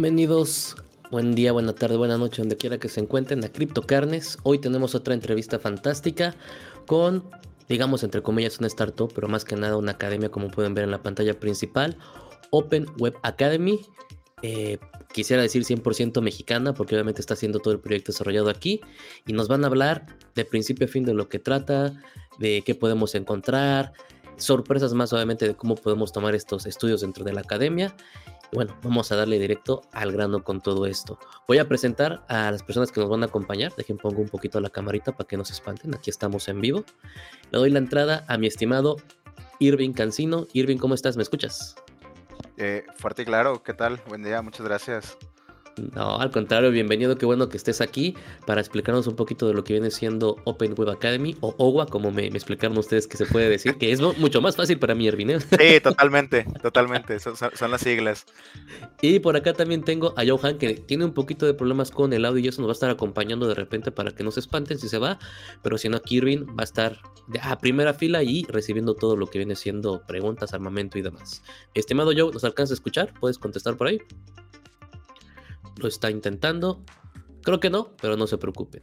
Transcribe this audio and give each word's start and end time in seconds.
Bienvenidos, 0.00 0.76
buen 1.10 1.34
día, 1.34 1.50
buena 1.50 1.74
tarde, 1.74 1.96
buena 1.96 2.16
noche, 2.16 2.40
donde 2.40 2.56
quiera 2.56 2.78
que 2.78 2.88
se 2.88 3.00
encuentren 3.00 3.42
a 3.44 3.50
Carnes. 3.84 4.38
Hoy 4.44 4.60
tenemos 4.60 4.94
otra 4.94 5.12
entrevista 5.12 5.58
fantástica 5.58 6.36
con, 6.86 7.28
digamos, 7.68 8.04
entre 8.04 8.22
comillas, 8.22 8.60
una 8.60 8.68
startup, 8.68 9.12
pero 9.12 9.26
más 9.26 9.44
que 9.44 9.56
nada 9.56 9.76
una 9.76 9.90
academia, 9.90 10.30
como 10.30 10.52
pueden 10.52 10.72
ver 10.72 10.84
en 10.84 10.92
la 10.92 11.02
pantalla 11.02 11.34
principal, 11.40 11.98
Open 12.50 12.86
Web 13.00 13.16
Academy. 13.24 13.80
Eh, 14.42 14.78
quisiera 15.12 15.42
decir 15.42 15.64
100% 15.64 16.22
mexicana, 16.22 16.74
porque 16.74 16.94
obviamente 16.94 17.20
está 17.20 17.34
haciendo 17.34 17.58
todo 17.58 17.74
el 17.74 17.80
proyecto 17.80 18.12
desarrollado 18.12 18.50
aquí. 18.50 18.80
Y 19.26 19.32
nos 19.32 19.48
van 19.48 19.64
a 19.64 19.66
hablar 19.66 20.06
de 20.36 20.44
principio 20.44 20.86
a 20.86 20.88
fin 20.88 21.04
de 21.04 21.12
lo 21.12 21.28
que 21.28 21.40
trata, 21.40 22.00
de 22.38 22.62
qué 22.64 22.76
podemos 22.76 23.16
encontrar, 23.16 23.92
sorpresas 24.36 24.94
más 24.94 25.12
obviamente 25.12 25.48
de 25.48 25.56
cómo 25.56 25.74
podemos 25.74 26.12
tomar 26.12 26.36
estos 26.36 26.66
estudios 26.66 27.00
dentro 27.00 27.24
de 27.24 27.32
la 27.32 27.40
academia 27.40 27.96
bueno, 28.52 28.76
vamos 28.82 29.12
a 29.12 29.16
darle 29.16 29.38
directo 29.38 29.82
al 29.92 30.12
grano 30.12 30.42
con 30.42 30.60
todo 30.60 30.86
esto. 30.86 31.18
Voy 31.46 31.58
a 31.58 31.68
presentar 31.68 32.24
a 32.28 32.50
las 32.50 32.62
personas 32.62 32.90
que 32.90 33.00
nos 33.00 33.08
van 33.08 33.22
a 33.22 33.26
acompañar. 33.26 33.74
Dejen 33.76 33.98
pongo 33.98 34.22
un 34.22 34.28
poquito 34.28 34.60
la 34.60 34.70
camarita 34.70 35.12
para 35.12 35.26
que 35.26 35.36
no 35.36 35.44
se 35.44 35.52
espanten. 35.52 35.94
Aquí 35.94 36.10
estamos 36.10 36.48
en 36.48 36.60
vivo. 36.60 36.84
Le 37.50 37.58
doy 37.58 37.70
la 37.70 37.78
entrada 37.78 38.24
a 38.28 38.38
mi 38.38 38.46
estimado 38.46 38.96
Irving 39.58 39.92
Cancino. 39.92 40.46
Irving, 40.52 40.78
¿cómo 40.78 40.94
estás? 40.94 41.16
¿Me 41.16 41.22
escuchas? 41.22 41.76
Eh, 42.56 42.84
fuerte 42.96 43.22
y 43.22 43.24
claro, 43.24 43.62
¿qué 43.62 43.74
tal? 43.74 44.00
Buen 44.08 44.22
día, 44.22 44.42
muchas 44.42 44.66
gracias. 44.66 45.16
No, 45.78 46.18
al 46.18 46.30
contrario, 46.30 46.70
bienvenido, 46.70 47.16
qué 47.16 47.26
bueno 47.26 47.48
que 47.48 47.56
estés 47.56 47.80
aquí 47.80 48.14
para 48.46 48.60
explicarnos 48.60 49.06
un 49.06 49.16
poquito 49.16 49.46
de 49.46 49.54
lo 49.54 49.64
que 49.64 49.74
viene 49.74 49.90
siendo 49.90 50.36
Open 50.44 50.74
Web 50.76 50.90
Academy 50.90 51.36
o 51.40 51.54
OWA, 51.58 51.86
como 51.86 52.10
me, 52.10 52.26
explicaron 52.26 52.76
ustedes 52.78 53.06
que 53.06 53.16
se 53.16 53.26
puede 53.26 53.48
decir, 53.48 53.76
que 53.76 53.92
es 53.92 54.00
mucho 54.00 54.40
más 54.40 54.56
fácil 54.56 54.78
para 54.78 54.94
mí, 54.94 55.06
Ervin. 55.06 55.30
¿eh? 55.30 55.38
Sí, 55.40 55.80
totalmente, 55.80 56.46
totalmente, 56.62 57.18
son, 57.20 57.70
las 57.70 57.80
siglas. 57.80 58.26
Y 59.00 59.20
por 59.20 59.36
acá 59.36 59.52
también 59.52 59.82
tengo 59.82 60.14
a 60.16 60.24
Johan, 60.26 60.58
que 60.58 60.74
tiene 60.74 61.04
un 61.04 61.12
poquito 61.12 61.46
de 61.46 61.54
problemas 61.54 61.90
con 61.90 62.12
el 62.12 62.24
audio 62.24 62.44
y 62.44 62.48
eso 62.48 62.60
nos 62.60 62.68
va 62.68 62.72
a 62.72 62.74
estar 62.74 62.90
acompañando 62.90 63.46
de 63.46 63.54
repente 63.54 63.92
para 63.92 64.12
que 64.12 64.24
no 64.24 64.30
se 64.30 64.40
espanten 64.40 64.78
si 64.78 64.88
se 64.88 64.98
va, 64.98 65.18
pero 65.62 65.78
si 65.78 65.88
no, 65.88 66.00
Kirvin 66.00 66.46
va 66.48 66.62
a 66.62 66.64
estar 66.64 66.98
a 67.42 67.58
primera 67.58 67.94
fila 67.94 68.22
y 68.22 68.44
recibiendo 68.44 68.94
todo 68.94 69.16
lo 69.16 69.26
que 69.26 69.38
viene 69.38 69.56
siendo 69.56 70.02
preguntas, 70.06 70.54
armamento 70.54 70.98
y 70.98 71.02
demás. 71.02 71.42
Estimado 71.74 72.12
Joe, 72.16 72.32
¿nos 72.32 72.44
alcanza 72.44 72.72
a 72.72 72.76
escuchar? 72.76 73.12
¿Puedes 73.20 73.38
contestar 73.38 73.76
por 73.76 73.88
ahí? 73.88 74.00
Lo 75.78 75.88
está 75.88 76.10
intentando. 76.10 76.84
Creo 77.42 77.60
que 77.60 77.70
no, 77.70 77.96
pero 78.00 78.16
no 78.16 78.26
se 78.26 78.38
preocupen. 78.38 78.82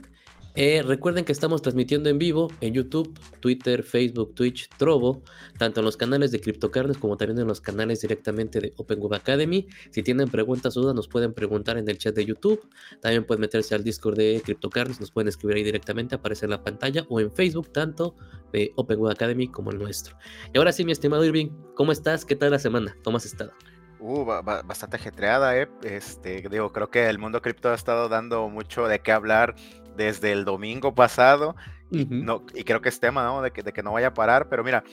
Eh, 0.57 0.81
recuerden 0.83 1.25
que 1.25 1.33
estamos 1.33 1.61
transmitiendo 1.61 2.09
en 2.09 2.17
vivo 2.17 2.49
en 2.61 2.73
YouTube, 2.73 3.13
Twitter, 3.41 3.83
Facebook, 3.83 4.33
Twitch, 4.35 4.69
Trovo, 4.77 5.21
tanto 5.57 5.81
en 5.81 5.85
los 5.85 5.97
canales 5.97 6.31
de 6.31 6.39
CryptoCarnes 6.39 6.97
como 6.97 7.17
también 7.17 7.39
en 7.39 7.47
los 7.47 7.59
canales 7.59 7.99
directamente 7.99 8.61
de 8.61 8.73
Open 8.77 9.01
Web 9.01 9.15
Academy. 9.15 9.67
Si 9.91 10.01
tienen 10.01 10.29
preguntas 10.29 10.77
o 10.77 10.81
dudas, 10.81 10.95
nos 10.95 11.09
pueden 11.09 11.33
preguntar 11.33 11.77
en 11.77 11.89
el 11.89 11.97
chat 11.97 12.15
de 12.15 12.25
YouTube. 12.25 12.69
También 13.01 13.25
pueden 13.25 13.41
meterse 13.41 13.75
al 13.75 13.83
Discord 13.83 14.15
de 14.15 14.41
CryptoCarnes, 14.45 15.01
nos 15.01 15.11
pueden 15.11 15.27
escribir 15.27 15.57
ahí 15.57 15.63
directamente, 15.63 16.15
aparece 16.15 16.45
en 16.45 16.51
la 16.51 16.63
pantalla, 16.63 17.05
o 17.09 17.19
en 17.19 17.33
Facebook, 17.33 17.73
tanto 17.73 18.15
de 18.53 18.71
Open 18.77 18.97
Web 18.99 19.11
Academy 19.11 19.49
como 19.49 19.71
el 19.71 19.77
nuestro. 19.77 20.15
Y 20.53 20.57
ahora 20.57 20.71
sí, 20.71 20.85
mi 20.85 20.93
estimado 20.93 21.25
Irving, 21.25 21.49
¿cómo 21.75 21.91
estás? 21.91 22.23
¿Qué 22.23 22.37
tal 22.37 22.51
la 22.51 22.59
semana? 22.59 22.95
¿Cómo 23.03 23.17
has 23.17 23.25
estado? 23.25 23.51
Uh, 23.99 24.23
bastante 24.23 24.97
ajetreada, 24.97 25.57
¿eh? 25.57 25.69
Este, 25.83 26.41
digo, 26.49 26.71
creo 26.71 26.89
que 26.89 27.07
el 27.07 27.17
mundo 27.17 27.41
cripto 27.41 27.69
ha 27.71 27.75
estado 27.75 28.09
dando 28.09 28.49
mucho 28.49 28.87
de 28.87 28.99
qué 28.99 29.11
hablar 29.11 29.55
desde 29.95 30.31
el 30.31 30.45
domingo 30.45 30.93
pasado. 30.93 31.55
y, 31.91 32.05
no, 32.05 32.43
y 32.53 32.63
creo 32.63 32.81
que 32.81 32.89
es 32.89 32.99
tema, 32.99 33.23
¿no? 33.23 33.41
De 33.41 33.51
que, 33.51 33.63
de 33.63 33.71
que 33.73 33.83
no 33.83 33.93
vaya 33.93 34.07
a 34.07 34.13
parar. 34.13 34.49
Pero 34.49 34.63
mira, 34.63 34.83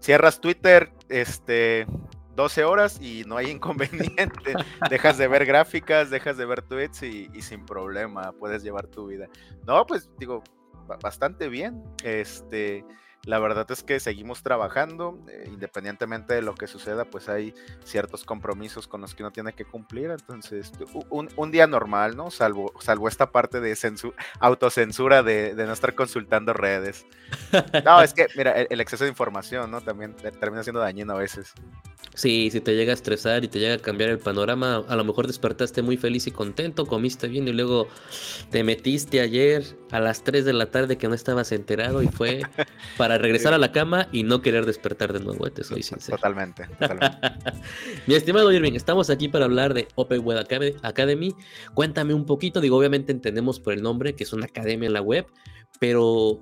cierras 0.00 0.40
Twitter, 0.40 0.92
este, 1.08 1.86
12 2.34 2.64
horas 2.64 3.00
y 3.00 3.24
no 3.26 3.36
hay 3.36 3.50
inconveniente. 3.50 4.54
dejas 4.90 5.18
de 5.18 5.28
ver 5.28 5.46
gráficas, 5.46 6.10
dejas 6.10 6.36
de 6.36 6.46
ver 6.46 6.62
tweets 6.62 7.02
y, 7.02 7.28
y, 7.32 7.42
sin 7.42 7.64
problema 7.64 8.32
puedes 8.32 8.62
llevar 8.62 8.86
tu 8.86 9.06
vida. 9.06 9.28
No, 9.66 9.86
pues 9.86 10.10
digo, 10.18 10.42
bastante 11.02 11.48
bien. 11.48 11.82
Este, 12.02 12.84
la 13.28 13.38
verdad 13.38 13.70
es 13.70 13.82
que 13.82 14.00
seguimos 14.00 14.42
trabajando, 14.42 15.22
eh, 15.28 15.44
independientemente 15.48 16.32
de 16.32 16.40
lo 16.40 16.54
que 16.54 16.66
suceda, 16.66 17.04
pues 17.04 17.28
hay 17.28 17.52
ciertos 17.84 18.24
compromisos 18.24 18.88
con 18.88 19.02
los 19.02 19.14
que 19.14 19.22
uno 19.22 19.30
tiene 19.32 19.52
que 19.52 19.66
cumplir. 19.66 20.10
Entonces, 20.10 20.72
un, 21.10 21.50
día 21.50 21.66
normal, 21.66 22.16
¿no? 22.16 22.30
Salvo, 22.30 22.72
salvo 22.80 23.06
esta 23.06 23.30
parte 23.30 23.60
de 23.60 23.76
autocensura 24.40 25.22
de, 25.22 25.52
no 25.54 25.74
estar 25.74 25.94
consultando 25.94 26.54
redes. 26.54 27.04
No, 27.84 28.00
es 28.00 28.14
que, 28.14 28.28
mira, 28.36 28.52
el, 28.52 28.80
exceso 28.80 29.04
de 29.04 29.10
información, 29.10 29.70
¿no? 29.70 29.82
También 29.82 30.14
termina 30.14 30.62
siendo 30.62 30.80
dañino 30.80 31.12
a 31.12 31.18
veces. 31.18 31.52
Sí, 32.14 32.48
si 32.50 32.60
te 32.60 32.74
llega 32.74 32.92
a 32.92 32.94
estresar 32.94 33.44
y 33.44 33.48
te 33.48 33.60
llega 33.60 33.74
a 33.74 33.78
cambiar 33.78 34.08
el 34.08 34.18
panorama, 34.18 34.82
a 34.88 34.96
lo 34.96 35.04
mejor 35.04 35.26
despertaste 35.26 35.82
muy 35.82 35.96
feliz 35.96 36.26
y 36.26 36.30
contento, 36.30 36.86
comiste 36.86 37.28
bien 37.28 37.46
y 37.46 37.52
luego 37.52 37.88
te 38.50 38.64
metiste 38.64 39.20
ayer 39.20 39.76
a 39.90 40.00
las 40.00 40.24
3 40.24 40.44
de 40.44 40.52
la 40.52 40.66
tarde 40.66 40.98
que 40.98 41.08
no 41.08 41.14
estabas 41.14 41.52
enterado 41.52 42.02
y 42.02 42.08
fue 42.08 42.40
para 42.96 43.17
regresar 43.18 43.54
a 43.54 43.58
la 43.58 43.72
cama 43.72 44.08
y 44.12 44.22
no 44.22 44.40
querer 44.42 44.66
despertar 44.66 45.12
de 45.12 45.20
nuevo, 45.20 45.50
te 45.50 45.64
soy 45.64 45.82
sincero. 45.82 46.16
Totalmente. 46.16 46.66
totalmente. 46.80 47.18
Mi 48.06 48.14
estimado 48.14 48.52
Irving, 48.52 48.74
estamos 48.74 49.10
aquí 49.10 49.28
para 49.28 49.44
hablar 49.44 49.74
de 49.74 49.88
Open 49.94 50.24
Web 50.24 50.46
Academy. 50.82 51.34
Cuéntame 51.74 52.14
un 52.14 52.24
poquito, 52.26 52.60
digo, 52.60 52.76
obviamente 52.76 53.12
entendemos 53.12 53.60
por 53.60 53.72
el 53.72 53.82
nombre 53.82 54.14
que 54.14 54.24
es 54.24 54.32
una 54.32 54.46
academia 54.46 54.86
en 54.86 54.92
la 54.92 55.02
web, 55.02 55.26
pero 55.78 56.40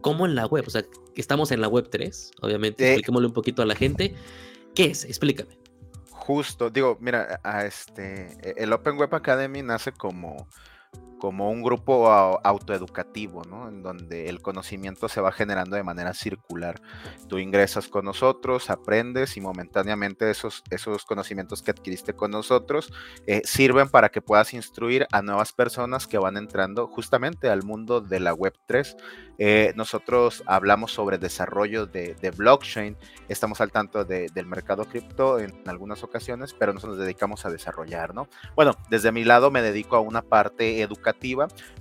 ¿cómo 0.00 0.26
en 0.26 0.34
la 0.34 0.46
web? 0.46 0.64
O 0.66 0.70
sea, 0.70 0.84
estamos 1.16 1.50
en 1.50 1.60
la 1.60 1.68
web 1.68 1.88
3, 1.90 2.32
obviamente, 2.42 2.84
eh, 2.84 2.88
expliquémosle 2.88 3.28
un 3.28 3.32
poquito 3.32 3.62
a 3.62 3.66
la 3.66 3.74
gente. 3.74 4.14
¿Qué 4.74 4.86
es? 4.86 5.04
Explícame. 5.04 5.58
Justo, 6.10 6.70
digo, 6.70 6.98
mira, 7.00 7.40
a 7.44 7.64
este, 7.64 8.36
e, 8.42 8.54
el 8.56 8.72
Open 8.72 8.98
Web 8.98 9.14
Academy 9.14 9.62
nace 9.62 9.92
como 9.92 10.48
como 11.18 11.50
un 11.50 11.62
grupo 11.62 12.10
autoeducativo, 12.10 13.42
¿no? 13.44 13.68
En 13.68 13.82
donde 13.82 14.28
el 14.28 14.42
conocimiento 14.42 15.08
se 15.08 15.20
va 15.20 15.32
generando 15.32 15.76
de 15.76 15.82
manera 15.82 16.14
circular. 16.14 16.80
Tú 17.28 17.38
ingresas 17.38 17.88
con 17.88 18.04
nosotros, 18.04 18.70
aprendes 18.70 19.36
y 19.36 19.40
momentáneamente 19.40 20.30
esos, 20.30 20.62
esos 20.70 21.04
conocimientos 21.04 21.62
que 21.62 21.70
adquiriste 21.70 22.12
con 22.12 22.30
nosotros 22.30 22.92
eh, 23.26 23.42
sirven 23.44 23.88
para 23.88 24.10
que 24.10 24.20
puedas 24.20 24.52
instruir 24.54 25.06
a 25.12 25.22
nuevas 25.22 25.52
personas 25.52 26.06
que 26.06 26.18
van 26.18 26.36
entrando 26.36 26.86
justamente 26.86 27.48
al 27.48 27.62
mundo 27.62 28.00
de 28.00 28.20
la 28.20 28.34
Web 28.34 28.54
3. 28.66 28.96
Eh, 29.38 29.72
nosotros 29.76 30.42
hablamos 30.46 30.92
sobre 30.92 31.18
desarrollo 31.18 31.86
de, 31.86 32.16
blockchain, 32.36 32.96
estamos 33.28 33.60
al 33.60 33.70
tanto 33.70 34.04
del 34.04 34.46
mercado 34.46 34.84
cripto 34.86 35.38
en 35.38 35.52
algunas 35.66 36.02
ocasiones, 36.02 36.54
pero 36.54 36.72
nosotros 36.72 36.96
nos 36.96 37.04
dedicamos 37.04 37.44
a 37.44 37.50
desarrollar, 37.50 38.14
¿no? 38.14 38.28
Bueno, 38.54 38.72
desde 38.90 39.12
mi 39.12 39.24
lado 39.24 39.50
me 39.50 39.62
dedico 39.62 39.96
a 39.96 40.00
una 40.00 40.22
parte 40.22 40.80
educativa 40.80 41.05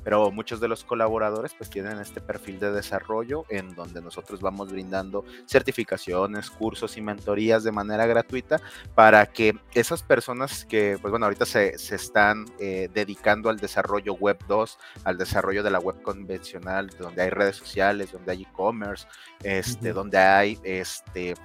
pero 0.04 0.31
muchos 0.31 0.60
de 0.60 0.68
los 0.68 0.83
colaboradores 0.83 1.54
pues 1.54 1.69
tienen 1.69 2.00
este 2.00 2.22
perfil 2.22 2.60
de 2.60 2.72
desarrollo 2.72 3.45
en 3.50 3.75
donde 3.75 4.01
nosotros 4.01 4.42
vamos 4.42 4.72
brindando 4.72 5.25
certificaciones, 5.48 6.50
cursos 6.50 6.98
y 6.98 7.01
mentorías 7.01 7.63
de 7.63 7.72
manera 7.72 8.06
gratuita 8.06 8.62
para 8.94 9.25
que 9.25 9.56
esas 9.74 10.04
personas 10.04 10.66
que 10.66 10.98
pues 11.01 11.12
bueno 11.12 11.25
ahorita 11.25 11.45
se, 11.45 11.77
se 11.77 11.95
están 11.95 12.45
eh, 12.60 12.89
dedicando 12.94 13.50
al 13.50 13.57
desarrollo 13.57 14.13
web 14.13 14.38
2, 14.48 14.77
al 15.04 15.18
desarrollo 15.18 15.63
de 15.63 15.72
la 15.72 15.80
web 15.80 16.01
convencional, 16.01 16.89
donde 17.00 17.24
hay 17.24 17.30
redes 17.30 17.56
sociales, 17.56 18.12
donde 18.12 18.31
hay 18.31 18.44
e-commerce, 18.44 19.07
este, 19.44 19.94
donde 19.94 20.18
hay 20.18 20.60
este 20.63 21.36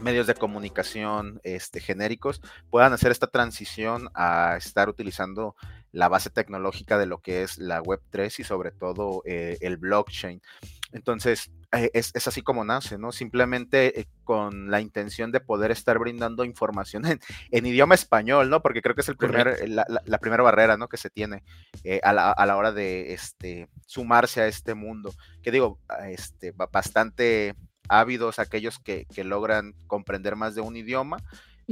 medios 0.00 0.26
de 0.26 0.34
comunicación 0.34 1.40
este, 1.44 1.80
genéricos 1.80 2.40
puedan 2.68 2.92
hacer 2.92 3.12
esta 3.12 3.28
transición 3.28 4.08
a 4.14 4.56
estar 4.56 4.88
utilizando 4.88 5.54
la 5.94 6.08
base 6.08 6.28
tecnológica 6.28 6.98
de 6.98 7.06
lo 7.06 7.18
que 7.18 7.42
es 7.42 7.56
la 7.56 7.80
Web3 7.80 8.40
y 8.40 8.44
sobre 8.44 8.72
todo 8.72 9.22
eh, 9.24 9.58
el 9.60 9.76
blockchain. 9.76 10.42
Entonces, 10.92 11.52
eh, 11.72 11.90
es, 11.94 12.12
así 12.26 12.42
como 12.42 12.64
nace, 12.64 12.98
¿no? 12.98 13.12
Simplemente 13.12 14.00
eh, 14.00 14.06
con 14.24 14.72
la 14.72 14.80
intención 14.80 15.30
de 15.30 15.38
poder 15.38 15.70
estar 15.70 15.98
brindando 16.00 16.44
información 16.44 17.04
en, 17.50 17.66
idioma 17.66 17.94
español, 17.94 18.50
¿no? 18.50 18.60
Porque 18.60 18.82
creo 18.82 18.96
que 18.96 19.02
es 19.02 19.08
el 19.08 19.16
primer, 19.16 19.68
la, 19.68 20.18
primera 20.18 20.42
barrera, 20.42 20.76
¿no? 20.76 20.88
Que 20.88 20.96
se 20.96 21.10
tiene 21.10 21.44
a, 22.02 22.12
la, 22.12 22.56
hora 22.56 22.72
de 22.72 23.12
este, 23.14 23.68
sumarse 23.86 24.40
a 24.40 24.48
este 24.48 24.74
mundo. 24.74 25.14
Que 25.42 25.52
digo, 25.52 25.78
este, 26.08 26.50
bastante 26.50 27.54
ávidos 27.88 28.40
aquellos 28.40 28.80
que, 28.80 29.06
que 29.14 29.22
logran 29.22 29.74
comprender 29.86 30.34
más 30.34 30.56
de 30.56 30.60
un 30.60 30.76
idioma 30.76 31.18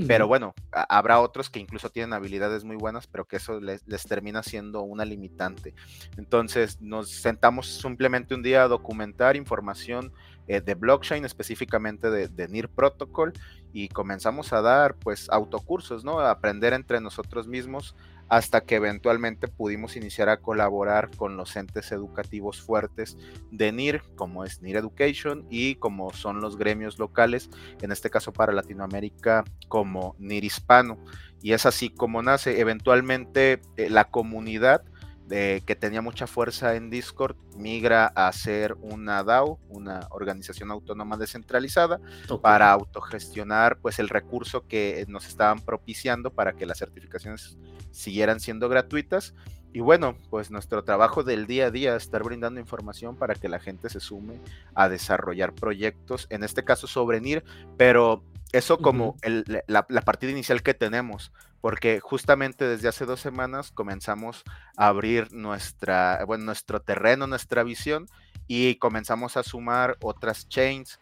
pero 0.06 0.26
bueno, 0.26 0.54
habrá 0.70 1.20
otros 1.20 1.50
que 1.50 1.60
incluso 1.60 1.90
tienen 1.90 2.12
habilidades 2.12 2.64
muy 2.64 2.76
buenas, 2.76 3.06
pero 3.06 3.26
que 3.26 3.36
eso 3.36 3.60
les, 3.60 3.82
termina 4.08 4.42
siendo 4.42 4.82
una 4.82 5.04
limitante. 5.04 5.74
Entonces 6.16 6.80
nos 6.80 7.10
sentamos 7.10 7.66
simplemente 7.66 8.34
un 8.34 8.42
día 8.42 8.64
a 8.64 8.68
documentar 8.68 9.36
información 9.36 10.12
eh, 10.46 10.60
de 10.60 10.74
blockchain, 10.74 11.24
específicamente 11.24 12.10
de, 12.10 12.28
de, 12.28 12.48
NIR 12.48 12.68
Protocol, 12.68 13.32
y 13.72 13.88
comenzamos 13.88 14.52
a 14.52 14.60
dar 14.60 14.96
pues 14.96 15.28
autocursos, 15.30 16.04
¿no? 16.04 16.18
A 16.20 16.30
aprender 16.30 16.72
entre 16.72 17.00
nosotros 17.00 17.46
mismos 17.46 17.94
hasta 18.32 18.62
que 18.62 18.76
eventualmente 18.76 19.46
pudimos 19.46 19.94
iniciar 19.94 20.30
a 20.30 20.38
colaborar 20.38 21.10
con 21.18 21.36
los 21.36 21.54
entes 21.54 21.92
educativos 21.92 22.62
fuertes 22.62 23.18
de 23.50 23.72
NIR, 23.72 24.02
como 24.16 24.42
es 24.42 24.62
NIR 24.62 24.78
Education 24.78 25.46
y 25.50 25.74
como 25.74 26.14
son 26.14 26.40
los 26.40 26.56
gremios 26.56 26.98
locales, 26.98 27.50
en 27.82 27.92
este 27.92 28.08
caso 28.08 28.32
para 28.32 28.54
Latinoamérica, 28.54 29.44
como 29.68 30.16
NIR 30.18 30.44
Hispano. 30.44 30.96
Y 31.42 31.52
es 31.52 31.66
así 31.66 31.90
como 31.90 32.22
nace. 32.22 32.58
Eventualmente 32.58 33.60
eh, 33.76 33.90
la 33.90 34.04
comunidad 34.04 34.82
que 35.28 35.76
tenía 35.78 36.02
mucha 36.02 36.26
fuerza 36.26 36.74
en 36.74 36.90
Discord, 36.90 37.36
migra 37.56 38.06
a 38.06 38.30
ser 38.32 38.74
una 38.80 39.24
DAO, 39.24 39.58
una 39.68 40.06
organización 40.10 40.70
autónoma 40.70 41.16
descentralizada, 41.16 42.00
para 42.42 42.70
autogestionar 42.70 43.78
pues 43.78 43.98
el 43.98 44.08
recurso 44.08 44.66
que 44.66 45.04
nos 45.08 45.26
estaban 45.26 45.60
propiciando 45.60 46.30
para 46.30 46.52
que 46.52 46.66
las 46.66 46.78
certificaciones 46.78 47.56
siguieran 47.90 48.40
siendo 48.40 48.68
gratuitas. 48.68 49.34
Y 49.72 49.80
bueno, 49.80 50.16
pues 50.30 50.50
nuestro 50.50 50.84
trabajo 50.84 51.24
del 51.24 51.46
día 51.46 51.66
a 51.66 51.70
día 51.70 51.96
es 51.96 52.04
estar 52.04 52.22
brindando 52.22 52.60
información 52.60 53.16
para 53.16 53.34
que 53.34 53.48
la 53.48 53.58
gente 53.58 53.88
se 53.88 54.00
sume 54.00 54.40
a 54.74 54.88
desarrollar 54.88 55.54
proyectos, 55.54 56.26
en 56.30 56.44
este 56.44 56.64
caso 56.64 56.86
sobre 56.86 57.20
NIR, 57.20 57.42
pero 57.78 58.22
eso 58.52 58.78
como 58.78 59.16
la, 59.22 59.86
la 59.88 60.00
partida 60.02 60.30
inicial 60.30 60.62
que 60.62 60.74
tenemos 60.74 61.32
porque 61.62 62.00
justamente 62.00 62.66
desde 62.66 62.88
hace 62.88 63.06
dos 63.06 63.20
semanas 63.20 63.70
comenzamos 63.70 64.42
a 64.76 64.88
abrir 64.88 65.32
nuestra, 65.32 66.22
bueno, 66.26 66.44
nuestro 66.44 66.82
terreno, 66.82 67.28
nuestra 67.28 67.62
visión 67.62 68.08
y 68.48 68.74
comenzamos 68.74 69.36
a 69.36 69.44
sumar 69.44 69.96
otras 70.02 70.48
chains 70.48 70.98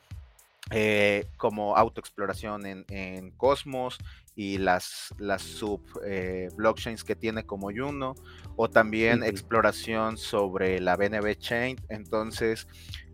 eh, 0.71 1.27
como 1.39 1.77
autoexploración 1.77 2.67
en, 2.67 2.85
en 2.91 3.31
Cosmos 3.33 3.99
y 4.37 4.59
las, 4.59 5.15
las 5.19 5.43
sub 5.43 5.83
eh, 6.05 6.49
blockchains 6.57 7.05
que 7.05 7.17
tiene 7.17 7.45
como 7.45 7.71
Juno 7.71 8.15
o 8.57 8.71
también 8.71 9.23
exploración 9.23 10.17
sobre 10.17 10.81
la 10.81 10.97
BNB 10.97 11.37
Chain. 11.37 11.77
Entonces, 11.89 12.67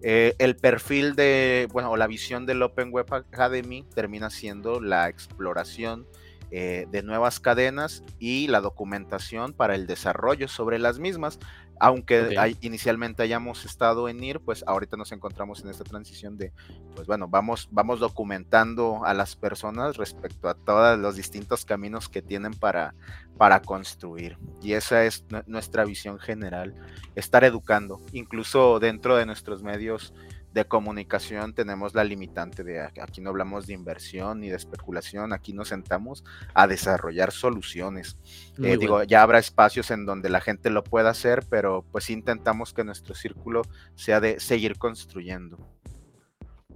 eh, 0.02 0.34
el 0.38 0.56
perfil 0.56 1.14
de, 1.14 1.68
bueno, 1.72 1.90
o 1.90 1.96
la 1.96 2.06
visión 2.06 2.46
del 2.46 2.62
Open 2.62 2.90
Web 2.92 3.12
Academy 3.12 3.84
termina 3.94 4.30
siendo 4.30 4.80
la 4.80 5.08
exploración 5.08 6.06
eh, 6.52 6.86
de 6.92 7.02
nuevas 7.02 7.40
cadenas 7.40 8.04
y 8.20 8.46
la 8.46 8.60
documentación 8.60 9.52
para 9.52 9.74
el 9.74 9.88
desarrollo 9.88 10.46
sobre 10.46 10.78
las 10.78 11.00
mismas. 11.00 11.40
Aunque 11.78 12.36
inicialmente 12.60 13.22
hayamos 13.22 13.64
estado 13.64 14.08
en 14.08 14.22
IR, 14.22 14.40
pues 14.40 14.64
ahorita 14.66 14.96
nos 14.96 15.12
encontramos 15.12 15.62
en 15.62 15.70
esta 15.70 15.84
transición 15.84 16.36
de, 16.36 16.52
pues 16.94 17.06
bueno, 17.06 17.28
vamos, 17.28 17.68
vamos 17.70 18.00
documentando 18.00 19.04
a 19.04 19.14
las 19.14 19.36
personas 19.36 19.96
respecto 19.96 20.48
a 20.48 20.54
todos 20.54 20.98
los 20.98 21.16
distintos 21.16 21.64
caminos 21.64 22.08
que 22.08 22.22
tienen 22.22 22.54
para, 22.54 22.94
para 23.36 23.60
construir. 23.60 24.38
Y 24.62 24.72
esa 24.72 25.04
es 25.04 25.24
nuestra 25.46 25.84
visión 25.84 26.18
general, 26.18 26.74
estar 27.14 27.44
educando, 27.44 28.00
incluso 28.12 28.80
dentro 28.80 29.16
de 29.16 29.26
nuestros 29.26 29.62
medios 29.62 30.14
de 30.56 30.64
comunicación 30.64 31.52
tenemos 31.52 31.94
la 31.94 32.02
limitante 32.02 32.64
de 32.64 32.80
aquí 32.80 33.20
no 33.20 33.28
hablamos 33.28 33.66
de 33.66 33.74
inversión 33.74 34.40
ni 34.40 34.48
de 34.48 34.56
especulación, 34.56 35.34
aquí 35.34 35.52
nos 35.52 35.68
sentamos 35.68 36.24
a 36.54 36.66
desarrollar 36.66 37.30
soluciones. 37.30 38.16
Eh, 38.62 38.78
digo, 38.78 39.02
ya 39.02 39.20
habrá 39.20 39.38
espacios 39.38 39.90
en 39.90 40.06
donde 40.06 40.30
la 40.30 40.40
gente 40.40 40.70
lo 40.70 40.82
pueda 40.82 41.10
hacer, 41.10 41.44
pero 41.50 41.84
pues 41.92 42.08
intentamos 42.08 42.72
que 42.72 42.84
nuestro 42.84 43.14
círculo 43.14 43.62
sea 43.96 44.18
de 44.18 44.40
seguir 44.40 44.78
construyendo. 44.78 45.58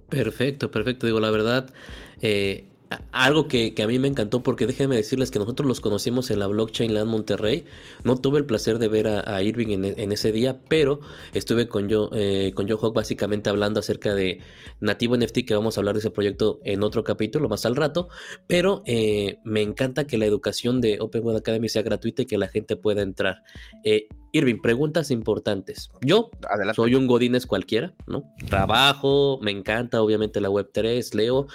Perfecto, 0.09 0.69
perfecto. 0.69 1.07
Digo, 1.07 1.19
la 1.19 1.31
verdad, 1.31 1.73
eh, 2.21 2.70
algo 3.11 3.47
que, 3.47 3.73
a 3.81 3.87
mí 3.87 3.99
me 3.99 4.07
encantó, 4.07 4.43
porque 4.43 4.67
déjenme 4.67 4.95
decirles 4.95 5.31
que 5.31 5.39
nosotros 5.39 5.67
los 5.67 5.79
conocimos 5.81 6.31
en 6.31 6.39
la 6.39 6.47
Blockchain 6.47 6.93
Land 6.93 7.09
Monterrey. 7.09 7.65
No 8.03 8.17
tuve 8.17 8.39
el 8.39 8.45
placer 8.45 8.79
de 8.79 8.87
ver 8.87 9.07
a, 9.07 9.41
Irving 9.43 9.69
en, 9.69 10.11
ese 10.11 10.31
día, 10.31 10.59
pero 10.67 10.99
estuve 11.33 11.67
con 11.67 11.87
yo, 11.87 12.09
eh, 12.13 12.51
con 12.53 12.67
Joe 12.69 12.91
básicamente 12.93 13.49
hablando 13.49 13.79
acerca 13.79 14.13
de 14.13 14.39
Nativo 14.79 15.15
NFT, 15.15 15.45
que 15.45 15.55
vamos 15.55 15.77
a 15.77 15.81
hablar 15.81 15.95
de 15.95 15.99
ese 15.99 16.11
proyecto 16.11 16.59
en 16.63 16.83
otro 16.83 17.03
capítulo 17.03 17.47
más 17.49 17.65
al 17.65 17.75
rato. 17.75 18.09
Pero 18.47 18.83
eh, 18.85 19.37
me 19.43 19.61
encanta 19.61 20.05
que 20.05 20.17
la 20.17 20.25
educación 20.25 20.81
de 20.81 20.99
Open 20.99 21.23
Web 21.23 21.37
Academy 21.37 21.69
sea 21.69 21.83
gratuita 21.83 22.23
y 22.23 22.25
que 22.25 22.37
la 22.37 22.47
gente 22.47 22.75
pueda 22.75 23.01
entrar. 23.01 23.43
Eh, 23.83 24.07
Irving, 24.33 24.61
preguntas 24.61 25.11
importantes. 25.11 25.91
Yo 26.01 26.31
soy 26.73 26.95
un 26.95 27.05
Godines 27.05 27.45
cualquiera, 27.45 27.93
¿no? 28.07 28.23
Trabajo, 28.47 29.39
me 29.41 29.51
encanta 29.51 30.01
obviamente 30.01 30.39
la 30.39 30.49
Web3, 30.49 31.13
leo, 31.15 31.47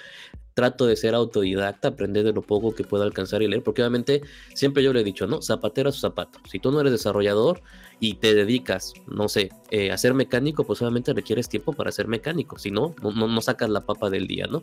trato 0.56 0.86
de 0.86 0.96
ser 0.96 1.14
autodidacta, 1.14 1.88
aprender 1.88 2.24
de 2.24 2.32
lo 2.32 2.40
poco 2.40 2.74
que 2.74 2.82
puedo 2.82 3.02
alcanzar 3.02 3.42
y 3.42 3.46
leer, 3.46 3.62
porque 3.62 3.82
obviamente 3.82 4.22
siempre 4.54 4.82
yo 4.82 4.94
le 4.94 5.02
he 5.02 5.04
dicho, 5.04 5.26
¿no? 5.26 5.42
Zapatero 5.42 5.90
a 5.90 5.92
su 5.92 6.00
zapato. 6.00 6.38
Si 6.50 6.58
tú 6.58 6.72
no 6.72 6.80
eres 6.80 6.92
desarrollador 6.92 7.60
y 8.00 8.14
te 8.14 8.34
dedicas, 8.34 8.94
no 9.06 9.28
sé, 9.28 9.50
eh, 9.70 9.92
a 9.92 9.98
ser 9.98 10.14
mecánico, 10.14 10.64
pues 10.64 10.80
obviamente 10.80 11.12
requieres 11.12 11.50
tiempo 11.50 11.74
para 11.74 11.92
ser 11.92 12.08
mecánico, 12.08 12.58
si 12.58 12.70
no, 12.70 12.94
no, 13.02 13.12
no 13.12 13.40
sacas 13.42 13.68
la 13.68 13.82
papa 13.82 14.08
del 14.08 14.26
día, 14.26 14.46
¿no? 14.46 14.62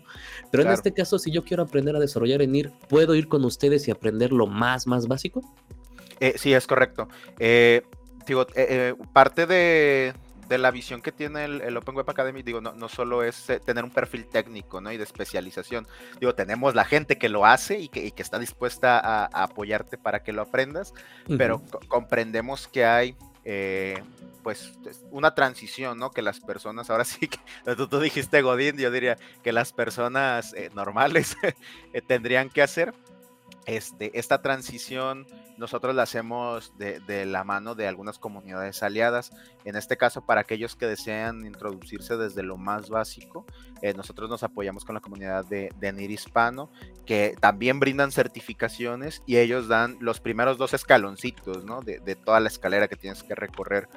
Pero 0.49 0.63
en 0.63 0.71
este 0.71 0.93
caso, 0.93 1.19
si 1.19 1.29
yo 1.29 1.43
quiero 1.43 1.61
aprender 1.61 1.95
a 1.95 1.99
desarrollar 1.99 2.41
en 2.41 2.55
IR, 2.55 2.71
¿puedo 2.89 3.13
ir 3.13 3.27
con 3.27 3.45
ustedes 3.45 3.87
y 3.87 3.91
aprender 3.91 4.31
lo 4.31 4.47
más, 4.47 4.87
más 4.87 5.07
básico? 5.07 5.41
Eh, 6.19 6.33
sí, 6.37 6.55
es 6.55 6.65
correcto. 6.65 7.07
Eh, 7.37 7.83
digo, 8.25 8.47
parte 9.13 9.45
de, 9.45 10.15
de 10.47 10.57
la 10.57 10.71
visión 10.71 11.01
que 11.01 11.11
tiene 11.11 11.45
el, 11.45 11.77
Open 11.77 11.95
Web 11.95 12.09
Academy, 12.09 12.43
digo, 12.43 12.61
no, 12.61 12.73
no 12.73 12.89
solo 12.89 13.23
es 13.23 13.49
eh, 13.49 13.59
tener 13.59 13.83
un 13.83 13.91
perfil 13.91 14.25
técnico 14.25 14.81
¿no? 14.81 14.91
y 14.91 14.97
de 14.97 15.03
especialización, 15.03 15.87
digo, 16.19 16.35
tenemos 16.35 16.75
la 16.75 16.85
gente 16.85 17.17
que 17.17 17.29
lo 17.29 17.45
hace 17.45 17.79
y 17.79 17.89
que, 17.89 18.13
está 18.17 18.39
dispuesta 18.39 18.99
a, 18.99 19.25
apoyarte 19.43 19.97
para 19.97 20.23
que 20.23 20.31
lo 20.31 20.41
aprendas, 20.41 20.93
pero 21.37 21.61
comprendemos 21.87 22.67
que 22.67 22.85
hay 22.85 23.15
eh, 23.43 24.01
pues 24.43 24.73
una 25.11 25.35
transición, 25.35 25.97
¿no? 25.97 26.11
Que 26.11 26.21
las 26.21 26.39
personas, 26.39 26.89
ahora 26.89 27.05
sí 27.05 27.27
que 27.27 27.39
tú, 27.89 27.99
dijiste 27.99 28.41
Godín, 28.41 28.77
yo 28.77 28.91
diría 28.91 29.17
que 29.41 29.51
las 29.51 29.73
personas 29.73 30.53
eh, 30.53 30.69
normales 30.73 31.35
tendrían 32.07 32.49
que 32.49 32.61
hacer 32.61 32.93
este, 33.65 34.17
esta 34.17 34.41
transición 34.41 35.25
nosotros 35.57 35.95
la 35.95 36.03
hacemos 36.03 36.73
de, 36.77 37.25
la 37.25 37.43
mano 37.43 37.75
de 37.75 37.87
algunas 37.87 38.17
comunidades 38.17 38.81
aliadas. 38.83 39.31
En 39.65 39.75
este 39.75 39.97
caso, 39.97 40.25
para 40.25 40.41
aquellos 40.41 40.75
que 40.75 40.87
desean 40.87 41.45
introducirse 41.45 42.17
desde 42.17 42.43
lo 42.43 42.57
más 42.57 42.89
básico, 42.89 43.45
eh, 43.81 43.93
nosotros 43.93 44.29
nos 44.29 44.43
apoyamos 44.43 44.83
con 44.83 44.95
la 44.95 45.01
comunidad 45.01 45.45
de, 45.45 45.71
de 45.79 45.93
NIR 45.93 46.11
Hispano, 46.11 46.71
que 47.05 47.35
también 47.39 47.79
brindan 47.79 48.11
certificaciones 48.11 49.21
y 49.25 49.37
ellos 49.37 49.67
dan 49.67 49.97
los 49.99 50.19
primeros 50.19 50.57
dos 50.57 50.73
escaloncitos, 50.73 51.63
¿no? 51.63 51.81
De, 51.81 51.99
toda 52.15 52.39
la 52.39 52.47
escalera 52.47 52.87
que 52.87 52.95
tienes 52.95 53.23
que 53.23 53.35
recorrer. 53.35 53.87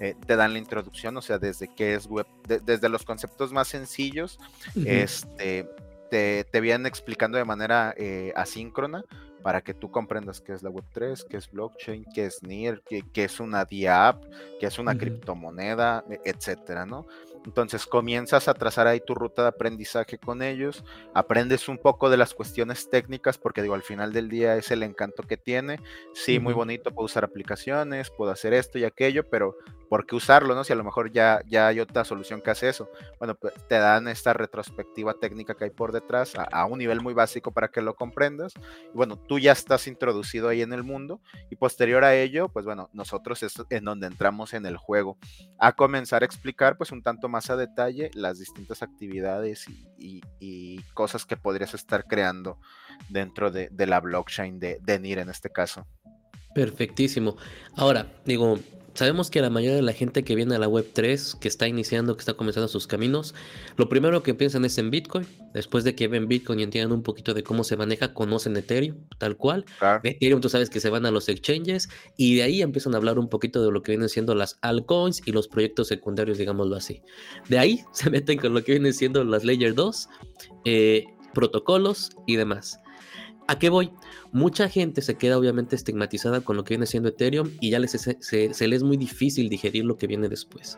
Eh, 0.00 0.14
te 0.26 0.36
dan 0.36 0.52
la 0.52 0.58
introducción, 0.58 1.16
o 1.16 1.22
sea, 1.22 1.38
desde 1.38 1.68
qué 1.74 1.94
es 1.94 2.06
web, 2.06 2.26
desde 2.46 2.88
los 2.88 3.04
conceptos 3.04 3.52
más 3.52 3.68
sencillos, 3.68 4.38
este 4.74 5.66
te, 6.10 6.60
vienen 6.60 6.86
explicando 6.86 7.38
de 7.38 7.44
manera 7.44 7.94
eh, 7.96 8.32
asíncrona 8.36 9.04
para 9.42 9.60
que 9.60 9.74
tú 9.74 9.90
comprendas 9.90 10.40
qué 10.40 10.52
es 10.52 10.62
la 10.62 10.70
Web3, 10.70 11.24
qué 11.28 11.36
es 11.36 11.50
blockchain, 11.50 12.04
qué 12.12 12.26
es 12.26 12.42
NIR, 12.42 12.82
qué, 12.82 13.24
es 13.24 13.38
una 13.38 13.64
DApp, 13.64 14.24
qué 14.58 14.66
es 14.66 14.78
una 14.78 14.98
criptomoneda, 14.98 16.04
e, 16.10 16.20
etcétera, 16.24 16.84
¿no? 16.84 17.06
Entonces 17.46 17.86
comienzas 17.86 18.48
a 18.48 18.54
trazar 18.54 18.88
ahí 18.88 19.00
tu 19.00 19.14
ruta 19.14 19.42
de 19.42 19.48
aprendizaje 19.48 20.18
con 20.18 20.42
ellos, 20.42 20.84
aprendes 21.14 21.68
un 21.68 21.78
poco 21.78 22.10
de 22.10 22.16
las 22.16 22.34
cuestiones 22.34 22.90
técnicas, 22.90 23.38
porque 23.38 23.62
digo, 23.62 23.74
al 23.74 23.82
final 23.82 24.12
del 24.12 24.28
día 24.28 24.56
es 24.56 24.70
el 24.72 24.82
encanto 24.82 25.22
que 25.22 25.36
tiene. 25.36 25.80
Sí, 26.12 26.40
muy 26.40 26.52
bonito, 26.52 26.90
puedo 26.90 27.06
usar 27.06 27.24
aplicaciones, 27.24 28.10
puedo 28.10 28.32
hacer 28.32 28.52
esto 28.52 28.78
y 28.78 28.84
aquello, 28.84 29.22
pero 29.30 29.56
¿por 29.88 30.06
qué 30.06 30.16
usarlo? 30.16 30.54
¿no? 30.54 30.64
Si 30.64 30.72
a 30.72 30.76
lo 30.76 30.84
mejor 30.84 31.12
ya, 31.12 31.40
ya 31.46 31.68
hay 31.68 31.80
otra 31.80 32.04
solución 32.04 32.40
que 32.40 32.50
hace 32.50 32.68
eso. 32.68 32.90
Bueno, 33.18 33.34
pues 33.34 33.54
te 33.68 33.76
dan 33.76 34.08
esta 34.08 34.32
retrospectiva 34.32 35.14
técnica 35.14 35.54
que 35.54 35.64
hay 35.64 35.70
por 35.70 35.92
detrás 35.92 36.34
a, 36.36 36.66
un 36.66 36.78
nivel 36.78 37.00
muy 37.00 37.14
básico 37.14 37.52
para 37.52 37.68
que 37.68 37.80
lo 37.80 37.94
comprendas. 37.94 38.52
Y 38.92 38.96
bueno, 38.96 39.16
tú 39.16 39.38
ya 39.38 39.52
estás 39.52 39.86
introducido 39.86 40.48
ahí 40.48 40.62
en 40.62 40.72
el 40.72 40.82
mundo 40.82 41.20
y 41.50 41.56
posterior 41.56 42.04
a 42.04 42.14
ello, 42.14 42.48
pues 42.48 42.64
bueno, 42.64 42.90
nosotros 42.92 43.42
es 43.42 43.54
en 43.70 43.84
donde 43.84 44.06
entramos 44.06 44.54
en 44.54 44.66
el 44.66 44.76
juego 44.76 45.16
a 45.58 45.72
comenzar 45.72 46.22
a 46.22 46.26
explicar 46.26 46.76
pues 46.76 46.90
un 46.92 47.02
tanto 47.02 47.28
más 47.28 47.35
a 47.50 47.56
detalle 47.56 48.10
las 48.14 48.38
distintas 48.38 48.82
actividades 48.82 49.66
y, 49.98 50.80
cosas 50.94 51.26
que 51.26 51.36
podrías 51.36 51.74
estar 51.74 52.06
creando 52.06 52.58
dentro 53.10 53.50
de, 53.50 53.70
la 53.86 54.00
blockchain 54.00 54.58
de, 54.58 54.78
de 54.82 54.98
NIR 54.98 55.18
en 55.18 55.28
este 55.28 55.50
caso. 55.50 55.86
Perfectísimo. 56.54 57.36
Ahora, 57.74 58.06
digo, 58.24 58.58
sabemos 58.96 59.30
que 59.30 59.40
la 59.40 59.50
mayoría 59.50 59.76
de 59.76 59.82
la 59.82 59.92
gente 59.92 60.24
que 60.24 60.34
viene 60.34 60.54
a 60.54 60.58
la 60.58 60.68
web 60.68 60.86
3, 60.92 61.36
que 61.40 61.48
está 61.48 61.68
iniciando, 61.68 62.16
que 62.16 62.20
está 62.20 62.34
comenzando 62.34 62.68
sus 62.68 62.86
caminos, 62.86 63.34
lo 63.76 63.88
primero 63.88 64.22
que 64.22 64.34
piensan 64.34 64.64
es 64.64 64.78
en 64.78 64.90
Bitcoin. 64.90 65.26
Después 65.52 65.84
de 65.84 65.94
que 65.94 66.08
ven 66.08 66.28
Bitcoin 66.28 66.60
y 66.60 66.62
entiendan 66.62 66.92
un 66.92 67.02
poquito 67.02 67.34
de 67.34 67.42
cómo 67.42 67.64
se 67.64 67.76
maneja, 67.76 68.12
conocen 68.12 68.56
Ethereum, 68.56 68.96
tal 69.18 69.36
cual. 69.36 69.64
Ethereum, 70.02 70.40
tú 70.40 70.48
sabes 70.48 70.70
que 70.70 70.80
se 70.80 70.90
van 70.90 71.06
a 71.06 71.10
los 71.10 71.28
exchanges 71.28 71.88
y 72.16 72.36
de 72.36 72.42
ahí 72.42 72.62
empiezan 72.62 72.94
a 72.94 72.98
hablar 72.98 73.18
un 73.18 73.28
poquito 73.28 73.64
de 73.64 73.70
lo 73.70 73.82
que 73.82 73.92
vienen 73.92 74.08
siendo 74.08 74.34
las 74.34 74.58
altcoins 74.62 75.22
y 75.26 75.32
los 75.32 75.48
proyectos 75.48 75.88
secundarios, 75.88 76.38
digámoslo 76.38 76.76
así. 76.76 77.02
De 77.48 77.58
ahí 77.58 77.84
se 77.92 78.10
meten 78.10 78.38
con 78.38 78.54
lo 78.54 78.64
que 78.64 78.72
vienen 78.72 78.92
siendo 78.92 79.24
las 79.24 79.44
Layer 79.44 79.74
2, 79.74 80.08
eh, 80.64 81.04
protocolos 81.34 82.10
y 82.26 82.36
demás. 82.36 82.80
¿A 83.48 83.58
qué 83.58 83.70
voy? 83.70 83.90
Mucha 84.32 84.68
gente 84.68 85.02
se 85.02 85.16
queda 85.16 85.38
obviamente 85.38 85.76
estigmatizada 85.76 86.40
con 86.40 86.56
lo 86.56 86.64
que 86.64 86.74
viene 86.74 86.86
siendo 86.86 87.08
Ethereum 87.08 87.50
y 87.60 87.70
ya 87.70 87.78
les, 87.78 87.92
se, 87.92 88.18
se, 88.20 88.48
les 88.48 88.76
es 88.76 88.82
muy 88.82 88.96
difícil 88.96 89.48
digerir 89.48 89.84
lo 89.84 89.96
que 89.96 90.06
viene 90.06 90.28
después. 90.28 90.76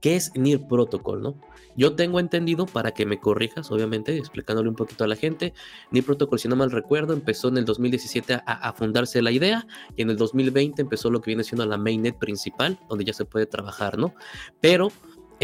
¿Qué 0.00 0.16
es 0.16 0.32
NIR 0.34 0.66
Protocol, 0.66 1.22
no? 1.22 1.40
Yo 1.76 1.94
tengo 1.94 2.18
entendido, 2.18 2.66
para 2.66 2.90
que 2.90 3.06
me 3.06 3.20
corrijas, 3.20 3.70
obviamente, 3.70 4.16
explicándole 4.18 4.68
un 4.68 4.74
poquito 4.74 5.04
a 5.04 5.06
la 5.06 5.14
gente, 5.14 5.54
NIR 5.92 6.04
Protocol, 6.04 6.40
si 6.40 6.48
no 6.48 6.56
mal 6.56 6.72
recuerdo, 6.72 7.12
empezó 7.12 7.48
en 7.48 7.58
el 7.58 7.64
2017 7.64 8.34
a, 8.34 8.38
a, 8.38 8.72
fundarse 8.72 9.22
la 9.22 9.30
idea 9.30 9.66
y 9.96 10.02
en 10.02 10.10
el 10.10 10.16
2020 10.16 10.82
empezó 10.82 11.08
lo 11.08 11.20
que 11.20 11.30
viene 11.30 11.44
siendo 11.44 11.64
la 11.64 11.78
mainnet 11.78 12.18
principal, 12.18 12.80
donde 12.88 13.04
ya 13.04 13.12
se 13.12 13.24
puede 13.24 13.46
trabajar, 13.46 13.96
¿no? 13.96 14.12
Pero 14.60 14.90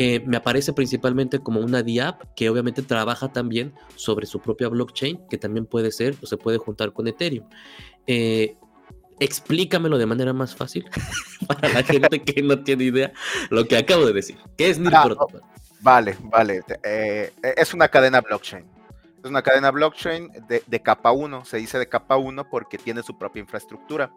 eh, 0.00 0.22
me 0.24 0.36
aparece 0.36 0.72
principalmente 0.72 1.40
como 1.40 1.58
una 1.58 1.82
DApp 1.82 2.22
que 2.36 2.48
obviamente 2.48 2.82
trabaja 2.82 3.32
también 3.32 3.74
sobre 3.96 4.26
su 4.26 4.40
propia 4.40 4.68
blockchain, 4.68 5.26
que 5.28 5.38
también 5.38 5.66
puede 5.66 5.90
ser 5.90 6.14
o 6.22 6.26
se 6.26 6.36
puede 6.36 6.56
juntar 6.58 6.92
con 6.92 7.08
Ethereum. 7.08 7.48
Eh, 8.06 8.56
explícamelo 9.18 9.98
de 9.98 10.06
manera 10.06 10.32
más 10.32 10.54
fácil 10.54 10.88
para 11.48 11.68
la 11.70 11.82
gente 11.82 12.22
que 12.22 12.40
no 12.42 12.62
tiene 12.62 12.84
idea 12.84 13.12
lo 13.50 13.66
que 13.66 13.76
acabo 13.76 14.06
de 14.06 14.12
decir. 14.12 14.38
¿Qué 14.56 14.70
es 14.70 14.78
NIR 14.78 14.94
ah, 14.94 15.02
Protocol? 15.06 15.42
Vale, 15.80 16.16
vale. 16.22 16.62
Eh, 16.84 17.32
es 17.56 17.74
una 17.74 17.88
cadena 17.88 18.20
blockchain. 18.20 18.64
Es 19.24 19.28
una 19.28 19.42
cadena 19.42 19.72
blockchain 19.72 20.30
de, 20.46 20.62
de, 20.64 20.80
capa 20.80 21.10
1. 21.10 21.44
Se 21.44 21.56
dice 21.56 21.76
de 21.76 21.88
capa 21.88 22.16
1 22.18 22.48
porque 22.48 22.78
tiene 22.78 23.02
su 23.02 23.18
propia 23.18 23.40
infraestructura. 23.40 24.12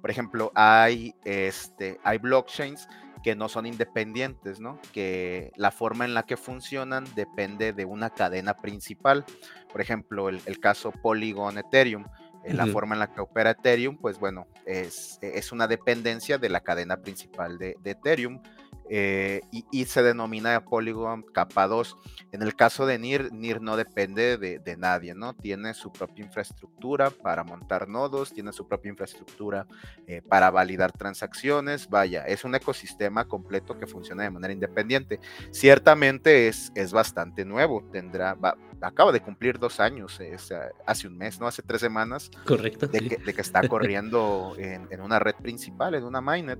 Por 0.00 0.10
ejemplo, 0.10 0.50
hay, 0.54 1.14
este, 1.26 2.00
hay 2.04 2.16
blockchains 2.16 2.88
que 3.26 3.34
no 3.34 3.48
son 3.48 3.66
independientes, 3.66 4.60
¿no? 4.60 4.78
Que 4.92 5.50
la 5.56 5.72
forma 5.72 6.04
en 6.04 6.14
la 6.14 6.22
que 6.22 6.36
funcionan 6.36 7.04
depende 7.16 7.72
de 7.72 7.84
una 7.84 8.10
cadena 8.10 8.54
principal. 8.54 9.24
Por 9.72 9.80
ejemplo, 9.80 10.28
el, 10.28 10.60
caso 10.60 10.92
Polygon 10.92 11.58
Ethereum. 11.58 12.04
Eh, 12.44 12.54
la 12.54 12.66
forma 12.66 12.94
en 12.94 13.00
la 13.00 13.12
que 13.12 13.20
opera 13.20 13.50
Ethereum, 13.50 13.96
pues 13.96 14.20
bueno, 14.20 14.46
es, 14.64 15.18
es 15.22 15.50
una 15.50 15.66
dependencia 15.66 16.38
de 16.38 16.48
la 16.48 16.60
cadena 16.60 16.98
principal 16.98 17.58
de, 17.58 17.74
de 17.80 17.90
Ethereum. 17.90 18.40
Eh, 18.88 19.40
y, 19.50 19.84
se 19.86 20.02
denomina 20.02 20.64
Polygon 20.64 21.22
capa 21.22 21.66
2. 21.66 21.96
En 22.32 22.42
el 22.42 22.54
caso 22.54 22.86
de 22.86 22.98
NIR, 22.98 23.32
NIR 23.32 23.60
no 23.60 23.76
depende 23.76 24.36
de, 24.36 24.76
nadie, 24.76 25.14
¿no? 25.14 25.34
Tiene 25.34 25.74
su 25.74 25.92
propia 25.92 26.24
infraestructura 26.24 27.10
para 27.10 27.44
montar 27.44 27.88
nodos, 27.88 28.32
tiene 28.32 28.52
su 28.52 28.68
propia 28.68 28.90
infraestructura 28.90 29.66
eh, 30.06 30.22
para 30.22 30.50
validar 30.50 30.92
transacciones, 30.92 31.88
vaya, 31.88 32.24
es 32.26 32.44
un 32.44 32.54
ecosistema 32.54 33.26
completo 33.26 33.78
que 33.78 33.86
funciona 33.86 34.24
de 34.24 34.30
manera 34.30 34.52
independiente. 34.52 35.20
Ciertamente 35.50 36.48
es, 36.48 36.70
es 36.74 36.92
bastante 36.92 37.44
nuevo, 37.44 37.82
tendrá, 37.90 38.36
acaba 38.80 39.12
de 39.12 39.20
cumplir 39.20 39.58
dos 39.58 39.80
años, 39.80 40.18
hace 40.86 41.08
un 41.08 41.16
mes, 41.16 41.40
¿no? 41.40 41.46
Hace 41.46 41.62
tres 41.62 41.80
semanas. 41.80 42.30
Correcto. 42.46 42.86
De, 42.86 43.00
que, 43.00 43.40
está 43.40 43.66
corriendo 43.68 44.54
en, 44.58 44.88
en, 44.90 45.00
una 45.00 45.18
red 45.18 45.34
principal, 45.34 45.94
en 45.94 46.04
una 46.04 46.20
mainnet. 46.20 46.58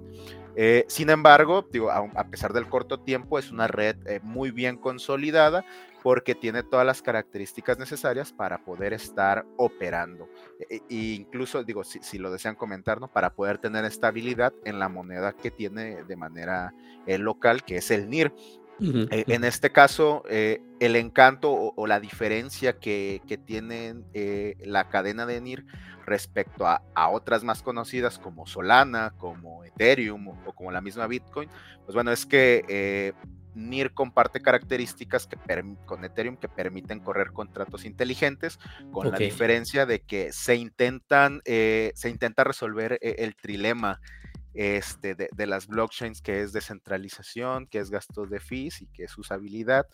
Eh, 0.59 0.87
sin 0.89 1.11
embargo, 1.11 1.67
digo, 1.71 1.91
a, 1.91 2.25
pesar 2.29 2.55
del 2.55 2.67
corto 2.67 2.99
tiempo, 2.99 3.39
es 3.39 3.51
una 3.51 3.69
red 3.69 3.97
eh, 4.07 4.21
muy 4.23 4.51
bien 4.51 4.79
consolidada 4.79 5.67
porque 6.03 6.35
tiene 6.35 6.63
todas 6.63 6.87
las 6.87 7.03
características 7.03 7.79
necesarias 7.79 8.33
para 8.33 8.65
poder 8.65 8.95
estar 8.95 9.45
operando. 9.57 10.31
E, 10.71 10.77
e 10.89 10.95
incluso, 11.15 11.63
digo, 11.63 11.85
si, 11.85 12.17
lo 12.17 12.31
desean 12.31 12.55
comentar, 12.55 13.01
¿no? 13.01 13.09
Para 13.09 13.35
poder 13.35 13.59
tener 13.59 13.85
estabilidad 13.85 14.55
en 14.65 14.79
la 14.79 14.89
moneda 14.89 15.33
que 15.33 15.51
tiene 15.51 16.05
de 16.05 16.17
manera 16.17 16.73
eh, 17.07 17.19
local, 17.19 17.63
que 17.63 17.77
es 17.77 17.91
el 17.91 18.09
NIR. 18.09 18.33
En 18.81 19.45
este 19.45 19.73
caso, 19.73 20.23
el 20.29 20.97
encanto 20.97 21.53
o, 21.53 21.87
la 21.87 22.01
diferencia 22.01 22.79
que, 22.79 23.23
que 23.27 23.39
tiene 23.39 23.95
la 24.65 24.89
cadena 24.89 25.27
de 25.27 25.41
NIR 25.41 25.65
respecto 26.07 26.67
a, 26.67 26.81
otras 27.11 27.45
más 27.45 27.63
conocidas 27.63 28.19
como 28.19 28.47
Solana, 28.47 29.13
como 29.19 29.65
Ethereum 29.65 30.29
o, 30.29 30.55
como 30.55 30.71
la 30.71 30.81
misma 30.81 31.07
Bitcoin, 31.07 31.51
pues 31.85 31.95
bueno, 31.95 32.13
es 32.13 32.25
que 32.25 32.65
eh, 32.69 33.13
NIR 33.55 33.93
comparte 33.93 34.41
características 34.41 35.27
que 35.27 35.37
con 35.85 36.05
Ethereum 36.05 36.37
que 36.37 36.49
permiten 36.49 37.01
correr 37.01 37.33
contratos 37.33 37.85
inteligentes, 37.85 38.59
con 38.93 39.11
la 39.11 39.19
diferencia 39.19 39.85
de 39.85 40.01
que 40.01 40.33
se 40.33 40.55
intentan, 40.55 41.43
eh, 41.45 41.93
se 41.95 42.09
intenta 42.09 42.45
resolver 42.45 42.99
eh, 43.03 43.17
el 43.19 43.35
trilema 43.35 44.01
este, 44.57 45.15
de, 45.15 45.47
las 45.47 45.67
blockchains, 45.67 46.21
que 46.21 46.43
es 46.43 46.53
descentralización, 46.53 47.67
que 47.67 47.79
es 47.79 47.91
gastos 47.91 48.31
de 48.31 48.41
fees 48.41 48.83
y 48.83 48.87
que 48.89 49.05
es 49.05 49.17
usabilidad, 49.19 49.87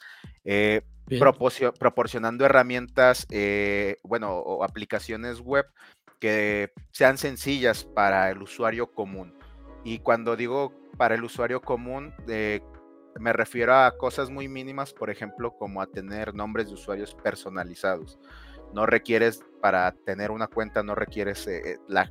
proporcionando 1.79 2.45
herramientas, 2.45 3.27
bueno, 4.03 4.39
o 4.39 4.65
aplicaciones 4.65 5.41
web 5.41 5.67
que 6.23 6.71
sean 6.93 7.19
sencillas 7.19 7.85
para 7.85 8.31
el 8.31 8.43
usuario 8.43 8.93
común. 8.93 9.35
Y 9.83 9.99
cuando 9.99 10.37
digo 10.37 10.73
para 10.97 11.17
el 11.17 11.25
usuario 11.25 11.61
común, 11.61 12.15
eh, 12.29 12.61
me 13.19 13.33
refiero 13.33 13.75
a 13.75 13.99
cosas 13.99 14.31
muy 14.31 14.47
mínimas, 14.47 14.93
por 14.93 15.11
ejemplo, 15.11 15.57
como 15.57 15.83
a 15.83 15.89
tener 15.89 16.33
nombres 16.33 16.69
de 16.69 16.75
usuarios 16.75 17.17
personalizados. 17.17 18.21
No 18.73 18.87
requieres 18.87 19.43
para 19.63 19.93
tener 19.93 20.33
una 20.33 20.49
cuenta 20.49 20.83
no 20.83 20.97
requieres 20.97 21.47
eh, 21.47 21.79
la, 21.87 22.11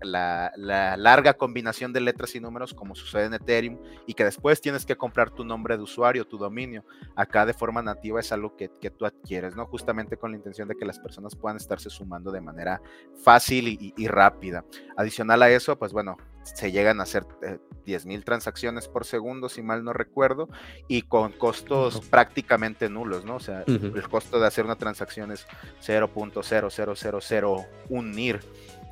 larga 0.56 1.34
combinación 1.34 1.92
de 1.92 2.00
letras 2.00 2.34
y 2.34 2.40
números 2.40 2.74
como 2.74 2.96
sucede 2.96 3.26
en 3.26 3.34
Ethereum 3.34 3.78
y 4.08 4.14
que 4.14 4.24
después 4.24 4.62
tienes 4.62 4.86
que 4.86 4.96
comprar 4.96 5.32
tu 5.32 5.44
nombre 5.44 5.76
de 5.76 5.84
usuario, 5.84 6.26
tu 6.26 6.38
dominio. 6.38 6.86
Acá 7.14 7.46
de 7.46 7.54
forma 7.54 7.82
nativa 7.82 8.22
es 8.22 8.32
algo 8.32 8.56
que, 8.56 8.70
tú 8.70 9.06
adquieres, 9.06 9.58
¿no? 9.58 9.66
Justamente 9.66 10.16
con 10.16 10.32
la 10.32 10.38
intención 10.38 10.70
de 10.70 10.76
que 10.76 10.86
las 10.86 10.98
personas 11.00 11.36
puedan 11.36 11.58
estarse 11.58 11.90
sumando 11.90 12.32
de 12.32 12.40
manera 12.40 12.82
fácil 13.22 13.68
y, 13.68 14.08
rápida. 14.08 14.64
Adicional 14.96 15.44
a 15.44 15.50
eso, 15.50 15.78
pues 15.78 15.92
bueno, 15.92 16.16
se 16.44 16.72
llegan 16.72 17.02
a 17.02 17.04
hacer 17.04 17.26
eh, 17.44 17.60
10.000 17.86 18.24
transacciones 18.24 18.88
por 18.88 19.06
segundo, 19.06 19.50
si 19.50 19.62
mal 19.62 19.84
no 19.84 19.92
recuerdo, 19.92 20.48
y 20.88 21.04
con 21.04 21.34
costos 21.34 22.00
prácticamente 22.10 22.90
nulos, 22.90 23.26
¿no? 23.26 23.36
O 23.36 23.40
sea, 23.40 23.64
el 23.68 24.08
costo 24.10 24.40
de 24.40 24.48
hacer 24.48 24.66
una 24.66 24.78
transacción 24.78 25.32
es 25.32 25.46
0.0000 25.82 27.41
un 27.90 28.12
NIR. 28.12 28.40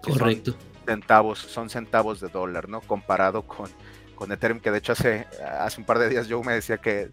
Correcto. 0.02 0.52
Son 0.52 0.86
centavos, 0.86 1.40
son 1.40 1.70
centavos 1.70 2.20
de 2.20 2.30
dólar, 2.30 2.70
¿no? 2.70 2.82
Comparado 2.82 3.44
con, 3.44 3.70
con 4.16 4.32
Ethereum, 4.32 4.60
que 4.60 4.72
de 4.72 4.80
hecho 4.80 4.94
hace, 4.94 5.28
hace 5.60 5.80
un 5.80 5.86
par 5.86 6.00
de 6.00 6.10
días 6.10 6.28
yo 6.28 6.42
me 6.44 6.54
decía 6.54 6.78
que 6.78 7.10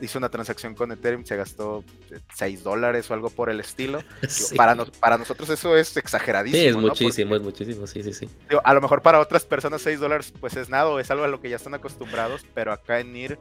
hizo 0.00 0.18
una 0.18 0.28
transacción 0.28 0.74
con 0.74 0.92
Ethereum, 0.92 1.24
se 1.24 1.36
gastó 1.36 1.84
6 2.34 2.62
dólares 2.62 3.10
o 3.10 3.14
algo 3.14 3.30
por 3.30 3.50
el 3.50 3.60
estilo. 3.60 4.02
Para, 4.56 4.76
para 5.00 5.18
nosotros 5.18 5.48
eso 5.50 5.76
es 5.76 5.96
exageradísimo. 5.96 6.62
Sí, 6.62 6.68
es 6.68 6.76
muchísimo, 6.76 7.36
es 7.36 7.42
muchísimo, 7.42 7.86
sí, 7.86 8.02
sí, 8.02 8.12
sí. 8.12 8.28
a 8.62 8.74
lo 8.74 8.80
mejor 8.80 9.02
para 9.02 9.20
otras 9.20 9.44
personas 9.44 9.82
6 9.82 10.00
dólares 10.00 10.32
pues 10.38 10.56
es 10.56 10.68
nada, 10.68 11.00
es 11.00 11.10
algo 11.10 11.24
a 11.24 11.28
lo 11.28 11.40
que 11.40 11.50
ya 11.50 11.56
están 11.56 11.74
acostumbrados, 11.74 12.44
pero 12.54 12.72
acá 12.72 13.00
en 13.00 13.12
NIR, 13.12 13.38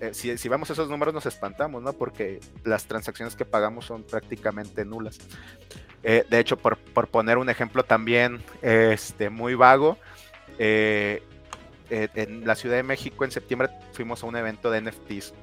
eh, 0.00 0.10
si, 0.12 0.36
si, 0.38 0.48
vemos 0.48 0.70
esos 0.70 0.88
números 0.88 1.14
nos 1.14 1.26
espantamos, 1.26 1.82
¿no? 1.82 1.92
Porque 1.92 2.40
las 2.64 2.84
transacciones 2.86 3.36
que 3.36 3.44
pagamos 3.44 3.86
son 3.86 4.02
prácticamente 4.02 4.84
nulas. 4.84 5.18
Eh, 6.02 6.24
de 6.28 6.38
hecho, 6.38 6.56
por, 6.56 6.78
poner 7.08 7.38
un 7.38 7.50
ejemplo 7.50 7.82
también 7.82 8.42
este, 8.62 9.30
muy 9.30 9.54
vago, 9.54 9.98
eh, 10.58 11.22
en 11.90 12.46
la 12.46 12.54
Ciudad 12.54 12.76
de 12.76 12.82
México 12.82 13.24
en 13.24 13.32
septiembre 13.32 13.68
fuimos 13.92 14.22
a 14.22 14.26
un 14.26 14.36
evento 14.36 14.70
de 14.70 14.80
NFTs 14.80 15.34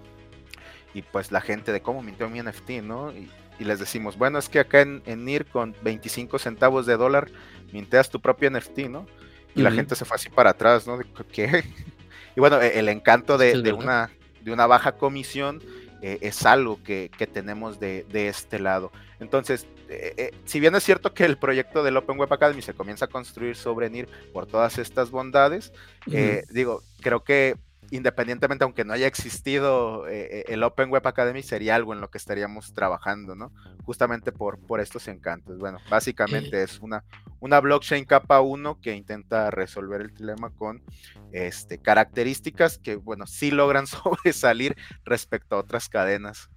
y 0.94 1.02
pues 1.02 1.32
la 1.32 1.42
gente 1.42 1.72
de 1.72 1.82
cómo 1.82 2.02
mintió 2.02 2.30
mi 2.30 2.42
NFT, 2.42 2.70
¿no? 2.84 3.12
Y, 3.12 3.30
les 3.60 3.80
decimos, 3.80 4.20
bueno, 4.20 4.38
es 4.38 4.50
que 4.50 4.60
acá 4.60 4.82
en, 4.82 5.02
NIR 5.06 5.48
con 5.48 5.76
25 5.82 6.38
centavos 6.38 6.86
de 6.86 6.96
dólar 6.96 7.28
minteas 7.72 8.08
tu 8.08 8.22
propio 8.22 8.52
NFT, 8.52 8.80
¿no? 8.90 9.08
Y 9.56 9.64
la 9.64 9.72
gente 9.72 9.96
se 9.96 10.06
fue 10.06 10.16
así 10.16 10.30
para 10.30 10.52
atrás, 10.52 10.86
¿no? 10.86 11.00
¿Qué? 11.32 11.64
y 12.36 12.40
bueno, 12.40 12.62
e, 12.62 12.78
el 12.78 12.88
encanto 12.88 13.40
de, 13.40 13.74
una, 13.74 14.12
de 14.48 14.54
una 14.54 14.66
baja 14.66 14.94
comisión 14.94 15.62
es 16.02 16.46
algo 16.46 16.82
que, 16.84 17.10
tenemos 17.34 17.80
de, 17.80 18.06
de, 18.10 18.28
este 18.28 18.60
lado. 18.60 18.92
Entonces, 19.20 19.68
eh, 19.90 20.14
eh, 20.18 20.32
si 20.46 20.60
bien 20.60 20.76
es 20.76 20.84
cierto 20.84 21.14
que 21.14 21.24
el 21.24 21.38
proyecto 21.38 21.84
del 21.84 21.98
Open 21.98 22.18
Web 22.20 22.32
Academy 22.34 22.62
se 22.62 22.74
comienza 22.74 23.06
a 23.06 23.08
construir 23.08 23.56
sobre 23.56 23.90
NIR 23.90 24.08
por 24.34 24.46
todas 24.46 24.78
estas 24.78 25.12
bondades, 25.12 25.72
eh, 26.12 26.44
digo, 26.50 26.84
creo 27.02 27.24
que 27.24 27.56
independientemente, 27.92 28.64
aunque 28.64 28.86
no 28.86 28.94
haya 28.94 29.08
existido 29.08 30.08
eh, 30.08 30.46
el 30.48 30.64
Open 30.64 30.90
Web 30.90 31.08
Academy, 31.08 31.44
sería 31.44 31.76
algo 31.76 31.94
en 31.94 32.02
lo 32.02 32.10
que 32.10 32.18
estaríamos 32.18 32.74
trabajando, 32.74 33.36
¿no? 33.36 33.52
Justamente 33.84 34.32
por, 34.32 34.60
por 34.60 34.80
estos 34.80 35.08
encantos. 35.08 35.58
Bueno, 35.58 35.80
básicamente 35.90 36.64
es 36.64 36.80
una, 36.80 37.04
una 37.40 37.60
blockchain 37.60 38.06
capa 38.06 38.42
1 38.42 38.82
que 38.82 38.96
intenta 38.96 39.52
resolver 39.52 40.02
el 40.02 40.14
dilema 40.14 40.50
con 40.50 40.84
este, 41.32 41.78
características 41.78 42.78
que, 42.78 42.96
bueno, 42.96 43.28
sí 43.28 43.52
logran 43.52 43.88
sobresalir 43.88 44.76
respecto 45.04 45.56
a 45.56 45.60
otras 45.60 45.90
cadenas. 45.90 46.50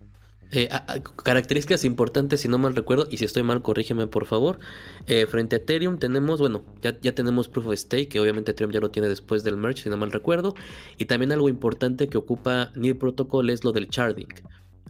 Eh, 0.52 0.68
características 1.22 1.84
importantes, 1.84 2.40
si 2.40 2.48
no 2.48 2.58
mal 2.58 2.74
recuerdo, 2.74 3.06
y 3.08 3.18
si 3.18 3.24
estoy 3.24 3.42
mal, 3.42 3.62
corrígeme 3.62 4.08
por 4.08 4.26
favor. 4.26 4.58
Eh, 5.06 5.26
frente 5.26 5.56
a 5.56 5.58
Ethereum 5.58 5.98
tenemos, 5.98 6.40
bueno, 6.40 6.64
ya, 6.82 6.98
ya, 7.00 7.14
tenemos 7.14 7.48
Proof 7.48 7.68
of 7.68 7.76
Stake, 7.76 8.08
que 8.08 8.20
obviamente 8.20 8.50
Ethereum 8.50 8.72
ya 8.72 8.80
lo 8.80 8.90
tiene 8.90 9.08
después 9.08 9.44
del 9.44 9.56
merge, 9.56 9.82
si 9.82 9.90
no 9.90 9.96
mal 9.96 10.10
recuerdo. 10.10 10.54
Y 10.98 11.04
también 11.04 11.30
algo 11.32 11.48
importante 11.48 12.08
que 12.08 12.18
ocupa 12.18 12.72
NIR 12.74 12.98
Protocol 12.98 13.50
es 13.50 13.62
lo 13.62 13.72
del 13.72 13.88
sharding, 13.88 14.28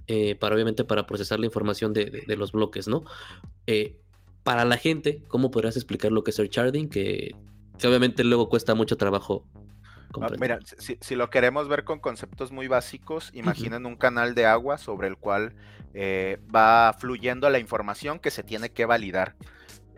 eh, 0.06 0.34
para 0.34 0.54
obviamente 0.54 0.84
para 0.84 1.06
procesar 1.06 1.40
la 1.40 1.46
información 1.46 1.92
de, 1.92 2.24
los 2.26 2.52
bloques, 2.52 2.88
¿no? 2.88 3.04
para 4.42 4.64
la 4.64 4.78
gente, 4.78 5.22
¿cómo 5.28 5.50
podrías 5.50 5.76
explicar 5.76 6.10
lo 6.10 6.24
que 6.24 6.30
es 6.30 6.38
el 6.38 6.48
sharding? 6.48 6.88
Que, 6.88 7.36
que 7.78 7.86
obviamente 7.86 8.24
luego 8.24 8.48
cuesta 8.48 8.74
mucho 8.74 8.96
trabajo 8.96 9.44
mira, 10.38 10.58
si, 10.76 11.14
lo 11.14 11.30
queremos 11.30 11.68
ver 11.68 11.84
con 11.84 12.00
conceptos 12.00 12.52
muy 12.52 12.68
básicos, 12.68 13.30
imaginen 13.34 13.86
un 13.86 13.96
canal 13.96 14.34
de 14.34 14.46
agua 14.46 14.78
sobre 14.78 15.08
el 15.08 15.16
cual 15.16 15.54
eh, 15.94 16.38
va 16.54 16.94
fluyendo 16.98 17.48
la 17.50 17.58
información 17.58 18.18
que 18.18 18.30
se 18.30 18.42
tiene 18.42 18.70
que 18.70 18.84
validar. 18.84 19.34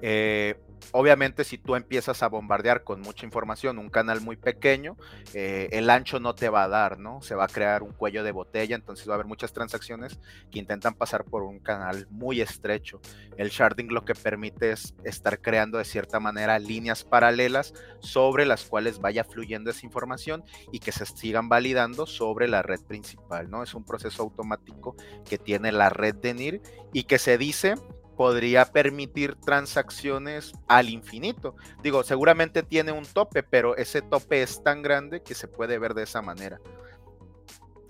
Eh, 0.05 0.57
obviamente 0.91 1.45
si 1.45 1.59
tú 1.59 1.77
empiezas 1.77 2.25
a 2.25 2.29
bombardear 2.29 2.83
con 2.83 3.01
mucha 3.01 3.25
información 3.25 3.79
un 3.79 3.89
canal 3.89 4.21
muy 4.21 4.37
pequeño, 4.37 4.97
eh, 5.33 5.69
el 5.71 5.89
ancho 5.89 6.19
no 6.19 6.35
te 6.35 6.49
va 6.49 6.65
a 6.65 6.69
dar, 6.69 6.99
¿no? 6.99 7.23
Se 7.23 7.37
va 7.37 7.45
a 7.45 7.49
crear 7.49 7.85
un 7.85 7.93
cuello 7.93 8.25
de 8.25 8.33
botella, 8.33 8.75
entonces 8.75 9.09
va 9.09 9.13
a 9.13 9.15
haber 9.15 9.27
muchas 9.27 9.53
transacciones 9.53 10.19
que 10.51 10.59
intentan 10.59 10.95
pasar 10.95 11.25
por 11.25 11.45
un 11.45 11.61
canal 11.61 12.09
muy 12.11 12.41
estrecho. 12.41 13.01
El 13.37 13.51
sharding 13.51 13.95
lo 13.95 14.05
que 14.05 14.15
permite 14.15 14.73
es 14.73 14.95
estar 15.05 15.41
creando 15.41 15.79
de 15.79 15.85
cierta 15.85 16.19
manera 16.19 16.59
líneas 16.59 17.05
paralelas 17.05 17.73
sobre 18.01 18.45
las 18.45 18.65
cuales 18.65 18.99
vaya 18.99 19.23
fluyendo 19.23 19.71
esa 19.71 19.87
información 19.87 20.45
y 20.73 20.81
que 20.81 20.91
se 20.91 21.07
sigan 21.07 21.49
validando 21.49 22.07
sobre 22.07 22.49
la 22.49 22.63
red 22.63 22.81
principal, 22.81 23.49
¿no? 23.49 23.63
Es 23.63 23.75
un 23.75 23.85
proceso 23.85 24.25
automático 24.25 24.97
que 25.29 25.39
tiene 25.39 25.71
la 25.71 25.91
red 25.91 26.17
de 26.17 26.35
NIR 26.35 26.63
y 26.93 27.05
que 27.05 27.19
se 27.19 27.39
dice 27.39 27.77
podría 28.23 28.67
permitir 28.67 29.35
transacciones 29.35 30.53
al 30.69 30.89
infinito. 30.89 31.57
Digo, 31.83 32.05
seguramente 32.05 32.63
tiene 32.63 32.93
un 32.93 33.05
tope, 33.05 33.43
pero 33.43 33.77
ese 33.77 34.01
tope 34.01 34.43
es 34.43 34.63
tan 34.63 34.81
grande 34.81 35.25
que 35.25 35.35
se 35.35 35.49
puede 35.49 35.77
ver 35.77 35.93
de 35.93 36.05
esa 36.05 36.23
manera. 36.23 36.61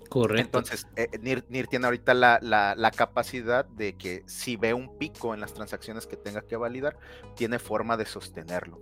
Correcto. 0.09 0.57
Entonces, 0.57 0.87
eh, 0.95 1.07
NIR, 1.21 1.67
tiene 1.67 1.85
ahorita 1.85 2.15
la, 2.15 2.39
la, 2.41 2.91
capacidad 2.91 3.63
de 3.63 3.95
que 3.95 4.23
si 4.25 4.57
ve 4.57 4.73
un 4.73 4.97
pico 4.97 5.35
en 5.35 5.39
las 5.39 5.53
transacciones 5.53 6.07
que 6.07 6.17
tenga 6.17 6.41
que 6.41 6.55
validar, 6.55 6.97
tiene 7.35 7.59
forma 7.59 7.95
de 7.95 8.07
sostenerlo. 8.07 8.81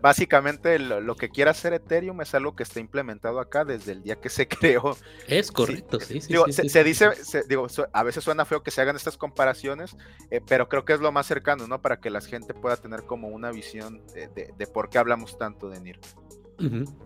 Básicamente 0.00 0.78
lo, 0.78 1.16
que 1.16 1.30
quiere 1.30 1.50
hacer 1.50 1.72
Ethereum 1.72 2.20
es 2.20 2.34
algo 2.34 2.54
que 2.54 2.62
está 2.62 2.80
implementado 2.80 3.40
acá 3.40 3.64
desde 3.64 3.92
el 3.92 4.02
día 4.02 4.16
que 4.16 4.28
se 4.28 4.48
creó. 4.48 4.96
Es 5.26 5.50
correcto, 5.50 6.00
sí, 6.00 6.20
sí. 6.20 6.34
se, 6.68 6.84
dice, 6.84 7.10
digo, 7.48 7.66
a 7.92 8.02
veces 8.02 8.24
suena 8.24 8.44
feo 8.44 8.62
que 8.62 8.70
se 8.70 8.80
hagan 8.80 8.96
estas 8.96 9.16
comparaciones, 9.16 9.96
eh, 10.30 10.40
pero 10.46 10.68
creo 10.68 10.84
que 10.84 10.92
es 10.92 11.00
lo 11.00 11.12
más 11.12 11.26
cercano, 11.26 11.66
¿no? 11.66 11.80
Para 11.80 12.00
que 12.00 12.10
la 12.10 12.20
gente 12.20 12.54
pueda 12.54 12.76
tener 12.76 13.04
como 13.04 13.28
una 13.28 13.50
visión 13.50 14.02
de, 14.14 14.66
por 14.66 14.88
qué 14.90 14.98
hablamos 14.98 15.38
tanto 15.38 15.68
de 15.68 15.80
NIR. 15.80 16.00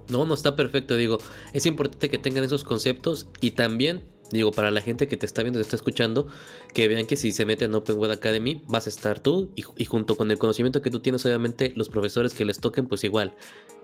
No, 0.09 0.27
no 0.27 0.35
está 0.35 0.57
perfecto, 0.57 0.97
digo, 0.97 1.19
es 1.53 1.65
importante 1.67 2.11
que 2.11 2.19
tengan 2.19 2.43
esos 2.43 2.65
conceptos 2.65 3.29
y 3.41 3.53
también 3.53 4.05
digo, 4.31 4.53
para 4.53 4.71
la 4.71 4.81
gente 4.81 5.09
que 5.09 5.17
te 5.17 5.27
está 5.27 5.43
viendo, 5.43 5.59
te 5.59 5.63
está 5.63 5.77
escuchando, 5.77 6.29
que 6.73 6.89
vean 6.89 7.07
que 7.07 7.17
si 7.17 7.33
se 7.33 7.45
meten 7.45 7.71
en 7.71 7.77
Open 7.77 7.97
Web 7.97 8.11
Academy, 8.11 8.63
vas 8.67 8.87
a 8.87 8.91
estar 8.91 9.21
tú 9.21 9.51
y, 9.55 9.85
junto 9.85 10.17
con 10.17 10.31
el 10.31 10.39
conocimiento 10.39 10.83
que 10.83 10.91
tú 10.91 11.01
tienes, 11.01 11.25
obviamente, 11.27 11.73
los 11.77 11.89
profesores 11.89 12.35
que 12.35 12.45
les 12.45 12.59
toquen, 12.61 12.87
pues 12.87 13.05
igual, 13.05 13.35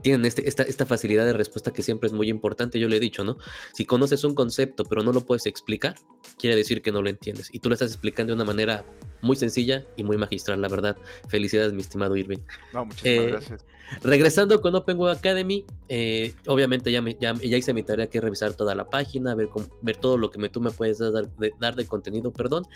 tienen 0.03 0.25
este, 0.25 0.49
esta, 0.49 0.63
esta 0.63 0.87
facilidad 0.87 1.25
de 1.27 1.33
respuesta 1.33 1.73
que 1.73 1.83
siempre 1.83 2.07
es 2.07 2.13
muy 2.13 2.29
importante, 2.29 2.79
yo 2.79 2.89
le 2.89 2.97
he 2.97 3.01
dicho, 3.01 3.23
¿no? 3.25 3.37
Si 3.73 3.85
conoces 3.85 4.25
un 4.25 4.35
concepto 4.35 4.85
pero 4.85 5.03
no 5.03 5.13
lo 5.13 5.25
puedes 5.25 5.47
explicar, 5.47 5.97
quiere 6.39 6.57
decir 6.57 6.83
que 6.83 6.93
no 6.93 7.03
lo 7.03 7.11
entiendes. 7.11 7.49
Y 7.53 7.59
tú 7.61 7.69
lo 7.69 7.75
estás 7.75 7.91
explicando 7.91 8.33
de 8.33 8.35
una 8.35 8.45
manera 8.45 8.85
muy 9.23 9.37
sencilla 9.37 9.85
y 9.97 10.05
muy 10.05 10.17
magistral, 10.17 10.61
la 10.61 10.69
verdad. 10.69 10.97
Felicidades, 11.29 11.73
mi 11.73 11.83
estimado 11.83 12.17
Irving. 12.17 12.39
No, 12.73 12.87
muchísimas 12.87 13.25
eh, 13.25 13.31
gracias. 13.31 13.65
Regresando 14.03 14.61
con 14.61 14.75
Open 14.75 14.97
Web 14.97 15.17
Academy, 15.17 15.65
eh, 15.89 16.35
obviamente 16.47 16.93
ya, 16.93 17.05
ya, 17.21 17.35
hice 17.57 17.75
mi 17.75 17.83
tarea 17.83 18.07
que 18.07 18.21
revisar 18.21 18.55
toda 18.55 18.75
la 18.75 18.89
página, 18.89 19.35
ver, 19.35 19.49
ver 19.83 19.97
todo 19.97 20.17
lo 20.17 20.31
que 20.31 20.39
me, 20.39 20.49
tú 20.49 20.61
me 20.61 20.71
puedes 20.71 20.99
dar 20.99 21.29
de, 21.37 21.53
dar 21.59 21.75
de 21.75 21.87
contenido, 21.87 22.33
perdón. 22.33 22.67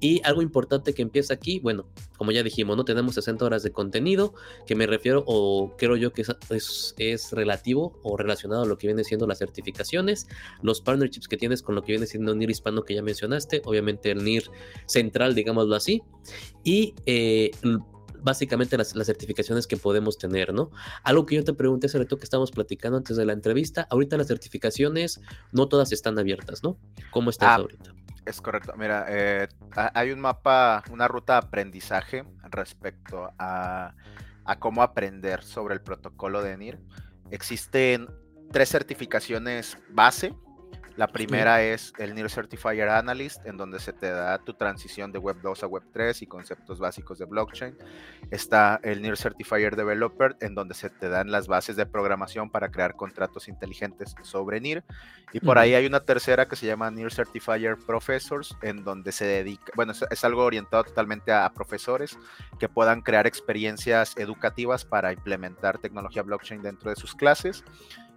Y 0.00 0.20
algo 0.24 0.42
importante 0.42 0.92
que 0.92 1.02
empieza 1.02 1.34
aquí, 1.34 1.60
bueno, 1.60 1.86
como 2.16 2.32
ya 2.32 2.42
dijimos, 2.42 2.76
no 2.76 2.84
tenemos 2.84 3.14
60 3.14 3.44
horas 3.44 3.62
de 3.62 3.70
contenido, 3.70 4.34
que 4.66 4.74
me 4.74 4.86
refiero 4.86 5.24
o 5.26 5.74
creo 5.76 5.96
yo 5.96 6.12
que 6.12 6.22
es, 6.50 6.94
es, 6.98 7.32
relativo 7.32 7.98
o 8.02 8.16
relacionado 8.16 8.62
a 8.62 8.66
lo 8.66 8.76
que 8.76 8.88
viene 8.88 9.04
siendo 9.04 9.26
las 9.26 9.38
certificaciones, 9.38 10.26
los 10.62 10.80
partnerships 10.80 11.28
que 11.28 11.36
tienes 11.36 11.62
con 11.62 11.74
lo 11.74 11.82
que 11.82 11.92
viene 11.92 12.06
siendo 12.06 12.34
NIR 12.34 12.50
hispano 12.50 12.82
que 12.82 12.94
ya 12.94 13.02
mencionaste, 13.02 13.62
obviamente 13.64 14.10
el 14.10 14.24
NIR 14.24 14.50
central, 14.86 15.34
digámoslo 15.34 15.76
así, 15.76 16.02
y 16.62 16.94
eh, 17.06 17.52
básicamente 18.24 18.76
las, 18.76 18.92
certificaciones 18.92 19.66
que 19.66 19.76
podemos 19.76 20.18
tener, 20.18 20.52
¿no? 20.52 20.70
Algo 21.02 21.26
que 21.26 21.36
yo 21.36 21.44
te 21.44 21.52
pregunté 21.52 21.86
hace 21.86 21.98
rato 21.98 22.16
que 22.16 22.24
estábamos 22.24 22.50
platicando 22.50 22.96
antes 22.96 23.16
de 23.16 23.26
la 23.26 23.34
entrevista, 23.34 23.86
ahorita 23.90 24.16
las 24.16 24.26
certificaciones 24.26 25.20
no 25.52 25.68
todas 25.68 25.92
están 25.92 26.18
abiertas, 26.18 26.62
¿no? 26.62 26.78
¿Cómo 27.10 27.30
estás 27.30 27.50
ah, 27.50 27.54
ahorita? 27.56 27.94
Es 28.24 28.40
correcto, 28.40 28.72
mira, 28.78 29.04
eh, 29.08 29.48
hay 29.92 30.10
un 30.10 30.20
mapa, 30.20 30.82
una 30.90 31.06
ruta 31.06 31.34
de 31.34 31.46
aprendizaje 31.46 32.24
respecto 32.50 33.30
a, 33.38 33.94
a 34.44 34.58
cómo 34.58 34.82
aprender 34.82 35.44
sobre 35.44 35.74
el 35.74 35.82
protocolo 35.82 36.42
de 36.42 36.56
NIR. 36.56 36.80
Existen 37.30 38.08
tres 38.50 38.70
certificaciones 38.70 39.76
base 39.90 40.34
la 40.96 41.08
primera 41.08 41.62
es 41.62 41.92
el 41.98 42.14
NIR 42.14 42.30
Certifier 42.30 42.88
Analyst, 42.88 43.44
en 43.46 43.56
donde 43.56 43.80
se 43.80 43.92
te 43.92 44.10
da 44.10 44.38
tu 44.38 44.54
transición 44.54 45.10
de 45.10 45.18
Web 45.18 45.38
2 45.42 45.64
a 45.64 45.66
Web 45.66 45.82
3 45.92 46.22
y 46.22 46.26
conceptos 46.26 46.78
básicos 46.78 47.18
de 47.18 47.24
blockchain. 47.24 47.76
Está 48.30 48.78
el 48.84 49.02
NIR 49.02 49.16
Certifier 49.16 49.74
Developer, 49.74 50.36
en 50.40 50.54
donde 50.54 50.74
se 50.74 50.90
te 50.90 51.08
dan 51.08 51.32
las 51.32 51.48
bases 51.48 51.74
de 51.74 51.84
programación 51.84 52.48
para 52.48 52.70
crear 52.70 52.94
contratos 52.94 53.48
inteligentes 53.48 54.14
sobre 54.22 54.60
NIR. 54.60 54.84
Y 55.32 55.40
por 55.40 55.58
ahí 55.58 55.74
hay 55.74 55.84
una 55.86 56.00
tercera 56.00 56.46
que 56.46 56.54
se 56.54 56.66
llama 56.66 56.90
NIR 56.92 57.12
Certifier 57.12 57.76
Professors, 57.76 58.56
en 58.62 58.84
donde 58.84 59.10
se 59.10 59.24
dedica, 59.24 59.72
bueno, 59.74 59.92
es, 59.92 60.24
algo 60.24 60.44
orientado 60.44 60.84
totalmente 60.84 61.32
a, 61.32 61.44
a 61.44 61.52
profesores 61.52 62.16
que 62.60 62.68
puedan 62.68 63.02
crear 63.02 63.26
experiencias 63.26 64.16
educativas 64.16 64.84
para 64.84 65.12
implementar 65.12 65.78
tecnología 65.78 66.22
blockchain 66.22 66.62
dentro 66.62 66.90
de 66.90 66.96
sus 66.96 67.16
clases. 67.16 67.64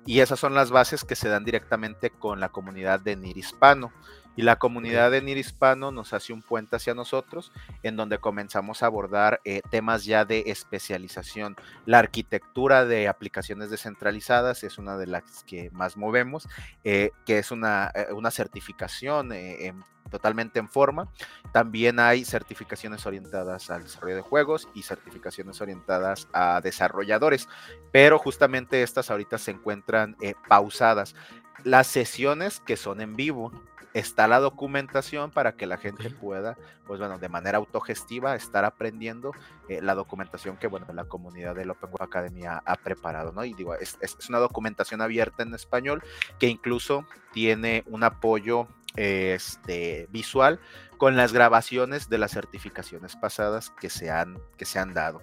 Y 0.07 0.21
esas 0.21 0.39
son 0.39 0.55
las 0.55 0.71
bases 0.71 1.03
que 1.03 1.17
se 1.17 1.27
dan 1.27 1.43
directamente 1.43 2.09
con 2.09 2.39
la 2.39 2.49
comunidad 2.49 3.01
de 3.01 3.17
NIR 3.17 3.37
Hispano. 3.37 3.91
Y 4.37 4.43
la 4.43 4.55
comunidad 4.57 5.11
de 5.11 5.21
NIR 5.21 5.39
Hispano 5.39 5.91
nos 5.91 6.13
hace 6.13 6.31
un 6.31 6.41
puente 6.41 6.77
hacia 6.77 6.93
nosotros, 6.93 7.51
en 7.83 7.97
donde 7.97 8.19
comenzamos 8.19 8.81
a 8.81 8.85
abordar 8.85 9.41
eh, 9.43 9.61
temas 9.69 10.05
ya 10.05 10.23
de 10.23 10.43
especialización. 10.47 11.57
La 11.85 11.99
arquitectura 11.99 12.85
de 12.85 13.09
aplicaciones 13.09 13.69
descentralizadas 13.69 14.63
es 14.63 14.77
una 14.77 14.95
de 14.95 15.07
las 15.07 15.43
que 15.43 15.69
más 15.71 15.97
movemos, 15.97 16.47
eh, 16.85 17.11
que 17.25 17.39
es 17.39 17.51
una, 17.51 17.91
eh, 17.93 18.13
una 18.13 18.31
certificación 18.31 19.33
en 19.33 19.83
totalmente 20.09 20.59
en 20.59 20.69
forma. 20.69 21.11
También 21.51 21.99
hay 21.99 22.25
certificaciones 22.25 23.05
orientadas 23.05 23.69
al 23.69 23.83
desarrollo 23.83 24.15
de 24.15 24.21
juegos 24.21 24.67
y 24.73 24.83
certificaciones 24.83 25.61
orientadas 25.61 26.27
a 26.33 26.61
desarrolladores, 26.61 27.47
pero 27.91 28.19
justamente 28.19 28.83
estas 28.83 29.11
ahorita 29.11 29.37
se 29.37 29.51
encuentran 29.51 30.15
eh, 30.21 30.33
pausadas. 30.47 31.15
Las 31.63 31.87
sesiones 31.87 32.59
que 32.59 32.77
son 32.77 33.01
en 33.01 33.15
vivo, 33.15 33.51
está 33.99 34.27
la 34.27 34.39
documentación 34.39 35.31
para 35.31 35.53
que 35.53 35.65
la 35.65 35.77
gente 35.77 36.09
pueda, 36.09 36.57
pues 36.85 36.99
bueno, 36.99 37.17
de 37.17 37.29
manera 37.29 37.57
autogestiva 37.57 38.35
estar 38.35 38.65
aprendiendo 38.65 39.31
eh, 39.69 39.81
la 39.81 39.95
documentación 39.95 40.57
que, 40.57 40.67
bueno, 40.67 40.85
la 40.93 41.05
comunidad 41.05 41.55
del 41.55 41.71
Open 41.71 41.89
Web 41.91 42.03
Academy 42.03 42.45
ha, 42.45 42.61
preparado, 42.83 43.31
¿no? 43.31 43.43
Y 43.43 43.53
digo, 43.53 43.75
es, 43.75 43.97
es, 44.01 44.29
una 44.29 44.39
documentación 44.39 45.01
abierta 45.01 45.43
en 45.43 45.53
español 45.53 46.03
que 46.39 46.47
incluso 46.47 47.05
tiene 47.31 47.83
un 47.87 48.03
apoyo 48.03 48.67
este, 48.95 50.07
visual 50.11 50.59
con 50.97 51.15
las 51.15 51.33
grabaciones 51.33 52.09
de 52.09 52.17
las 52.17 52.31
certificaciones 52.31 53.15
pasadas 53.15 53.71
que 53.79 53.89
se 53.89 54.09
han, 54.09 54.39
que 54.57 54.65
se 54.65 54.79
han 54.79 54.93
dado. 54.93 55.21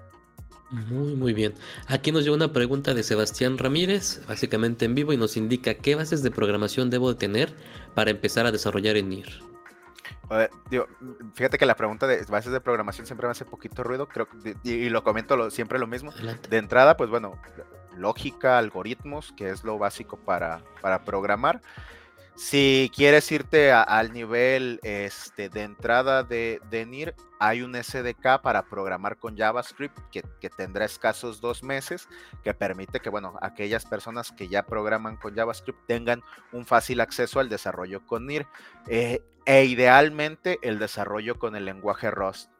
Muy, 0.71 1.15
muy 1.15 1.35
bien. 1.35 1.55
Aquí 1.87 2.11
nos 2.11 2.25
llega 2.25 2.35
una 2.35 2.53
pregunta 2.53 2.95
de 2.95 3.03
Sebastián 3.03 3.59
Ramírez, 3.59 4.23
básicamente 4.27 4.85
en 4.85 4.95
vivo, 4.95 5.13
y 5.13 5.17
nos 5.17 5.37
indica 5.37 5.75
qué 5.75 5.95
bases 5.95 6.23
de 6.23 6.31
programación 6.31 6.91
debo 6.91 7.17
tener 7.17 7.55
para 7.95 8.11
empezar 8.11 8.47
a 8.47 8.53
desarrollar 8.53 8.97
en 8.97 9.09
NIR. 9.11 9.29
fíjate 11.35 11.59
que 11.59 11.67
la 11.67 11.77
pregunta 11.77 12.07
de 12.07 12.25
bases 12.25 12.53
de 12.53 12.61
programación 12.61 13.07
siempre 13.07 13.27
me 13.27 13.33
hace 13.33 13.45
poquito 13.45 13.85
ruido, 13.85 14.09
creo 14.09 14.27
y, 14.65 14.89
lo 14.89 15.05
comento 15.05 15.51
siempre 15.51 15.79
lo 15.79 15.87
mismo. 15.87 16.13
De 16.49 16.57
entrada, 16.57 16.97
pues 16.97 17.11
bueno, 17.11 17.39
lógica, 17.97 18.59
algoritmos, 18.59 19.33
que 19.37 19.51
es 19.51 19.65
lo 19.65 19.79
básico 19.79 20.17
para, 20.17 20.63
para 20.81 21.05
programar. 21.05 21.61
Si 22.37 22.91
quieres 22.93 23.31
irte 23.31 23.71
al 23.71 24.13
nivel 24.13 24.81
este, 24.83 25.49
de 25.49 25.63
entrada 25.63 26.25
de, 26.25 26.61
NIR, 26.85 27.15
hay 27.39 27.63
un 27.63 27.77
SDK 27.77 28.41
para 28.43 28.65
programar 28.65 29.19
con 29.19 29.37
JavaScript 29.37 29.97
que, 30.11 30.25
que, 30.41 30.51
tendrá 30.51 30.85
escasos 30.85 31.41
dos 31.41 31.63
meses, 31.63 32.09
que 32.43 32.53
permite 32.53 32.99
que, 32.99 33.09
bueno, 33.09 33.35
aquellas 33.41 33.85
personas 33.85 34.33
que 34.33 34.49
ya 34.49 34.67
programan 34.67 35.17
con 35.17 35.37
JavaScript 35.37 35.87
tengan 35.87 36.23
un 36.51 36.67
fácil 36.67 37.01
acceso 37.01 37.39
al 37.39 37.49
desarrollo 37.49 38.05
con 38.05 38.27
NIR 38.27 38.47
eh, 38.89 39.23
e 39.47 39.65
idealmente 39.67 40.59
el 40.63 40.81
desarrollo 40.81 41.39
con 41.39 41.55
el 41.55 41.65
lenguaje 41.65 42.11
Rust. 42.11 42.54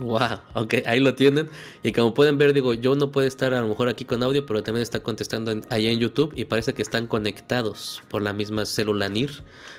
Wow, 0.00 0.40
ok, 0.54 0.74
ahí 0.86 0.98
lo 0.98 1.14
tienen. 1.14 1.48
Y 1.84 1.92
como 1.92 2.14
pueden 2.14 2.36
ver, 2.36 2.52
digo, 2.52 2.74
yo 2.74 2.96
no 2.96 3.12
puedo 3.12 3.28
estar 3.28 3.54
a 3.54 3.60
lo 3.60 3.68
mejor 3.68 3.88
aquí 3.88 4.04
con 4.04 4.24
audio, 4.24 4.44
pero 4.44 4.60
también 4.62 4.82
está 4.82 5.00
contestando 5.00 5.54
ahí 5.70 5.86
en 5.86 6.00
YouTube 6.00 6.32
y 6.34 6.46
parece 6.46 6.74
que 6.74 6.82
están 6.82 7.06
conectados 7.06 8.02
por 8.08 8.20
la 8.20 8.32
misma 8.32 8.66
célula 8.66 9.08
NIR, 9.08 9.30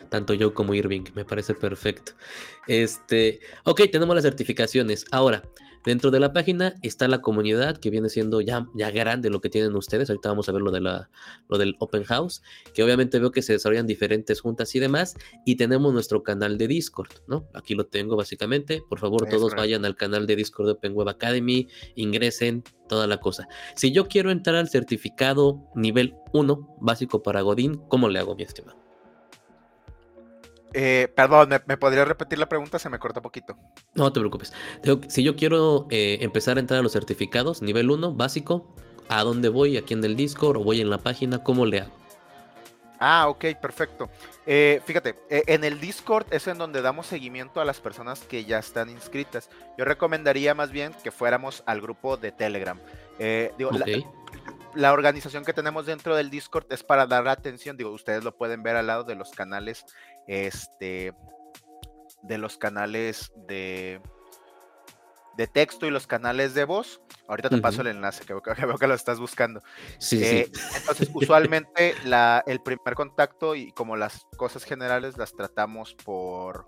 tanto 0.09 0.33
yo 0.33 0.53
como 0.53 0.73
Irving, 0.73 1.03
me 1.15 1.25
parece 1.25 1.53
perfecto. 1.53 2.13
Este, 2.65 3.41
ok, 3.65 3.81
tenemos 3.91 4.15
las 4.15 4.23
certificaciones. 4.23 5.05
Ahora, 5.11 5.43
Dentro 5.85 6.09
de 6.09 6.19
la 6.19 6.33
página 6.33 6.73
está 6.81 7.07
la 7.07 7.21
comunidad 7.21 7.77
que 7.77 7.91
viene 7.91 8.09
siendo 8.09 8.41
ya, 8.41 8.65
ya 8.73 8.89
grande 8.89 9.29
lo 9.29 9.39
que 9.39 9.49
tienen 9.49 9.75
ustedes. 9.75 10.09
Ahorita 10.09 10.29
vamos 10.29 10.49
a 10.49 10.51
ver 10.51 10.63
lo, 10.63 10.71
de 10.71 10.81
la, 10.81 11.11
lo 11.47 11.59
del 11.59 11.75
Open 11.79 12.03
House, 12.05 12.41
que 12.73 12.83
obviamente 12.83 13.19
veo 13.19 13.31
que 13.31 13.43
se 13.43 13.53
desarrollan 13.53 13.85
diferentes 13.85 14.41
juntas 14.41 14.73
y 14.73 14.79
demás. 14.79 15.15
Y 15.45 15.57
tenemos 15.57 15.93
nuestro 15.93 16.23
canal 16.23 16.57
de 16.57 16.67
Discord, 16.67 17.11
¿no? 17.27 17.47
Aquí 17.53 17.75
lo 17.75 17.85
tengo 17.85 18.15
básicamente. 18.15 18.81
Por 18.89 18.99
favor, 18.99 19.29
todos 19.29 19.53
vayan 19.53 19.85
al 19.85 19.95
canal 19.95 20.25
de 20.25 20.35
Discord 20.35 20.65
de 20.65 20.71
Open 20.73 20.93
Web 20.93 21.09
Academy, 21.09 21.67
ingresen, 21.93 22.63
toda 22.89 23.05
la 23.05 23.19
cosa. 23.19 23.47
Si 23.75 23.91
yo 23.91 24.07
quiero 24.07 24.31
entrar 24.31 24.55
al 24.55 24.69
certificado 24.69 25.69
nivel 25.75 26.15
1 26.33 26.77
básico 26.81 27.21
para 27.21 27.41
Godín, 27.41 27.75
¿cómo 27.89 28.09
le 28.09 28.17
hago, 28.17 28.35
mi 28.35 28.43
estimado? 28.43 28.84
Eh, 30.77 31.07
perdón, 31.15 31.49
¿me, 31.65 31.77
podría 31.77 32.03
repetir 32.03 32.37
la 32.37 32.49
pregunta? 32.49 32.77
Se 32.79 32.89
me 32.89 32.99
corta 32.99 33.21
poquito. 33.21 33.57
No 33.93 34.11
te 34.11 34.19
preocupes. 34.19 34.51
si 35.07 35.23
yo 35.23 35.37
quiero 35.37 35.87
eh, 35.89 36.17
empezar 36.19 36.57
a 36.57 36.59
entrar 36.59 36.81
a 36.81 36.83
los 36.83 36.91
certificados, 36.91 37.61
nivel 37.61 37.89
1, 37.89 38.13
básico, 38.13 38.75
¿a 39.07 39.23
dónde 39.23 39.47
voy? 39.47 39.77
¿Aquí 39.77 39.93
en 39.93 40.03
el 40.03 40.17
Discord 40.17 40.57
o 40.57 40.63
voy 40.65 40.81
en 40.81 40.89
la 40.89 40.97
página? 40.97 41.41
¿Cómo 41.41 41.65
le 41.65 41.79
hago? 41.79 41.91
Ah, 42.99 43.29
ok, 43.29 43.45
perfecto. 43.61 44.09
Eh, 44.45 44.81
fíjate, 44.85 45.15
en 45.29 45.63
el 45.63 45.79
Discord 45.79 46.25
es 46.31 46.45
en 46.47 46.57
donde 46.57 46.81
damos 46.81 47.07
seguimiento 47.07 47.61
a 47.61 47.65
las 47.65 47.79
personas 47.79 48.19
que 48.23 48.43
ya 48.43 48.59
están 48.59 48.89
inscritas. 48.89 49.49
Yo 49.77 49.85
recomendaría 49.85 50.55
más 50.55 50.71
bien 50.71 50.93
que 51.05 51.11
fuéramos 51.11 51.63
al 51.65 51.79
grupo 51.79 52.17
de 52.17 52.33
Telegram. 52.33 52.77
digo, 53.57 53.71
la 54.75 54.91
organización 54.91 55.45
que 55.45 55.53
tenemos 55.53 55.85
dentro 55.85 56.17
del 56.17 56.29
Discord 56.29 56.65
es 56.69 56.83
para 56.83 57.07
dar 57.07 57.27
atención, 57.29 57.77
digo, 57.77 57.91
ustedes 57.91 58.25
lo 58.25 58.35
pueden 58.35 58.61
ver 58.61 58.75
al 58.75 58.87
lado 58.87 59.05
de 59.05 59.15
los 59.15 59.31
canales 59.31 59.85
este, 60.27 61.13
de 62.23 62.37
los 62.37 62.57
canales 62.57 63.31
de, 63.47 64.01
de 65.37 65.47
texto 65.47 65.85
y 65.85 65.91
los 65.91 66.07
canales 66.07 66.53
de 66.53 66.65
voz. 66.65 67.01
Ahorita 67.27 67.49
te 67.49 67.57
paso 67.57 67.81
el 67.81 67.87
enlace, 67.87 68.23
que 68.25 68.33
veo, 68.33 68.77
que 68.77 68.87
lo 68.87 68.93
estás 68.93 69.19
buscando. 69.19 69.61
Sí, 69.97 70.23
eh, 70.23 70.51
Entonces, 70.75 71.09
usualmente 71.13 71.95
la, 72.05 72.43
el 72.45 72.61
primer 72.61 72.93
contacto 72.95 73.55
y 73.55 73.71
como 73.71 73.95
las 73.95 74.25
cosas 74.37 74.63
generales 74.63 75.17
las 75.17 75.33
tratamos 75.33 75.95
por 75.95 76.67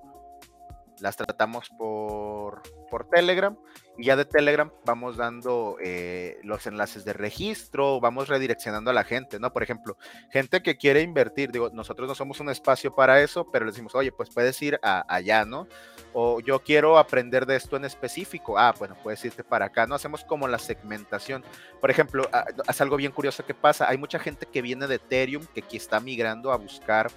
las 1.00 1.16
tratamos 1.18 1.70
por, 1.78 2.62
por 2.90 3.10
Telegram 3.10 3.58
y 3.98 4.06
ya 4.06 4.16
de 4.16 4.26
Telegram 4.26 4.72
vamos 4.86 5.18
dando 5.18 5.78
eh, 5.84 6.40
los 6.44 6.68
enlaces 6.68 7.04
de 7.04 7.14
registro, 7.14 8.00
vamos 8.00 8.28
redireccionando 8.28 8.92
a 8.92 8.94
la 8.94 9.04
gente, 9.04 9.40
¿no? 9.40 9.52
Por 9.52 9.64
ejemplo, 9.64 9.98
gente 10.30 10.62
que 10.62 10.78
quiere 10.78 11.02
invertir, 11.02 11.52
digo, 11.52 11.70
nosotros 11.72 12.08
no 12.08 12.14
somos 12.14 12.40
un 12.40 12.50
espacio 12.50 12.94
para 12.94 13.22
eso, 13.22 13.50
pero 13.52 13.66
le 13.66 13.72
decimos, 13.72 13.96
oye, 13.96 14.12
pues 14.12 14.30
puedes 14.30 14.62
ir 14.62 14.80
allá, 14.82 15.46
¿no? 15.46 15.68
O 16.14 16.40
yo 16.40 16.60
quiero 16.60 16.98
aprender 16.98 17.46
de 17.46 17.56
esto 17.56 17.76
en 17.76 17.86
específico, 17.86 18.58
ah, 18.58 18.74
bueno, 18.78 18.96
puedes 19.02 19.24
irte 19.26 19.44
para 19.44 19.66
acá, 19.66 19.88
¿no? 19.88 19.96
Hacemos 19.96 20.24
como 20.24 20.48
la 20.48 20.60
segmentación. 20.60 21.44
Por 21.82 21.90
ejemplo, 21.90 22.30
ah, 22.32 22.46
es 22.70 22.82
algo 22.82 22.98
bien 22.98 23.12
curioso 23.12 23.46
que 23.46 23.56
pasa, 23.56 23.90
hay 23.90 23.98
mucha 23.98 24.20
gente 24.20 24.46
que 24.46 24.62
viene 24.62 24.86
de 24.86 24.96
Ethereum, 24.96 25.46
que 25.54 25.62
aquí 25.62 25.78
está 25.78 26.00
migrando 26.00 26.52
a 26.52 26.58
buscar 26.58 27.10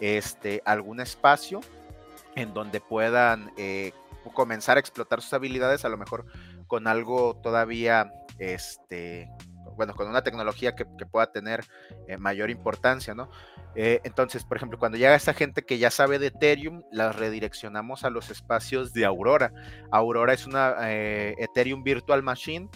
este, 0.00 0.62
algún 0.64 1.00
espacio 1.00 1.60
en 2.38 2.54
donde 2.54 2.80
puedan 2.80 3.52
eh, 3.56 3.92
comenzar 4.34 4.76
a 4.76 4.80
explotar 4.80 5.22
sus 5.22 5.32
habilidades, 5.32 5.84
a 5.84 5.88
lo 5.88 5.96
mejor 5.96 6.26
con 6.66 6.86
algo 6.86 7.36
todavía, 7.42 8.12
este, 8.38 9.30
bueno, 9.76 9.94
con 9.94 10.08
una 10.08 10.22
tecnología 10.22 10.74
que, 10.74 10.84
pueda 10.84 11.32
tener 11.32 11.64
eh, 12.08 12.18
mayor 12.18 12.50
importancia, 12.50 13.14
¿no? 13.14 13.30
Eh, 13.74 14.00
entonces, 14.04 14.44
por 14.44 14.56
ejemplo, 14.56 14.78
cuando 14.78 14.98
llega 14.98 15.14
esta 15.14 15.34
gente 15.34 15.62
que 15.62 15.78
ya 15.78 15.90
sabe 15.90 16.18
de 16.18 16.26
Ethereum, 16.28 16.82
las 16.92 17.16
redireccionamos 17.16 18.04
a 18.04 18.10
los 18.10 18.30
espacios 18.30 18.92
de 18.92 19.04
Aurora. 19.06 19.52
Aurora 19.90 20.34
es 20.34 20.46
una 20.46 20.74
Ethereum 20.90 21.82
Virtual 21.82 22.22
Machine, 22.22 22.68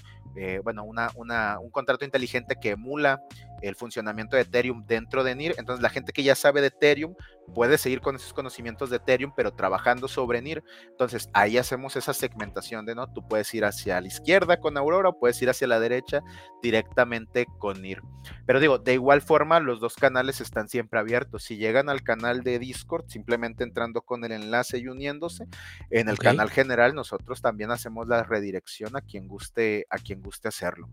bueno, 0.62 0.84
una, 0.84 1.10
una, 1.16 1.58
un 1.58 1.70
contrato 1.70 2.04
inteligente 2.04 2.56
que 2.60 2.70
emula 2.70 3.20
el 3.62 3.76
funcionamiento 3.76 4.36
de 4.36 4.42
Ethereum 4.42 4.84
dentro 4.86 5.24
de 5.24 5.34
NIR. 5.34 5.54
Entonces 5.58 5.82
la 5.82 5.90
gente 5.90 6.12
que 6.12 6.22
ya 6.22 6.34
sabe 6.34 6.60
de 6.60 6.68
Ethereum 6.68 7.14
puede 7.54 7.78
seguir 7.78 8.00
con 8.00 8.16
esos 8.16 8.32
conocimientos 8.32 8.90
de 8.90 8.96
Ethereum, 8.96 9.32
pero 9.36 9.52
trabajando 9.52 10.08
sobre 10.08 10.42
NIR. 10.42 10.62
Entonces 10.90 11.28
ahí 11.32 11.58
hacemos 11.58 11.96
esa 11.96 12.12
segmentación 12.12 12.84
de, 12.86 12.94
¿no? 12.94 13.12
Tú 13.12 13.26
puedes 13.26 13.52
ir 13.54 13.64
hacia 13.64 14.00
la 14.00 14.06
izquierda 14.06 14.58
con 14.58 14.76
Aurora 14.76 15.10
o 15.10 15.18
puedes 15.18 15.40
ir 15.42 15.50
hacia 15.50 15.66
la 15.66 15.80
derecha 15.80 16.22
directamente 16.62 17.46
con 17.58 17.80
NIR. 17.80 18.02
Pero 18.46 18.60
digo, 18.60 18.78
de 18.78 18.94
igual 18.94 19.22
forma, 19.22 19.60
los 19.60 19.80
dos 19.80 19.96
canales 19.96 20.40
están 20.40 20.68
siempre 20.68 20.98
abiertos. 20.98 21.44
Si 21.44 21.56
llegan 21.56 21.88
al 21.88 22.02
canal 22.02 22.42
de 22.42 22.58
Discord, 22.58 23.06
simplemente 23.08 23.64
entrando 23.64 24.02
con 24.02 24.24
el 24.24 24.32
enlace 24.32 24.78
y 24.78 24.88
uniéndose, 24.88 25.46
en 25.90 26.08
el 26.08 26.18
canal 26.18 26.50
general 26.50 26.94
nosotros 26.94 27.40
también 27.42 27.70
hacemos 27.70 28.06
la 28.06 28.22
redirección 28.22 28.96
a 28.96 29.00
quien 29.00 29.28
guste, 29.28 29.86
a 29.90 29.98
quien 29.98 30.22
guste 30.22 30.48
hacerlo. 30.48 30.88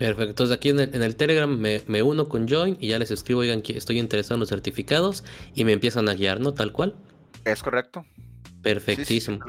Perfecto. 0.00 0.30
Entonces 0.30 0.56
aquí 0.56 0.70
en 0.70 0.78
el, 0.80 1.14
Telegram 1.14 1.58
me, 1.58 2.02
uno 2.02 2.26
con 2.26 2.48
Join 2.48 2.78
y 2.80 2.88
ya 2.88 2.98
les 2.98 3.10
escribo, 3.10 3.40
oigan, 3.40 3.60
que 3.60 3.76
estoy 3.76 3.98
interesado 3.98 4.36
en 4.36 4.40
los 4.40 4.48
certificados 4.48 5.24
y 5.54 5.66
me 5.66 5.72
empiezan 5.72 6.08
a 6.08 6.14
guiar, 6.14 6.40
¿no? 6.40 6.54
Tal 6.54 6.72
cual. 6.72 6.94
Es 7.44 7.62
correcto. 7.62 8.06
Perfectísimo. 8.62 9.40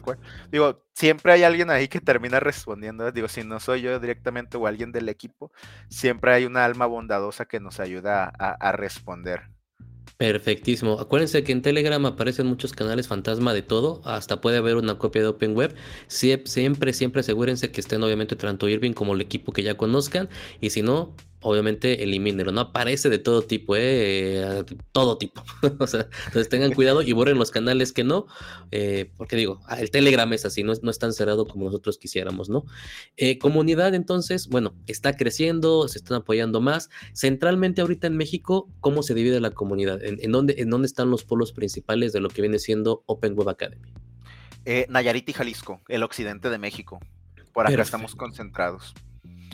Digo, 0.51 0.83
siempre 0.93 1.31
hay 1.31 1.43
alguien 1.43 1.69
ahí 1.69 1.87
que 1.87 2.01
termina 2.01 2.41
respondiendo. 2.41 3.09
Digo, 3.13 3.29
si 3.29 3.45
no 3.45 3.61
soy 3.61 3.83
yo 3.83 3.97
directamente 4.01 4.57
o 4.57 4.67
alguien 4.67 4.91
del 4.91 5.07
equipo, 5.07 5.53
siempre 5.87 6.33
hay 6.33 6.43
una 6.43 6.65
alma 6.65 6.85
bondadosa 6.85 7.45
que 7.45 7.61
nos 7.61 7.79
ayuda 7.79 8.25
a 8.25 8.71
responder. 8.73 9.43
Perfectísimo. 10.17 10.99
Acuérdense 10.99 11.43
que 11.43 11.51
en 11.51 11.63
Telegram 11.63 12.05
aparecen 12.05 12.45
muchos 12.45 12.73
canales 12.73 13.07
fantasma 13.07 13.55
de 13.55 13.63
todo, 13.63 14.01
hasta 14.05 14.39
puede 14.39 14.57
haber 14.57 14.75
una 14.75 14.99
copia 14.99 15.23
de 15.23 15.29
Open 15.29 15.55
Web. 15.55 15.73
siempre, 16.07 16.93
siempre 16.93 17.21
asegúrense 17.21 17.71
que 17.71 17.81
estén 17.81 18.03
obviamente 18.03 18.35
tanto 18.35 18.69
Irving 18.69 18.93
como 18.93 19.15
el 19.15 19.21
equipo 19.21 19.51
que 19.51 19.63
ya 19.63 19.77
conozcan 19.77 20.29
y 20.59 20.69
si 20.69 20.83
no, 20.83 21.15
obviamente 21.41 22.04
elimínelo, 22.04 22.51
no 22.51 22.62
aparece 22.62 23.10
de 23.10 23.19
todo 23.19 23.41
tipo, 23.41 23.75
¿eh? 23.75 24.63
todo 24.91 25.17
tipo. 25.17 25.43
o 25.80 25.88
sea, 25.88 26.08
entonces 26.27 26.49
tengan 26.49 26.73
cuidado 26.73 27.01
y 27.01 27.12
borren 27.13 27.38
los 27.38 27.51
canales 27.51 27.91
que 27.91 28.04
no, 28.04 28.27
eh, 28.71 29.12
porque 29.17 29.36
digo, 29.36 29.62
ah, 29.67 29.80
el 29.80 29.91
Telegram 29.91 30.32
es 30.34 30.45
así, 30.45 30.63
no 30.63 30.71
es, 30.71 30.84
no 30.84 30.91
es 30.91 30.99
tan 30.99 31.13
cerrado 31.13 31.47
como 31.47 31.65
nosotros 31.65 31.97
quisiéramos, 31.97 32.49
¿no? 32.49 32.65
Eh, 33.17 33.38
comunidad, 33.39 33.93
entonces, 33.95 34.47
bueno, 34.47 34.75
está 34.88 35.17
creciendo, 35.17 35.88
se 35.88 35.97
están 35.97 36.17
apoyando 36.17 36.62
más. 36.62 36.89
Centralmente 37.13 37.82
ahorita 37.82 38.08
en 38.08 38.17
México, 38.17 38.69
¿cómo 38.80 39.04
se 39.04 39.13
divide 39.13 39.39
la 39.39 39.51
comunidad? 39.51 39.99
¿En, 40.04 40.32
dónde, 40.32 40.56
en 40.60 40.69
dónde 40.69 40.86
están 40.86 41.10
los 41.10 41.23
polos 41.23 41.51
principales 41.51 42.13
de 42.13 42.21
lo 42.21 42.30
que 42.30 42.41
viene 42.41 42.60
siendo 42.60 43.04
Open 43.08 43.34
Web 43.36 43.49
Academy? 43.49 43.91
Nayarit 44.89 45.27
y 45.27 45.34
Jalisco, 45.34 45.82
el 45.88 46.04
occidente 46.04 46.49
de 46.49 46.60
México. 46.60 46.99
Por 47.51 47.67
acá 47.67 47.82
estamos 47.82 48.15
concentrados. 48.15 48.93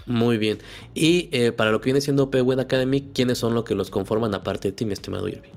Muy 0.07 0.37
bien. 0.37 0.59
Y 0.93 1.29
eh, 1.33 1.51
para 1.51 1.71
lo 1.71 1.81
que 1.81 1.85
viene 1.85 2.01
siendo 2.01 2.27
Web 2.27 2.61
Academy, 2.61 3.11
¿quiénes 3.13 3.37
son 3.37 3.53
los 3.53 3.65
que 3.65 3.75
los 3.75 3.91
conforman 3.91 4.33
aparte 4.33 4.69
de 4.69 4.71
ti, 4.71 4.85
mi 4.85 4.93
estimado 4.93 5.27
Irving? 5.27 5.51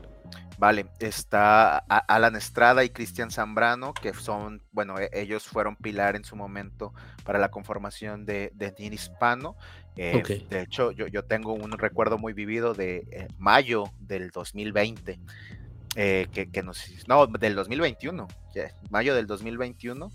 Vale, 0.58 0.86
está 0.98 1.78
Alan 1.78 2.36
Estrada 2.36 2.84
y 2.84 2.90
Cristian 2.90 3.30
Zambrano, 3.30 3.94
que 3.94 4.12
son, 4.12 4.62
bueno, 4.72 4.98
e, 4.98 5.08
ellos 5.12 5.44
fueron 5.44 5.76
pilar 5.76 6.16
en 6.16 6.24
su 6.24 6.36
momento 6.36 6.92
para 7.24 7.38
la 7.38 7.50
conformación 7.50 8.26
de, 8.26 8.50
de 8.54 8.74
Hispano. 8.78 9.56
Eh, 9.96 10.44
de 10.50 10.60
hecho, 10.60 10.90
yo, 10.90 11.06
yo, 11.06 11.24
tengo 11.24 11.54
un 11.54 11.72
recuerdo 11.72 12.18
muy 12.18 12.34
vivido 12.34 12.74
de 12.74 13.06
eh, 13.10 13.28
mayo 13.38 13.84
del 14.00 14.30
2020, 14.30 15.18
que, 15.94 16.48
que, 16.52 16.62
nos, 16.62 16.84
no, 17.08 17.26
del 17.26 17.54
2021, 17.54 18.28
mayo 18.90 19.14
del 19.14 19.26
2021, 19.26 20.10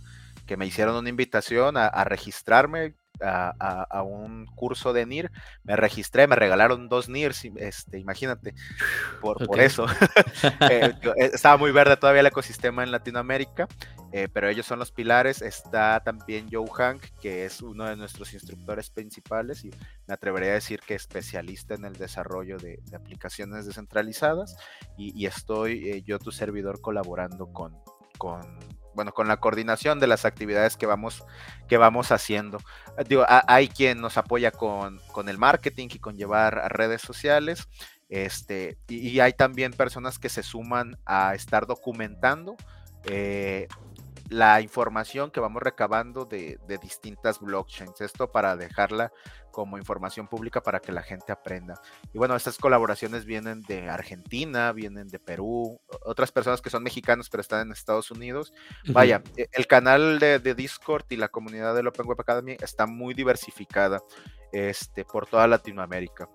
que 0.46 0.58
me 0.58 0.66
hicieron 0.66 0.96
una 0.96 1.10
invitación 1.10 1.76
a, 1.76 1.88
a 1.88 2.04
registrarme 2.04 2.96
a, 3.22 4.02
un 4.04 4.46
curso 4.56 4.94
de 4.94 5.06
NIR, 5.06 5.32
me 5.64 5.76
registré, 5.76 6.28
me 6.28 6.36
regalaron 6.36 6.90
dos 6.90 7.10
NIRs, 7.10 7.46
este, 7.58 8.00
imagínate, 8.00 8.54
por, 9.22 9.46
por 9.46 9.60
eso. 9.60 9.86
Eh, 10.70 10.94
eh, 11.18 11.30
estaba 11.34 11.58
muy 11.58 11.72
verde 11.72 11.98
todavía 11.98 12.22
el 12.22 12.28
ecosistema 12.28 12.84
en 12.84 12.92
Latinoamérica. 12.92 13.68
eh, 14.12 14.30
pero 14.32 14.48
ellos 14.48 14.66
son 14.66 14.80
los 14.80 14.92
pilares. 14.92 15.42
Está 15.42 16.02
también 16.04 16.48
Joe 16.52 16.70
Hank, 16.74 17.02
que 17.22 17.46
es 17.46 17.62
uno 17.62 17.86
de 17.86 17.96
nuestros 17.96 18.34
instructores 18.34 18.90
principales 18.90 19.66
y 19.66 19.72
me 20.08 20.14
atrevería 20.14 20.52
a 20.52 20.54
decir 20.54 20.80
que 20.80 20.96
especialista 20.96 21.76
en 21.76 21.86
el 21.86 21.94
desarrollo 21.94 22.58
de, 22.58 22.82
aplicaciones 22.96 23.66
descentralizadas. 23.66 24.56
Y, 24.98 25.26
estoy 25.26 25.90
eh, 25.90 26.02
yo, 26.04 26.20
tu 26.20 26.32
servidor, 26.32 26.80
colaborando 26.80 27.48
con, 27.48 27.76
con 28.18 28.42
bueno, 28.96 29.14
con 29.14 29.28
la 29.28 29.38
coordinación 29.38 30.00
de 30.00 30.08
las 30.08 30.26
actividades 30.26 30.78
que 30.78 30.86
vamos, 30.86 31.24
que 31.68 31.78
vamos 31.78 32.12
haciendo. 32.12 32.60
Digo, 33.08 33.26
hay 33.28 33.68
quien 33.68 34.02
nos 34.02 34.18
apoya 34.18 34.52
con, 34.52 35.00
con, 35.12 35.30
el 35.30 35.38
marketing 35.38 35.90
y 35.94 36.00
con 36.00 36.16
llevar 36.16 36.58
a 36.60 36.70
redes 36.70 37.02
sociales. 37.02 37.68
Este, 38.10 38.78
y, 38.88 39.20
hay 39.20 39.34
también 39.34 39.74
personas 39.74 40.20
que 40.20 40.30
se 40.30 40.44
suman 40.44 40.98
a 41.06 41.34
estar 41.34 41.66
documentando 41.66 42.56
eh, 43.06 43.68
la 44.30 44.62
información 44.62 45.32
que 45.32 45.40
vamos 45.40 45.62
recabando 45.62 46.26
de, 46.26 46.60
distintas 46.82 47.40
blockchains. 47.40 48.02
Esto 48.02 48.32
para 48.32 48.56
dejarla 48.56 49.12
como 49.56 49.78
información 49.78 50.28
pública 50.28 50.62
para 50.62 50.82
que 50.82 50.92
la 50.92 51.02
gente 51.02 51.32
aprenda. 51.32 51.82
Y 52.14 52.18
bueno, 52.18 52.36
estas 52.36 52.58
colaboraciones 52.58 53.24
vienen 53.24 53.62
de 53.62 53.88
Argentina, 53.88 54.74
vienen 54.74 55.08
de 55.08 55.18
Perú, 55.18 55.80
otras 56.04 56.30
personas 56.34 56.60
que 56.62 56.70
son 56.70 56.84
mexicanos 56.84 57.30
pero 57.30 57.40
están 57.40 57.62
en 57.62 57.72
Estados 57.72 58.12
Unidos. 58.12 58.52
Vaya, 58.90 59.24
e, 59.38 59.48
el 59.54 59.66
canal 59.66 60.20
de, 60.20 60.56
Discord 60.56 61.06
y 61.10 61.16
la 61.16 61.30
comunidad 61.30 61.74
del 61.74 61.88
Open 61.88 62.06
Web 62.06 62.20
Academy 62.20 62.58
está 62.60 62.86
muy 62.86 63.14
diversificada 63.14 64.04
este, 64.52 65.06
por 65.06 65.26
toda 65.26 65.48
Latinoamérica. 65.48 66.28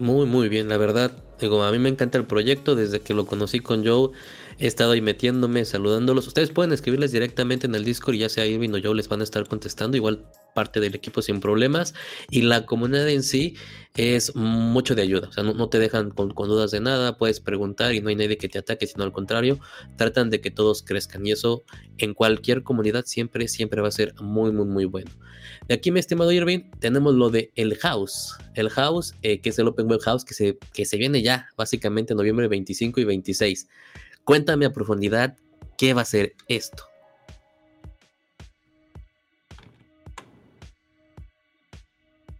Muy, 0.00 0.26
muy 0.26 0.48
bien, 0.48 0.68
la 0.68 0.78
verdad. 0.78 1.12
Digo, 1.38 1.62
a 1.62 1.70
mí 1.70 1.78
me 1.78 1.88
encanta 1.88 2.18
el 2.18 2.26
proyecto 2.26 2.74
desde 2.74 2.98
que 2.98 3.14
lo 3.14 3.26
conocí 3.26 3.60
con 3.60 3.86
Joe. 3.86 4.10
He 4.58 4.66
estado 4.66 4.90
ahí 4.90 5.00
metiéndome, 5.00 5.64
saludándolos. 5.64 6.26
Ustedes 6.26 6.50
pueden 6.50 6.72
escribirles 6.72 7.12
directamente 7.12 7.68
en 7.68 7.76
el 7.76 7.84
Discord 7.84 8.16
y 8.16 8.18
ya 8.18 8.28
sea 8.28 8.44
Irving 8.44 8.70
o 8.70 8.78
yo 8.78 8.92
les 8.92 9.08
van 9.08 9.20
a 9.20 9.24
estar 9.24 9.46
contestando. 9.46 9.96
Igual 9.96 10.26
parte 10.54 10.80
del 10.80 10.94
equipo 10.94 11.22
sin 11.22 11.40
problemas. 11.40 11.94
Y 12.30 12.42
la 12.42 12.66
comunidad 12.66 13.08
en 13.08 13.22
sí 13.22 13.56
es 13.96 14.34
mucho 14.34 14.94
de 14.94 15.02
ayuda. 15.02 15.28
O 15.28 15.32
sea, 15.32 15.44
no, 15.44 15.68
te 15.68 15.78
dejan 15.78 16.10
con, 16.10 16.30
dudas 16.30 16.70
de 16.70 16.80
nada. 16.80 17.18
Puedes 17.18 17.40
preguntar 17.40 17.94
y 17.94 18.00
no 18.00 18.08
hay 18.08 18.16
nadie 18.16 18.38
que 18.38 18.48
te 18.48 18.58
ataque, 18.58 18.86
sino 18.86 19.04
al 19.04 19.12
contrario, 19.12 19.58
tratan 19.96 20.30
de 20.30 20.40
que 20.40 20.50
todos 20.50 20.82
crezcan. 20.82 21.26
Y 21.26 21.32
eso 21.32 21.64
en 21.98 22.14
cualquier 22.14 22.62
comunidad 22.62 23.04
siempre, 23.06 23.48
siempre 23.48 23.82
va 23.82 23.88
a 23.88 23.92
ser 23.92 24.14
muy, 24.20 24.52
muy, 24.52 24.66
muy 24.66 24.84
bueno. 24.84 25.10
De 25.68 25.74
aquí, 25.74 25.90
mi 25.90 26.00
estimado 26.00 26.32
Irving, 26.32 26.70
tenemos 26.80 27.14
lo 27.14 27.30
de 27.30 27.52
El 27.54 27.76
House. 27.78 28.36
El 28.54 28.70
House, 28.70 29.14
eh, 29.22 29.40
que 29.40 29.50
es 29.50 29.58
el 29.58 29.68
Open 29.68 29.88
Web 29.88 30.00
House, 30.00 30.24
que 30.24 30.34
se, 30.34 30.58
que 30.72 30.84
se 30.84 30.96
viene 30.96 31.22
ya, 31.22 31.48
básicamente, 31.56 32.12
en 32.12 32.18
noviembre 32.18 32.48
25 32.48 33.00
y 33.00 33.04
26. 33.04 33.68
Cuéntame 34.24 34.66
a 34.66 34.72
profundidad 34.72 35.36
qué 35.76 35.94
va 35.94 36.02
a 36.02 36.06
ser 36.06 36.34
esto. 36.48 36.91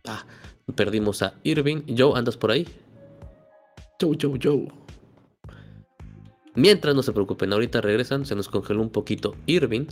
Ah, 0.07 0.27
perdimos 0.75 1.23
a 1.23 1.35
Irving. 1.45 1.83
Joe, 1.97 2.19
¿andas 2.19 2.37
por 2.37 2.51
ahí? 2.51 2.67
Joe, 4.01 4.17
Joe, 4.21 4.39
Joe. 4.43 4.69
Mientras 6.55 6.95
no 6.95 7.03
se 7.03 7.13
preocupen, 7.13 7.53
ahorita 7.53 7.81
regresan, 7.81 8.27
se 8.27 8.35
nos 8.35 8.49
congeló 8.49 8.83
un 8.83 8.91
poquito 8.91 9.35
Irving, 9.47 9.87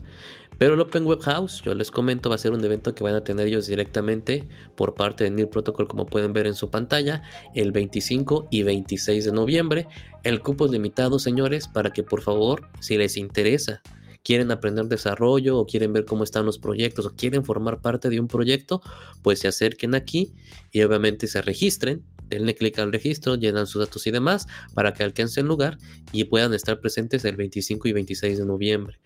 pero 0.58 0.74
el 0.74 0.80
Open 0.80 1.06
Web 1.06 1.20
House, 1.20 1.62
yo 1.64 1.74
les 1.74 1.90
comento, 1.90 2.28
va 2.28 2.34
a 2.34 2.38
ser 2.38 2.52
un 2.52 2.62
evento 2.62 2.94
que 2.94 3.02
van 3.02 3.14
a 3.14 3.24
tener 3.24 3.46
ellos 3.46 3.66
directamente 3.66 4.46
por 4.76 4.94
parte 4.94 5.24
de 5.24 5.30
NIR 5.30 5.48
Protocol, 5.48 5.88
como 5.88 6.04
pueden 6.04 6.34
ver 6.34 6.46
en 6.46 6.54
su 6.54 6.68
pantalla, 6.68 7.22
el 7.54 7.72
25 7.72 8.48
y 8.50 8.62
26 8.62 9.24
de 9.24 9.32
noviembre. 9.32 9.88
El 10.22 10.42
cupo 10.42 10.66
es 10.66 10.70
limitado, 10.70 11.18
señores, 11.18 11.66
para 11.66 11.94
que 11.94 12.02
por 12.02 12.20
favor, 12.20 12.68
si 12.80 12.98
les 12.98 13.16
interesa, 13.16 13.80
quieren 14.22 14.50
aprender 14.50 14.86
desarrollo 14.86 15.58
o 15.58 15.66
quieren 15.66 15.92
ver 15.92 16.04
cómo 16.04 16.24
están 16.24 16.46
los 16.46 16.58
proyectos 16.58 17.06
o 17.06 17.14
quieren 17.14 17.44
formar 17.44 17.80
parte 17.80 18.08
de 18.08 18.20
un 18.20 18.28
proyecto, 18.28 18.82
pues 19.22 19.40
se 19.40 19.48
acerquen 19.48 19.94
aquí 19.94 20.32
y 20.70 20.82
obviamente 20.82 21.26
se 21.26 21.42
registren 21.42 22.04
denle 22.30 22.54
clic 22.54 22.78
al 22.78 22.92
registro, 22.92 23.34
llenan 23.34 23.66
sus 23.66 23.84
datos 23.84 24.06
y 24.06 24.10
demás 24.10 24.46
para 24.72 24.94
que 24.94 25.02
alcancen 25.02 25.46
lugar 25.46 25.76
y 26.12 26.24
puedan 26.24 26.54
estar 26.54 26.80
presentes 26.80 27.24
el 27.24 27.36
25 27.36 27.88
y 27.88 27.92
26 27.92 28.38
de 28.38 28.46
noviembre. 28.46 28.98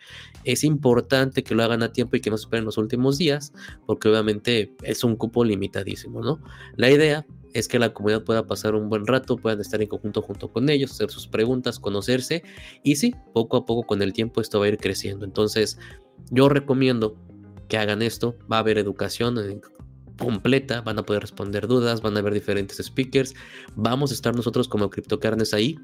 Es 0.44 0.62
importante 0.62 1.42
que 1.42 1.54
lo 1.54 1.64
hagan 1.64 1.82
a 1.82 1.92
tiempo 1.92 2.16
y 2.16 2.20
que 2.20 2.30
no 2.30 2.36
se 2.36 2.44
esperen 2.44 2.66
los 2.66 2.78
últimos 2.78 3.18
días, 3.18 3.52
porque 3.86 4.08
obviamente 4.08 4.74
es 4.82 5.02
un 5.02 5.16
cupo 5.16 5.44
limitadísimo, 5.44 6.20
¿no? 6.20 6.40
La 6.76 6.90
idea 6.90 7.26
es 7.54 7.68
que 7.68 7.78
la 7.78 7.94
comunidad 7.94 8.24
pueda 8.24 8.46
pasar 8.46 8.74
un 8.74 8.88
buen 8.88 9.06
rato, 9.06 9.36
puedan 9.36 9.60
estar 9.60 9.80
en 9.80 9.88
conjunto 9.88 10.20
junto 10.20 10.52
con 10.52 10.68
ellos, 10.68 10.90
hacer 10.90 11.10
sus 11.10 11.26
preguntas, 11.26 11.78
conocerse 11.78 12.42
y 12.82 12.96
sí, 12.96 13.14
poco 13.32 13.56
a 13.56 13.64
poco 13.64 13.84
con 13.84 14.02
el 14.02 14.12
tiempo 14.12 14.40
esto 14.40 14.58
va 14.58 14.66
a 14.66 14.68
ir 14.68 14.76
creciendo. 14.76 15.24
Entonces, 15.24 15.78
yo 16.30 16.48
recomiendo 16.48 17.16
que 17.68 17.78
hagan 17.78 18.02
esto, 18.02 18.36
va 18.52 18.56
a 18.56 18.60
haber 18.60 18.76
educación 18.76 19.62
completa, 20.18 20.80
van 20.82 20.98
a 20.98 21.04
poder 21.04 21.22
responder 21.22 21.66
dudas, 21.66 22.02
van 22.02 22.16
a 22.16 22.20
haber 22.20 22.34
diferentes 22.34 22.78
speakers, 22.84 23.34
vamos 23.74 24.10
a 24.10 24.14
estar 24.14 24.34
nosotros 24.34 24.68
como 24.68 24.90
CryptoCarnes 24.90 25.54
ahí 25.54 25.78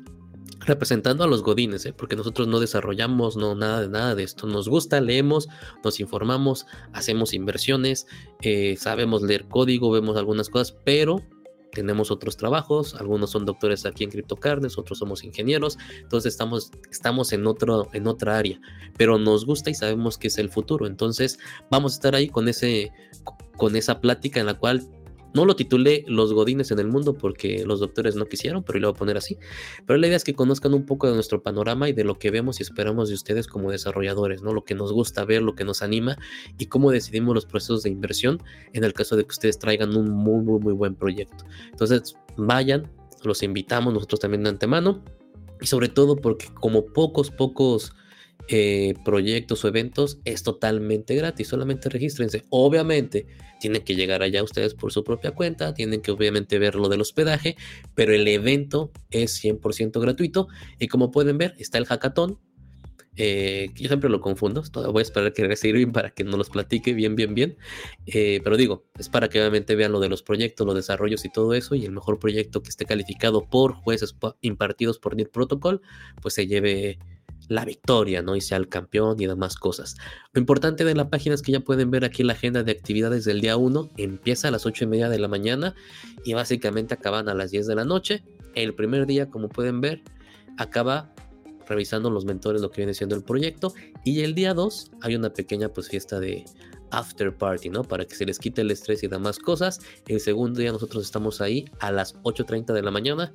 representando 0.60 1.24
a 1.24 1.26
los 1.26 1.42
godines, 1.42 1.86
¿eh? 1.86 1.92
porque 1.92 2.16
nosotros 2.16 2.46
no 2.46 2.60
desarrollamos 2.60 3.36
no 3.36 3.54
nada 3.54 3.80
de 3.80 3.88
nada 3.88 4.14
de 4.14 4.24
esto. 4.24 4.46
Nos 4.46 4.68
gusta, 4.68 5.00
leemos, 5.00 5.48
nos 5.82 6.00
informamos, 6.00 6.66
hacemos 6.92 7.32
inversiones, 7.32 8.06
eh, 8.42 8.76
sabemos 8.76 9.22
leer 9.22 9.46
código, 9.48 9.90
vemos 9.90 10.16
algunas 10.16 10.50
cosas, 10.50 10.76
pero 10.84 11.22
tenemos 11.72 12.10
otros 12.10 12.36
trabajos, 12.36 12.94
algunos 12.94 13.30
son 13.30 13.44
doctores 13.44 13.86
aquí 13.86 14.04
en 14.04 14.10
CryptoCarnes, 14.10 14.78
otros 14.78 14.98
somos 14.98 15.24
ingenieros, 15.24 15.78
entonces 16.00 16.32
estamos, 16.32 16.70
estamos 16.90 17.32
en, 17.32 17.46
otro, 17.46 17.88
en 17.92 18.06
otra 18.06 18.38
área, 18.38 18.60
pero 18.96 19.18
nos 19.18 19.46
gusta 19.46 19.70
y 19.70 19.74
sabemos 19.74 20.18
que 20.18 20.28
es 20.28 20.38
el 20.38 20.50
futuro, 20.50 20.86
entonces 20.86 21.38
vamos 21.70 21.92
a 21.92 21.96
estar 21.96 22.14
ahí 22.14 22.28
con, 22.28 22.48
ese, 22.48 22.92
con 23.56 23.76
esa 23.76 24.00
plática 24.00 24.40
en 24.40 24.46
la 24.46 24.54
cual 24.54 24.86
no 25.34 25.44
lo 25.44 25.56
titulé 25.56 26.04
Los 26.06 26.32
Godines 26.32 26.70
en 26.70 26.78
el 26.78 26.88
Mundo 26.88 27.14
porque 27.14 27.64
los 27.64 27.80
doctores 27.80 28.16
no 28.16 28.26
quisieron, 28.26 28.62
pero 28.62 28.78
lo 28.78 28.88
voy 28.88 28.96
a 28.96 28.98
poner 28.98 29.16
así. 29.16 29.38
Pero 29.86 29.98
la 29.98 30.06
idea 30.06 30.16
es 30.16 30.24
que 30.24 30.34
conozcan 30.34 30.74
un 30.74 30.86
poco 30.86 31.06
de 31.08 31.14
nuestro 31.14 31.42
panorama 31.42 31.88
y 31.88 31.92
de 31.92 32.04
lo 32.04 32.18
que 32.18 32.30
vemos 32.30 32.60
y 32.60 32.62
esperamos 32.62 33.08
de 33.08 33.14
ustedes 33.14 33.46
como 33.46 33.70
desarrolladores, 33.70 34.42
¿no? 34.42 34.52
Lo 34.52 34.64
que 34.64 34.74
nos 34.74 34.92
gusta 34.92 35.24
ver, 35.24 35.42
lo 35.42 35.54
que 35.54 35.64
nos 35.64 35.82
anima 35.82 36.18
y 36.58 36.66
cómo 36.66 36.90
decidimos 36.90 37.34
los 37.34 37.46
procesos 37.46 37.82
de 37.82 37.90
inversión 37.90 38.42
en 38.72 38.84
el 38.84 38.92
caso 38.92 39.16
de 39.16 39.24
que 39.24 39.30
ustedes 39.30 39.58
traigan 39.58 39.96
un 39.96 40.10
muy, 40.10 40.42
muy, 40.42 40.60
muy 40.60 40.72
buen 40.72 40.94
proyecto. 40.94 41.44
Entonces, 41.70 42.14
vayan, 42.36 42.90
los 43.22 43.42
invitamos 43.42 43.92
nosotros 43.92 44.20
también 44.20 44.42
de 44.42 44.50
antemano 44.50 45.02
y 45.60 45.66
sobre 45.66 45.88
todo 45.88 46.16
porque 46.16 46.48
como 46.54 46.86
pocos, 46.86 47.30
pocos 47.30 47.92
eh, 48.52 48.94
proyectos 49.04 49.64
o 49.64 49.68
eventos 49.68 50.18
es 50.24 50.42
totalmente 50.42 51.14
gratis, 51.14 51.46
solamente 51.46 51.88
regístrense. 51.88 52.42
Obviamente 52.50 53.28
tienen 53.60 53.82
que 53.82 53.94
llegar 53.94 54.22
allá 54.22 54.42
ustedes 54.42 54.74
por 54.74 54.92
su 54.92 55.04
propia 55.04 55.30
cuenta, 55.30 55.72
tienen 55.72 56.02
que 56.02 56.10
obviamente 56.10 56.58
ver 56.58 56.74
lo 56.74 56.88
del 56.88 57.00
hospedaje, 57.00 57.56
pero 57.94 58.12
el 58.12 58.26
evento 58.26 58.90
es 59.10 59.40
100% 59.40 60.00
gratuito 60.00 60.48
y 60.80 60.88
como 60.88 61.12
pueden 61.12 61.38
ver 61.38 61.54
está 61.60 61.78
el 61.78 61.86
hackathon. 61.86 62.40
Eh, 63.14 63.70
yo 63.76 63.86
siempre 63.86 64.10
lo 64.10 64.20
confundo, 64.20 64.64
voy 64.72 64.98
a 64.98 65.02
esperar 65.02 65.32
que 65.32 65.42
regrese 65.42 65.68
Irving 65.68 65.92
para 65.92 66.10
que 66.10 66.24
nos 66.24 66.36
los 66.36 66.50
platique 66.50 66.92
bien, 66.92 67.14
bien, 67.14 67.36
bien. 67.36 67.56
Eh, 68.06 68.40
pero 68.42 68.56
digo, 68.56 68.84
es 68.98 69.08
para 69.08 69.28
que 69.28 69.38
obviamente 69.38 69.76
vean 69.76 69.92
lo 69.92 70.00
de 70.00 70.08
los 70.08 70.24
proyectos, 70.24 70.66
los 70.66 70.74
desarrollos 70.74 71.24
y 71.24 71.30
todo 71.30 71.54
eso. 71.54 71.76
Y 71.76 71.84
el 71.84 71.92
mejor 71.92 72.18
proyecto 72.18 72.64
que 72.64 72.70
esté 72.70 72.84
calificado 72.84 73.48
por 73.48 73.74
jueces 73.74 74.16
impartidos 74.40 74.98
por 74.98 75.14
NIR 75.14 75.30
Protocol, 75.30 75.82
pues 76.20 76.34
se 76.34 76.48
lleve 76.48 76.98
la 77.50 77.64
victoria, 77.64 78.22
¿no? 78.22 78.36
Y 78.36 78.40
sea 78.40 78.58
el 78.58 78.68
campeón 78.68 79.20
y 79.20 79.26
demás 79.26 79.56
cosas. 79.56 79.96
Lo 80.32 80.40
importante 80.40 80.84
de 80.84 80.94
la 80.94 81.10
página 81.10 81.34
es 81.34 81.42
que 81.42 81.50
ya 81.50 81.58
pueden 81.58 81.90
ver 81.90 82.04
aquí 82.04 82.22
la 82.22 82.34
agenda 82.34 82.62
de 82.62 82.70
actividades 82.70 83.24
del 83.24 83.40
día 83.40 83.56
1. 83.56 83.90
Empieza 83.96 84.48
a 84.48 84.50
las 84.52 84.66
8 84.66 84.84
y 84.84 84.86
media 84.86 85.08
de 85.08 85.18
la 85.18 85.26
mañana 85.26 85.74
y 86.24 86.32
básicamente 86.32 86.94
acaban 86.94 87.28
a 87.28 87.34
las 87.34 87.50
10 87.50 87.66
de 87.66 87.74
la 87.74 87.84
noche. 87.84 88.22
El 88.54 88.74
primer 88.74 89.04
día, 89.04 89.28
como 89.28 89.48
pueden 89.48 89.80
ver, 89.80 90.00
acaba 90.58 91.12
revisando 91.68 92.08
los 92.08 92.24
mentores 92.24 92.62
lo 92.62 92.70
que 92.70 92.82
viene 92.82 92.94
siendo 92.94 93.16
el 93.16 93.24
proyecto. 93.24 93.74
Y 94.04 94.20
el 94.20 94.36
día 94.36 94.54
2 94.54 94.92
hay 95.02 95.16
una 95.16 95.32
pequeña 95.32 95.70
pues 95.70 95.88
fiesta 95.88 96.20
de 96.20 96.44
after 96.92 97.36
party, 97.36 97.68
¿no? 97.68 97.82
Para 97.82 98.04
que 98.04 98.14
se 98.14 98.26
les 98.26 98.38
quite 98.38 98.60
el 98.60 98.70
estrés 98.70 99.02
y 99.02 99.08
demás 99.08 99.40
cosas. 99.40 99.80
El 100.06 100.20
segundo 100.20 100.60
día 100.60 100.70
nosotros 100.70 101.04
estamos 101.04 101.40
ahí 101.40 101.64
a 101.80 101.90
las 101.90 102.14
8.30 102.22 102.72
de 102.74 102.82
la 102.82 102.92
mañana 102.92 103.34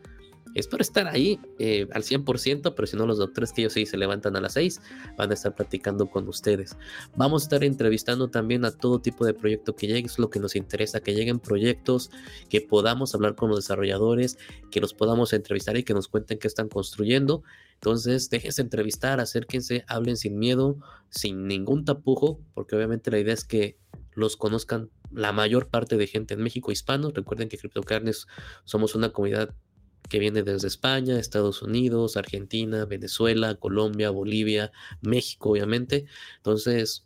Espero 0.56 0.82
estar 0.82 1.08
ahí 1.08 1.40
eh, 1.60 1.88
al 1.92 2.04
100%, 2.04 2.74
pero 2.76 2.88
si 2.88 2.96
no, 2.96 3.06
los 3.06 3.18
doctores 3.18 3.52
que 3.52 3.62
ellos 3.62 3.74
sí 3.74 3.86
se 3.86 3.98
levantan 3.98 4.36
a 4.38 4.42
las 4.42 4.54
6 4.54 4.82
van 5.18 5.30
a 5.30 5.34
estar 5.34 5.54
platicando 5.54 6.08
con 6.08 6.28
ustedes. 6.30 6.78
Vamos 7.16 7.44
a 7.44 7.46
estar 7.46 7.64
entrevistando 7.66 8.30
también 8.30 8.64
a 8.64 8.72
todo 8.72 9.02
tipo 9.02 9.26
de 9.26 9.34
proyecto 9.34 9.76
que 9.76 9.88
llegue, 9.88 10.08
es 10.08 10.18
lo 10.18 10.30
que 10.30 10.40
nos 10.40 10.56
interesa, 10.56 11.02
que 11.02 11.14
lleguen 11.14 11.40
proyectos, 11.40 12.10
que 12.50 12.62
podamos 12.62 13.14
hablar 13.14 13.36
con 13.36 13.50
los 13.50 13.60
desarrolladores, 13.60 14.38
que 14.72 14.80
los 14.80 14.94
podamos 14.94 15.34
entrevistar 15.34 15.76
y 15.76 15.84
que 15.84 15.94
nos 15.94 16.08
cuenten 16.08 16.40
qué 16.40 16.48
están 16.48 16.70
construyendo. 16.70 17.44
Entonces, 17.74 18.30
déjense 18.30 18.62
entrevistar, 18.62 19.20
acérquense, 19.20 19.84
hablen 19.88 20.16
sin 20.16 20.40
miedo, 20.40 20.78
sin 21.10 21.48
ningún 21.48 21.84
tapujo, 21.84 22.40
porque 22.54 22.78
obviamente 22.78 23.12
la 23.12 23.20
idea 23.20 23.34
es 23.34 23.44
que 23.44 23.78
los 24.14 24.38
conozcan 24.38 24.90
la 25.12 25.34
mayor 25.34 25.68
parte 25.68 25.98
de 25.98 26.08
gente 26.08 26.34
en 26.34 26.42
México 26.42 26.72
hispano. 26.72 27.12
Recuerden 27.14 27.50
que 27.50 27.58
CryptoCarnes 27.58 28.28
somos 28.64 28.96
una 28.96 29.10
comunidad 29.10 29.54
que 30.10 30.20
viene 30.20 30.44
desde 30.44 30.68
España, 30.68 31.20
Estados 31.20 31.62
Unidos, 31.62 32.18
Argentina, 32.18 32.86
Venezuela, 32.86 33.56
Colombia, 33.56 34.10
Bolivia, 34.10 34.72
México, 35.02 35.52
obviamente. 35.52 36.06
Entonces, 36.38 37.06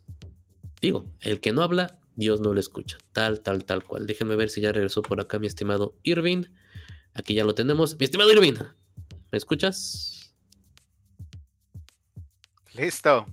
digo, 0.80 1.06
el 1.20 1.40
que 1.40 1.52
no 1.52 1.62
habla, 1.62 1.98
Dios 2.16 2.40
no 2.40 2.52
le 2.52 2.60
escucha. 2.60 2.98
Tal, 3.12 3.40
tal, 3.40 3.64
tal 3.64 3.84
cual. 3.84 4.06
Déjenme 4.06 4.36
ver 4.36 4.50
si 4.50 4.60
ya 4.60 4.72
regresó 4.72 5.02
por 5.02 5.20
acá 5.20 5.38
mi 5.38 5.46
estimado 5.46 5.94
Irving. 6.02 6.44
Aquí 7.14 7.34
ya 7.34 7.44
lo 7.44 7.54
tenemos. 7.54 7.98
Mi 7.98 8.04
estimado 8.04 8.30
Irving, 8.32 8.54
¿me 9.32 9.38
escuchas? 9.38 10.34
Listo. 12.74 13.26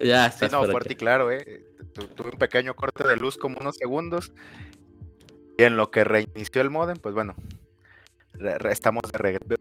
Ya 0.00 0.26
está. 0.26 0.48
no, 0.48 0.64
fuerte 0.64 0.92
y 0.92 0.96
claro, 0.96 1.32
¿eh? 1.32 1.64
Tuve 2.14 2.30
un 2.30 2.38
pequeño 2.38 2.74
corte 2.74 3.06
de 3.06 3.16
luz 3.16 3.36
como 3.36 3.58
unos 3.58 3.76
segundos. 3.76 4.32
Y 5.58 5.64
en 5.64 5.76
lo 5.76 5.90
que 5.90 6.04
reinició 6.04 6.62
el 6.62 6.70
modem, 6.70 6.96
pues 6.98 7.14
bueno, 7.14 7.34
estamos 8.70 9.02
de 9.12 9.18
regreso 9.18 9.56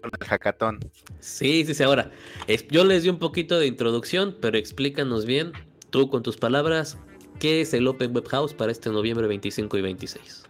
con 0.00 0.10
el 0.18 0.26
hackathon. 0.26 0.78
Sí, 1.20 1.64
sí, 1.64 1.74
sí. 1.74 1.82
Ahora, 1.82 2.10
yo 2.70 2.84
les 2.84 3.02
di 3.02 3.08
un 3.08 3.18
poquito 3.18 3.58
de 3.58 3.66
introducción, 3.66 4.36
pero 4.40 4.58
explícanos 4.58 5.26
bien, 5.26 5.52
tú 5.90 6.08
con 6.08 6.22
tus 6.22 6.36
palabras, 6.36 6.98
¿qué 7.38 7.60
es 7.60 7.74
el 7.74 7.86
Open 7.88 8.14
Web 8.14 8.28
House 8.28 8.54
para 8.54 8.72
este 8.72 8.90
noviembre 8.90 9.26
25 9.26 9.78
y 9.78 9.82
26? 9.82 10.44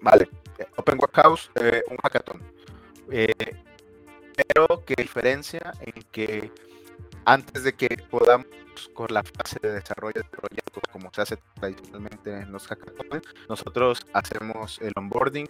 Vale, 0.00 0.28
Open 0.76 0.98
Web 0.98 1.10
House, 1.14 1.50
eh, 1.56 1.82
un 1.90 1.96
hackathon. 1.96 2.42
Eh, 3.10 3.32
pero 4.36 4.84
que 4.84 4.94
diferencia 4.96 5.72
en 5.80 6.02
que 6.12 6.50
antes 7.26 7.64
de 7.64 7.74
que 7.74 7.88
podamos 8.08 8.46
con 8.94 9.08
la 9.12 9.22
fase 9.22 9.58
de 9.60 9.72
desarrollo 9.72 10.14
de 10.14 10.24
proyectos 10.24 10.82
como 10.92 11.10
se 11.12 11.22
hace 11.22 11.38
tradicionalmente 11.54 12.30
en 12.30 12.52
los 12.52 12.66
hackathons, 12.68 13.22
nosotros 13.48 14.06
hacemos 14.12 14.78
el 14.80 14.92
onboarding, 14.96 15.46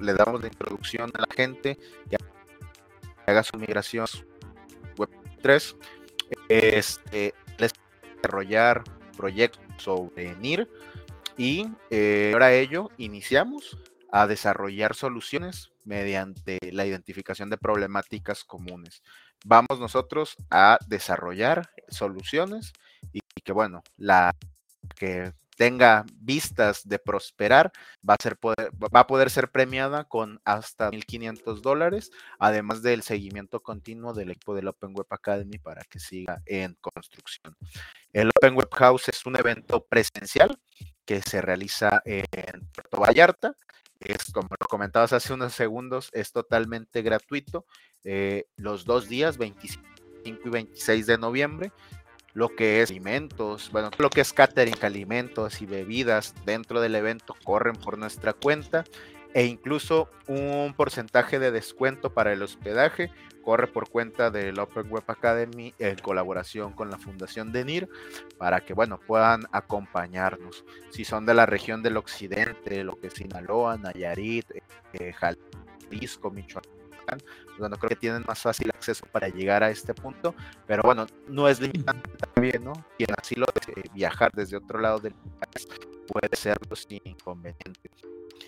le 0.00 0.14
damos 0.14 0.40
la 0.40 0.48
introducción 0.48 1.10
a 1.14 1.20
la 1.20 1.28
gente 1.34 1.78
que 2.10 2.16
haga 3.26 3.42
su 3.42 3.56
migración 3.56 4.06
web 4.96 5.10
3, 5.42 5.76
este, 6.48 7.34
les 7.58 7.72
desarrollar 8.16 8.82
proyectos 9.16 9.62
sobre 9.76 10.34
NIR 10.36 10.68
y 11.36 11.68
eh, 11.90 12.30
ahora 12.32 12.52
ello 12.52 12.90
iniciamos 12.96 13.78
a 14.10 14.26
desarrollar 14.26 14.94
soluciones 14.94 15.72
mediante 15.84 16.58
la 16.72 16.86
identificación 16.86 17.48
de 17.50 17.58
problemáticas 17.58 18.44
comunes. 18.44 19.02
Vamos 19.44 19.80
nosotros 19.80 20.36
a 20.50 20.78
desarrollar 20.86 21.70
soluciones 21.88 22.72
y, 23.12 23.20
que, 23.42 23.52
bueno, 23.52 23.82
la 23.96 24.34
que 24.96 25.32
tenga 25.56 26.04
vistas 26.14 26.88
de 26.88 26.98
prosperar 26.98 27.72
va 28.08 28.14
a, 28.14 28.22
ser 28.22 28.36
va 28.36 29.00
a 29.00 29.06
poder 29.06 29.30
ser 29.30 29.50
premiada 29.50 30.04
con 30.04 30.40
hasta 30.44 30.90
1.500 30.90 31.60
dólares, 31.60 32.10
además 32.38 32.82
del 32.82 33.02
seguimiento 33.02 33.60
continuo 33.60 34.12
del 34.14 34.30
equipo 34.30 34.54
del 34.54 34.68
Open 34.68 34.94
Web 34.94 35.06
Academy 35.10 35.58
para 35.58 35.84
que 35.84 36.00
siga 36.00 36.42
en 36.46 36.74
construcción. 36.80 37.56
El 38.12 38.30
Open 38.30 38.56
Web 38.56 38.70
House 38.72 39.08
es 39.08 39.26
un 39.26 39.36
evento 39.36 39.84
presencial 39.84 40.58
que 41.04 41.20
se 41.20 41.42
realiza 41.42 42.02
en 42.04 42.66
Puerto 42.74 43.00
Vallarta 43.00 43.54
es, 44.04 44.32
como 44.32 44.48
lo 44.48 44.66
comentabas 44.68 45.12
hace 45.12 45.32
unos 45.32 45.54
segundos, 45.54 46.08
es 46.12 46.32
totalmente 46.32 47.02
gratuito. 47.02 47.64
Eh, 48.04 48.46
los 48.56 48.84
dos 48.84 49.08
días, 49.08 49.38
25 49.38 49.86
y 50.24 50.48
26 50.48 51.06
de 51.06 51.18
noviembre, 51.18 51.72
lo 52.34 52.48
que 52.48 52.82
es 52.82 52.90
alimentos, 52.90 53.70
bueno, 53.72 53.90
lo 53.98 54.10
que 54.10 54.22
es 54.22 54.32
catering, 54.32 54.76
alimentos 54.82 55.60
y 55.60 55.66
bebidas 55.66 56.34
dentro 56.46 56.80
del 56.80 56.94
evento 56.94 57.34
corren 57.44 57.76
por 57.76 57.98
nuestra 57.98 58.32
cuenta 58.32 58.84
e 59.34 59.46
incluso 59.46 60.10
un 60.28 60.74
porcentaje 60.76 61.38
de 61.38 61.50
descuento 61.50 62.12
para 62.12 62.32
el 62.32 62.42
hospedaje 62.42 63.10
corre 63.42 63.66
por 63.66 63.88
cuenta 63.88 64.30
del 64.30 64.58
Open 64.58 64.90
Web 64.90 65.04
Academy 65.08 65.74
en 65.78 65.96
colaboración 65.96 66.72
con 66.72 66.90
la 66.90 66.98
Fundación 66.98 67.52
de 67.52 67.64
NIR 67.64 67.88
para 68.38 68.60
que 68.60 68.72
bueno 68.72 69.00
puedan 69.00 69.46
acompañarnos. 69.52 70.64
Si 70.90 71.04
son 71.04 71.26
de 71.26 71.34
la 71.34 71.46
región 71.46 71.82
del 71.82 71.96
occidente, 71.96 72.84
lo 72.84 72.98
que 73.00 73.08
es 73.08 73.14
Sinaloa, 73.14 73.76
Nayarit, 73.78 74.46
eh, 74.92 75.12
Jalisco, 75.12 76.30
Michoacán, 76.30 77.18
pues, 77.52 77.58
bueno, 77.58 77.76
creo 77.76 77.88
que 77.90 77.96
tienen 77.96 78.24
más 78.26 78.40
fácil 78.40 78.70
acceso 78.70 79.04
para 79.10 79.28
llegar 79.28 79.62
a 79.62 79.70
este 79.70 79.92
punto, 79.92 80.34
pero 80.66 80.82
bueno, 80.82 81.06
no 81.28 81.48
es 81.48 81.60
limitante 81.60 82.10
también, 82.10 82.64
¿no? 82.64 82.72
Quien 82.96 83.10
así 83.20 83.34
lo 83.34 83.46
desee 83.54 83.90
viajar 83.92 84.30
desde 84.32 84.56
otro 84.56 84.80
lado 84.80 84.98
del 84.98 85.14
país 85.14 85.68
puede 86.06 86.36
serlo 86.36 86.76
sin 86.76 87.00
inconveniente. 87.04 87.90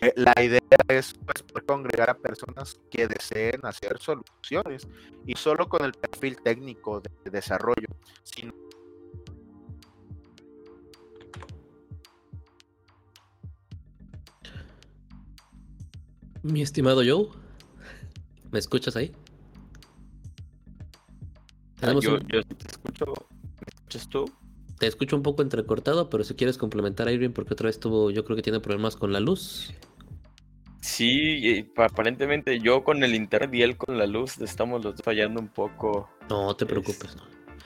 Eh, 0.00 0.12
la 0.16 0.34
idea 0.42 0.60
es 0.88 1.14
pues, 1.24 1.64
congregar 1.66 2.10
a 2.10 2.14
personas 2.14 2.78
que 2.90 3.06
deseen 3.06 3.60
hacer 3.64 3.98
soluciones 3.98 4.86
y 5.26 5.34
solo 5.34 5.68
con 5.68 5.84
el 5.84 5.92
perfil 5.92 6.36
técnico 6.42 7.00
de 7.00 7.30
desarrollo, 7.30 7.88
Mi 16.42 16.60
estimado 16.60 17.00
Joe, 17.02 17.30
¿me 18.52 18.58
escuchas 18.58 18.96
ahí? 18.96 19.10
Ah, 21.80 21.94
yo, 21.98 22.18
te 22.20 22.38
escucho. 22.66 23.06
¿Me 23.06 23.66
escuchas 23.74 24.08
tú? 24.10 24.30
Te 24.78 24.86
escucho 24.86 25.16
un 25.16 25.22
poco 25.22 25.42
entrecortado, 25.42 26.10
pero 26.10 26.24
si 26.24 26.34
quieres 26.34 26.58
complementar 26.58 27.08
a 27.08 27.12
Irving, 27.12 27.30
porque 27.30 27.54
otra 27.54 27.66
vez 27.66 27.78
tuvo, 27.78 28.10
yo 28.10 28.24
creo 28.24 28.36
que 28.36 28.42
tiene 28.42 28.60
problemas 28.60 28.96
con 28.96 29.12
la 29.12 29.20
luz. 29.20 29.72
Sí, 30.80 31.66
aparentemente 31.76 32.58
yo 32.58 32.84
con 32.84 33.02
el 33.02 33.14
internet 33.14 33.54
y 33.54 33.62
él 33.62 33.76
con 33.76 33.96
la 33.96 34.06
luz 34.06 34.38
estamos 34.40 34.84
los 34.84 35.00
fallando 35.02 35.40
un 35.40 35.48
poco. 35.48 36.10
No 36.28 36.54
te 36.56 36.66
preocupes. 36.66 37.16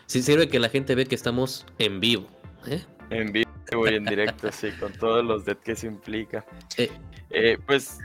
Sí 0.07 0.23
sirve 0.23 0.49
que 0.49 0.61
la 0.61 0.69
gente 0.69 0.95
ve 0.95 1.05
que 1.05 1.17
estamos 1.17 1.67
en 1.79 1.99
vivo. 1.99 2.29
¿eh? 2.67 2.85
En 3.11 3.33
vivo 3.33 3.51
y 3.91 3.95
en 3.95 4.05
directo, 4.05 4.53
sí, 4.53 4.71
con 4.79 4.93
todos 4.93 5.25
los 5.25 5.45
dead 5.45 5.57
que 5.59 5.75
se 5.75 5.89
implica. 5.89 6.47
Eh. 6.77 6.91
Eh, 7.31 7.59
pues 7.67 7.99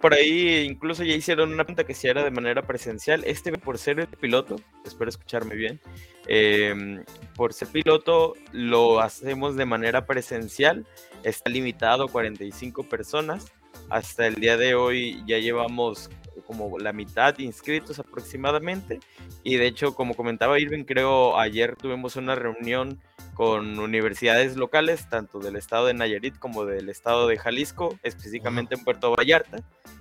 por 0.00 0.14
ahí 0.14 0.60
incluso 0.60 1.02
ya 1.04 1.14
hicieron 1.14 1.52
una 1.52 1.64
pregunta 1.64 1.84
que 1.84 1.94
si 1.94 2.08
era 2.08 2.22
de 2.22 2.30
manera 2.30 2.62
presencial. 2.62 3.24
Este 3.24 3.52
por 3.52 3.78
ser 3.78 4.00
el 4.00 4.06
piloto, 4.06 4.56
espero 4.84 5.08
escucharme 5.08 5.54
bien, 5.54 5.80
em, 6.26 7.04
por 7.34 7.52
ser 7.52 7.68
piloto 7.68 8.34
lo 8.52 9.00
hacemos 9.00 9.56
de 9.56 9.66
manera 9.66 10.06
presencial, 10.06 10.86
está 11.24 11.50
limitado 11.50 12.04
a 12.04 12.08
45 12.08 12.84
personas 12.84 13.52
hasta 13.90 14.26
el 14.26 14.36
día 14.36 14.56
de 14.56 14.74
hoy 14.74 15.22
ya 15.26 15.38
llevamos 15.38 16.10
como 16.46 16.78
la 16.78 16.92
mitad 16.92 17.38
inscritos 17.38 17.98
aproximadamente. 17.98 19.00
Y 19.42 19.56
de 19.56 19.66
hecho, 19.66 19.94
como 19.94 20.14
comentaba 20.14 20.58
Irving, 20.58 20.84
creo 20.84 21.38
ayer 21.38 21.76
tuvimos 21.76 22.16
una 22.16 22.34
reunión 22.34 23.00
con 23.38 23.78
universidades 23.78 24.56
locales, 24.56 25.08
tanto 25.08 25.38
del 25.38 25.54
estado 25.54 25.86
de 25.86 25.94
Nayarit 25.94 26.36
como 26.40 26.64
del 26.64 26.88
estado 26.88 27.28
de 27.28 27.38
Jalisco, 27.38 27.96
específicamente 28.02 28.74
en 28.74 28.82
Puerto 28.82 29.14
Vallarta, 29.14 29.58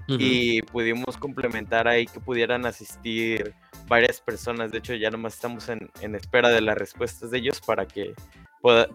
y 0.08 0.64
pudimos 0.64 1.18
complementar 1.18 1.88
ahí 1.88 2.08
que 2.08 2.20
pudieran 2.20 2.66
asistir 2.66 3.54
varias 3.88 4.22
personas. 4.22 4.72
De 4.72 4.80
hecho, 4.80 4.96
ya 4.96 5.12
nomás 5.12 5.36
estamos 5.36 5.70
en, 5.70 5.92
en 6.02 6.16
espera 6.16 6.50
de 6.50 6.62
las 6.62 6.80
respuestas 6.80 7.30
de 7.30 7.38
ellos 7.38 7.62
para 7.62 7.86
que 7.88 8.16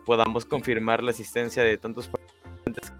podamos 0.04 0.44
confirmar 0.44 1.04
la 1.04 1.12
asistencia 1.12 1.62
de 1.62 1.78
tantos 1.78 2.08
participantes 2.08 2.92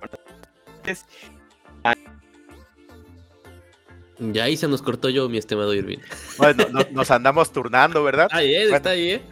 ya 4.19 4.45
ahí 4.45 4.57
se 4.57 4.69
nos 4.69 4.81
cortó 4.81 5.09
yo, 5.09 5.29
mi 5.29 5.39
estimado 5.39 5.75
Irving. 5.75 5.99
Bueno, 6.39 6.67
nos 6.93 7.11
andamos 7.11 7.51
turnando, 7.51 8.05
¿verdad? 8.05 8.29
Ahí 8.31 8.55
es, 8.55 8.73
está 8.73 8.91
ahí, 8.91 9.11
¿eh? 9.11 9.23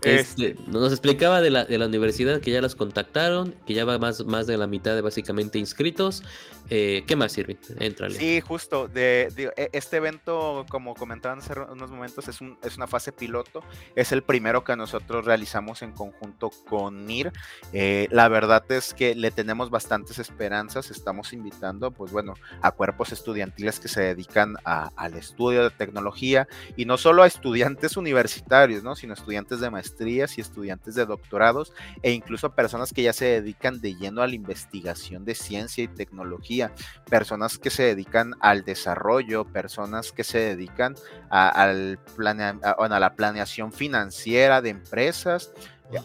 Este, 0.04 0.56
nos 0.68 0.92
explicaba 0.92 1.42
de 1.42 1.50
la, 1.50 1.66
de 1.66 1.78
la 1.78 1.86
universidad 1.86 2.42
que 2.42 2.52
ya 2.52 2.62
las 2.62 2.76
contactaron, 2.76 3.56
que 3.66 3.74
ya 3.74 3.86
va 3.86 3.98
más, 4.00 4.26
más 4.26 4.48
de 4.48 4.58
la 4.58 4.68
mitad 4.68 4.96
de 4.96 5.02
básicamente 5.02 5.60
inscritos 5.60 6.24
eh, 6.70 7.04
¿Qué 7.06 7.16
más 7.16 7.32
sirve? 7.32 7.58
Entrale. 7.80 8.16
Sí, 8.16 8.42
justo. 8.42 8.88
De, 8.88 9.32
e, 9.56 9.70
este 9.74 9.98
evento, 9.98 10.66
como 10.70 10.96
comentaban 10.96 11.40
hace 11.40 11.54
unos 11.60 11.92
momentos, 11.92 12.28
es, 12.28 12.42
un, 12.42 12.58
es, 12.64 12.78
una 12.78 12.88
fase 12.88 13.12
piloto. 13.12 13.64
Es 13.96 14.12
el 14.12 14.24
primero 14.24 14.64
que 14.64 14.76
nosotros 14.76 15.26
realizamos 15.26 15.82
en 15.82 15.92
conjunto 15.92 16.52
con 16.68 17.06
NIR. 17.06 17.32
Eh, 17.74 18.08
la 18.12 18.28
verdad 18.30 18.64
es 18.72 18.94
que 18.94 19.14
le 19.14 19.32
tenemos 19.32 19.70
bastantes 19.70 20.20
esperanzas. 20.20 20.90
Estamos 20.90 21.34
invitando, 21.34 21.92
pues 21.92 22.12
bueno, 22.12 22.34
a 22.62 22.72
cuerpos 22.72 23.12
estudiantiles 23.12 23.80
que 23.80 23.88
se 23.88 24.02
dedican 24.02 24.56
al 24.64 25.14
estudio 25.16 25.64
de 25.64 25.70
tecnología 25.70 26.48
y 26.78 26.86
no 26.86 26.98
solo 26.98 27.24
a 27.24 27.28
estudiantes 27.28 27.98
universitarios, 27.98 28.84
¿no? 28.84 28.96
sino 28.96 29.14
estudiantes 29.14 29.60
de 29.60 29.70
y 30.38 30.42
estudiantes 30.42 30.96
de 30.96 31.06
doctorados 31.06 31.74
e 32.02 32.12
incluso 32.12 32.54
personas 32.54 32.94
que 32.94 33.04
ya 33.04 33.14
se 33.14 33.26
dedican 33.26 33.80
de 33.82 33.96
lleno 33.96 34.22
a 34.22 34.28
la 34.28 34.36
investigación 34.36 35.26
de 35.26 35.36
ciencia 35.36 35.84
y 35.84 35.88
tecnología 35.88 36.74
personas 37.10 37.58
que 37.58 37.70
se 37.70 37.84
dedican 37.84 38.36
al 38.40 38.64
desarrollo, 38.64 39.46
personas 39.46 40.12
que 40.12 40.24
se 40.24 40.40
dedican 40.40 40.96
al 41.30 42.00
a 42.94 43.00
la 43.00 43.16
planeación 43.16 43.72
financiera 43.72 44.62
de 44.62 44.70
empresas, 44.70 45.52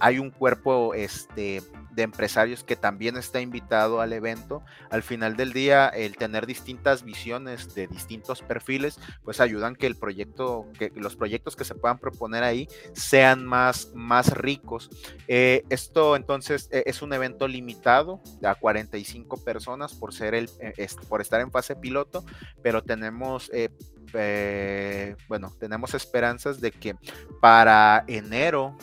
hay 0.00 0.18
un 0.18 0.30
cuerpo 0.30 0.94
este, 0.94 1.62
de 1.98 2.02
empresarios 2.02 2.62
que 2.62 2.76
también 2.76 3.16
está 3.16 3.40
invitado 3.40 4.00
al 4.00 4.12
evento. 4.12 4.62
Al 4.90 5.02
final 5.02 5.36
del 5.36 5.52
día, 5.52 5.88
el 5.88 6.16
tener 6.16 6.46
distintas 6.46 7.02
visiones 7.02 7.74
de 7.74 7.88
distintos 7.88 8.40
perfiles, 8.42 9.00
pues 9.24 9.40
ayudan 9.40 9.74
que 9.74 9.86
el 9.86 9.96
proyecto, 9.96 10.66
que 10.78 10.92
los 10.94 11.16
proyectos 11.16 11.56
que 11.56 11.64
se 11.64 11.74
puedan 11.74 11.98
proponer 11.98 12.44
ahí 12.44 12.68
sean 12.92 13.44
más, 13.44 13.90
más 13.94 14.30
ricos. 14.32 14.90
Eh, 15.26 15.64
esto 15.70 16.14
entonces 16.16 16.68
e, 16.70 16.84
es 16.86 17.02
un 17.02 17.12
evento 17.12 17.48
limitado 17.48 18.20
a 18.44 18.54
45 18.54 19.44
personas 19.44 19.94
por 19.94 20.14
ser 20.14 20.34
el, 20.34 20.48
e, 20.60 20.86
por 21.08 21.20
estar 21.20 21.40
en 21.40 21.50
fase 21.50 21.74
piloto, 21.74 22.24
pero 22.62 22.82
tenemos 22.82 23.50
eh, 23.52 23.70
eh, 24.14 25.16
bueno, 25.28 25.52
tenemos 25.58 25.94
esperanzas 25.94 26.60
de 26.60 26.70
que 26.70 26.94
para 27.40 28.04
enero 28.06 28.76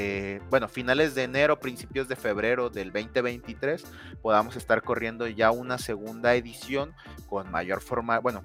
eh, 0.00 0.40
bueno, 0.48 0.68
finales 0.68 1.16
de 1.16 1.24
enero, 1.24 1.58
principios 1.58 2.06
de 2.06 2.14
febrero 2.14 2.70
del 2.70 2.92
2023, 2.92 3.84
podamos 4.22 4.54
estar 4.54 4.80
corriendo 4.82 5.26
ya 5.26 5.50
una 5.50 5.76
segunda 5.76 6.36
edición 6.36 6.94
con 7.26 7.50
mayor 7.50 7.80
forma, 7.80 8.20
bueno, 8.20 8.44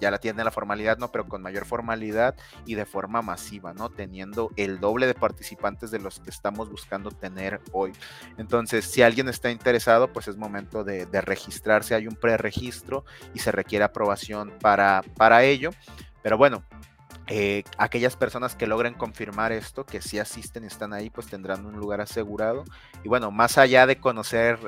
ya 0.00 0.12
la 0.12 0.18
tiene 0.18 0.44
la 0.44 0.52
formalidad, 0.52 0.98
¿no? 0.98 1.10
Pero 1.10 1.26
con 1.26 1.42
mayor 1.42 1.64
formalidad 1.64 2.36
y 2.66 2.76
de 2.76 2.86
forma 2.86 3.20
masiva, 3.20 3.74
¿no? 3.74 3.90
Teniendo 3.90 4.50
el 4.54 4.78
doble 4.78 5.08
de 5.08 5.14
participantes 5.14 5.90
de 5.90 5.98
los 5.98 6.20
que 6.20 6.30
estamos 6.30 6.70
buscando 6.70 7.10
tener 7.10 7.60
hoy. 7.72 7.90
Entonces, 8.38 8.84
si 8.84 9.02
alguien 9.02 9.28
está 9.28 9.50
interesado, 9.50 10.12
pues 10.12 10.28
es 10.28 10.36
momento 10.36 10.84
de, 10.84 11.08
registrarse. 11.20 11.96
Hay 11.96 12.06
un 12.06 12.14
preregistro 12.14 13.04
y 13.34 13.40
se 13.40 13.50
requiere 13.50 13.84
aprobación 13.84 14.52
para, 14.60 15.02
para 15.16 15.42
ello. 15.42 15.70
Pero 16.22 16.38
bueno, 16.38 16.62
eh, 17.28 17.62
aquellas 17.78 18.16
personas 18.16 18.56
que 18.56 18.66
logren 18.66 18.94
confirmar 18.94 19.52
esto, 19.52 19.86
que 19.86 20.02
sí 20.02 20.18
asisten 20.18 20.64
y 20.64 20.66
están 20.66 20.92
ahí, 20.92 21.08
pues 21.08 21.28
tendrán 21.28 21.64
un 21.64 21.76
lugar 21.76 22.00
asegurado. 22.00 22.64
Y 23.04 23.08
bueno, 23.08 23.30
más 23.30 23.58
allá 23.58 23.86
de 23.86 23.96
conocer 23.96 24.58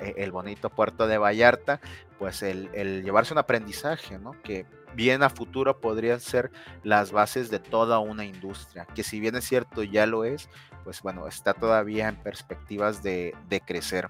e, 0.00 0.14
el 0.16 0.30
bonito 0.30 0.70
puerto 0.70 1.06
de 1.06 1.18
Vallarta, 1.18 1.80
pues 2.18 2.42
el, 2.42 2.70
llevarse 3.02 3.34
un 3.34 3.38
aprendizaje, 3.38 4.18
¿no? 4.18 4.40
Que 4.42 4.66
bien 4.94 5.22
a 5.22 5.30
futuro 5.30 5.80
podrían 5.80 6.20
ser 6.20 6.50
las 6.82 7.12
bases 7.12 7.50
de 7.50 7.58
toda 7.58 7.98
una 7.98 8.24
industria, 8.24 8.86
que 8.86 9.02
si 9.02 9.20
bien 9.20 9.36
es 9.36 9.44
cierto 9.44 9.82
ya 9.82 10.06
lo 10.06 10.24
es, 10.24 10.48
pues 10.84 11.02
bueno, 11.02 11.26
está 11.26 11.52
todavía 11.52 12.08
en 12.08 12.16
perspectivas 12.16 13.02
de, 13.02 13.34
de 13.48 13.60
crecer. 13.60 14.08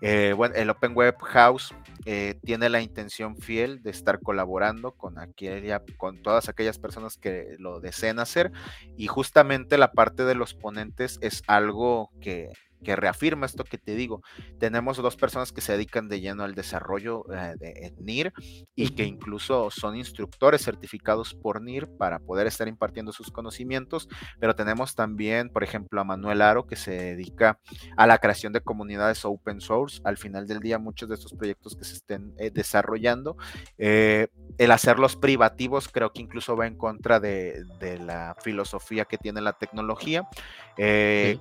Eh, 0.00 0.32
bueno, 0.36 0.54
el 0.54 0.70
Open 0.70 0.94
Web 0.94 1.16
House 1.20 1.74
eh, 2.04 2.38
tiene 2.44 2.68
la 2.68 2.80
intención 2.80 3.36
fiel 3.36 3.82
de 3.82 3.90
estar 3.90 4.20
colaborando 4.20 4.92
con, 4.92 5.18
aquella, 5.18 5.82
con 5.96 6.22
todas 6.22 6.48
aquellas 6.48 6.78
personas 6.78 7.16
que 7.16 7.56
lo 7.58 7.80
deseen 7.80 8.18
hacer 8.20 8.52
y 8.96 9.08
justamente 9.08 9.76
la 9.76 9.92
parte 9.92 10.24
de 10.24 10.34
los 10.34 10.54
ponentes 10.54 11.18
es 11.20 11.42
algo 11.46 12.10
que 12.20 12.52
que 12.82 12.96
reafirma 12.96 13.46
esto 13.46 13.64
que 13.64 13.78
te 13.78 13.94
digo. 13.94 14.22
Tenemos 14.58 14.96
dos 14.96 15.16
personas 15.16 15.52
que 15.52 15.60
se 15.60 15.72
dedican 15.72 16.08
de 16.08 16.20
lleno 16.20 16.44
al 16.44 16.54
desarrollo 16.54 17.24
eh, 17.32 17.54
de 17.58 17.94
NIR 17.98 18.32
y 18.74 18.90
que 18.90 19.04
incluso 19.04 19.70
son 19.70 19.96
instructores 19.96 20.62
certificados 20.62 21.34
por 21.34 21.62
NIR 21.62 21.88
para 21.98 22.18
poder 22.18 22.46
estar 22.46 22.68
impartiendo 22.68 23.12
sus 23.12 23.30
conocimientos, 23.30 24.08
pero 24.40 24.54
tenemos 24.54 24.94
también, 24.94 25.50
por 25.50 25.64
ejemplo, 25.64 26.00
a 26.00 26.04
Manuel 26.04 26.42
Aro 26.42 26.66
que 26.66 26.76
se 26.76 26.92
dedica 26.92 27.58
a 27.96 28.06
la 28.06 28.18
creación 28.18 28.52
de 28.52 28.60
comunidades 28.60 29.24
open 29.24 29.60
source. 29.60 30.00
Al 30.04 30.16
final 30.16 30.46
del 30.46 30.60
día, 30.60 30.78
muchos 30.78 31.08
de 31.08 31.16
estos 31.16 31.32
proyectos 31.32 31.76
que 31.76 31.84
se 31.84 31.94
estén 31.94 32.34
eh, 32.38 32.50
desarrollando, 32.50 33.36
eh, 33.76 34.28
el 34.58 34.70
hacerlos 34.70 35.16
privativos 35.16 35.88
creo 35.88 36.12
que 36.12 36.22
incluso 36.22 36.56
va 36.56 36.66
en 36.66 36.76
contra 36.76 37.20
de, 37.20 37.64
la 38.00 38.36
filosofía 38.42 39.04
que 39.04 39.18
tiene 39.18 39.40
la 39.40 39.52
tecnología. 39.52 40.28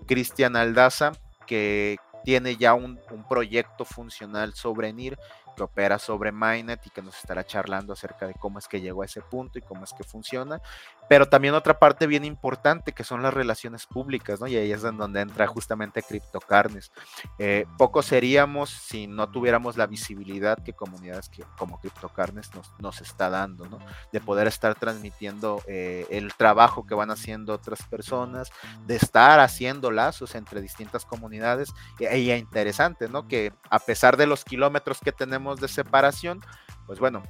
Cristian 0.08 0.56
Aldaza 0.56 1.12
que 1.48 1.98
tiene 2.24 2.58
ya 2.58 2.74
un, 2.74 3.00
proyecto 3.28 3.86
funcional 3.86 4.54
sobre 4.54 4.94
NIR 4.94 5.18
que 5.58 5.64
opera 5.64 5.98
sobre 5.98 6.32
Mainnet 6.32 6.86
y 6.86 6.90
que 6.92 7.02
nos 7.02 7.18
estará 7.18 7.44
charlando 7.44 7.92
acerca 7.92 8.28
de 8.28 8.36
cómo 8.36 8.60
es 8.60 8.68
que 8.68 8.80
llegó 8.80 9.02
a 9.02 9.06
ese 9.06 9.22
punto 9.22 9.58
y 9.58 9.64
cómo 9.64 9.84
es 9.84 9.92
que 9.92 10.04
funciona. 10.04 10.62
Pero 11.10 11.28
también 11.28 11.54
otra 11.54 11.80
parte 11.80 12.06
bien 12.06 12.26
importante 12.26 12.92
que 12.92 13.04
son 13.04 13.24
las 13.24 13.34
relaciones 13.34 13.86
públicas, 13.86 14.40
¿no? 14.40 14.48
Y 14.48 14.58
ahí 14.58 14.72
es 14.72 14.82
donde 14.82 15.22
entra 15.22 15.48
justamente 15.48 16.04
CryptoCarnes. 16.04 16.92
Eh, 17.40 17.66
pocos 17.78 18.06
seríamos 18.06 18.70
si 18.70 19.08
no 19.08 19.30
tuviéramos 19.30 19.78
la 19.78 19.88
visibilidad 19.88 20.62
que 20.64 20.74
comunidades 20.74 21.30
que, 21.30 21.44
como 21.58 21.80
CryptoCarnes 21.80 22.54
nos, 22.54 22.72
nos 22.80 23.02
está 23.02 23.30
dando, 23.30 23.66
¿no? 23.68 23.80
De 24.12 24.20
poder 24.20 24.48
estar 24.48 24.76
transmitiendo 24.76 25.62
eh, 25.66 26.06
el 26.10 26.34
trabajo 26.36 26.86
que 26.86 26.94
van 26.94 27.10
haciendo 27.10 27.54
otras 27.54 27.82
personas, 27.84 28.52
de 28.86 28.98
estar 28.98 29.40
haciendo 29.40 29.92
lazos 29.92 30.36
entre 30.36 30.62
distintas 30.62 31.06
comunidades. 31.06 31.74
Y, 32.00 32.06
y 32.06 32.32
interesante, 32.34 33.08
¿no? 33.08 33.28
Que 33.28 33.54
a 33.70 33.80
pesar 33.80 34.18
de 34.18 34.28
los 34.28 34.44
kilómetros 34.44 35.00
que 35.00 35.14
tenemos 35.14 35.47
de 35.56 35.68
separación, 35.68 36.42
pues 36.86 37.00
bueno, 37.00 37.24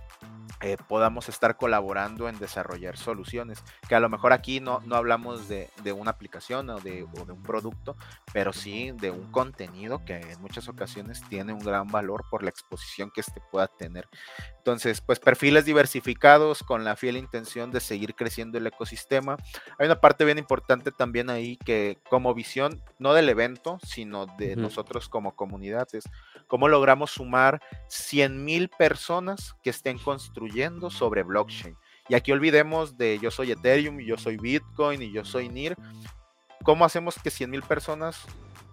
eh, 0.61 0.75
podamos 0.87 1.29
estar 1.29 1.55
colaborando 1.55 2.27
en 2.27 2.39
desarrollar 2.39 2.97
soluciones. 2.97 3.63
Que 3.87 3.93
a 3.93 3.99
lo 3.99 4.09
mejor 4.09 4.33
aquí 4.33 4.59
no, 4.59 4.81
no 4.85 4.95
hablamos 4.95 5.47
de, 5.47 5.69
una 5.93 6.11
aplicación 6.11 6.69
o 6.71 6.79
de, 6.79 7.03
o 7.03 7.25
de, 7.25 7.31
un 7.31 7.43
producto, 7.43 7.95
pero 8.33 8.53
sí 8.53 8.91
de 8.91 9.11
un 9.11 9.31
contenido 9.31 10.03
que 10.03 10.15
en 10.15 10.41
muchas 10.41 10.67
ocasiones 10.67 11.21
tiene 11.29 11.53
un 11.53 11.59
gran 11.59 11.87
valor 11.87 12.25
por 12.31 12.41
la 12.41 12.49
exposición 12.49 13.11
que 13.13 13.21
este 13.21 13.39
pueda 13.51 13.67
tener. 13.67 14.07
Entonces, 14.57 14.99
pues 14.99 15.19
perfiles 15.19 15.65
diversificados 15.65 16.63
con 16.63 16.83
la 16.83 16.95
fiel 16.95 17.17
intención 17.17 17.71
de 17.71 17.79
seguir 17.79 18.15
creciendo 18.15 18.57
el 18.57 18.67
ecosistema. 18.67 19.37
Hay 19.77 19.85
una 19.85 20.01
parte 20.01 20.25
bien 20.25 20.39
importante 20.39 20.91
también 20.91 21.29
ahí 21.29 21.57
que 21.57 21.99
como 22.09 22.33
visión, 22.33 22.83
no 22.97 23.13
del 23.13 23.29
evento, 23.29 23.77
sino 23.83 24.25
de 24.25 24.55
nosotros 24.55 25.07
como 25.07 25.35
comunidades, 25.35 26.03
cómo 26.47 26.67
logramos 26.67 27.11
sumar 27.11 27.61
100 27.89 28.43
mil 28.43 28.69
personas 28.69 29.55
que 29.63 29.69
estén 29.69 29.97
construyendo 29.97 30.89
sobre 30.89 31.23
blockchain. 31.23 31.75
Y 32.09 32.15
aquí 32.15 32.31
olvidemos 32.31 32.97
de 32.97 33.19
yo 33.19 33.31
soy 33.31 33.51
Ethereum, 33.51 33.99
yo 33.99 34.17
soy 34.17 34.37
Bitcoin 34.37 35.01
y 35.01 35.11
yo 35.11 35.25
soy 35.25 35.49
NIR. 35.49 35.77
¿Cómo 36.63 36.85
hacemos 36.85 37.15
que 37.21 37.29
100 37.29 37.49
mil 37.49 37.61
personas 37.61 38.25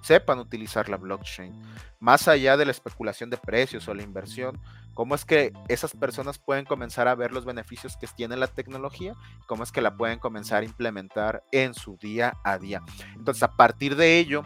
sepan 0.02 0.38
utilizar 0.38 0.88
la 0.88 0.96
blockchain? 0.96 1.52
Más 1.98 2.28
allá 2.28 2.56
de 2.56 2.64
la 2.64 2.70
especulación 2.70 3.30
de 3.30 3.36
precios 3.36 3.88
o 3.88 3.94
la 3.94 4.02
inversión, 4.02 4.60
cómo 4.94 5.14
es 5.14 5.24
que 5.24 5.52
esas 5.68 5.92
personas 5.92 6.38
pueden 6.38 6.64
comenzar 6.64 7.08
a 7.08 7.14
ver 7.14 7.32
los 7.32 7.44
beneficios 7.44 7.96
que 7.96 8.06
tiene 8.06 8.36
la 8.36 8.46
tecnología, 8.46 9.14
cómo 9.46 9.64
es 9.64 9.72
que 9.72 9.80
la 9.80 9.96
pueden 9.96 10.18
comenzar 10.18 10.62
a 10.62 10.66
implementar 10.66 11.42
en 11.50 11.74
su 11.74 11.96
día 11.96 12.34
a 12.44 12.58
día. 12.58 12.82
Entonces, 13.16 13.42
a 13.42 13.56
partir 13.56 13.96
de 13.96 14.18
ello, 14.18 14.44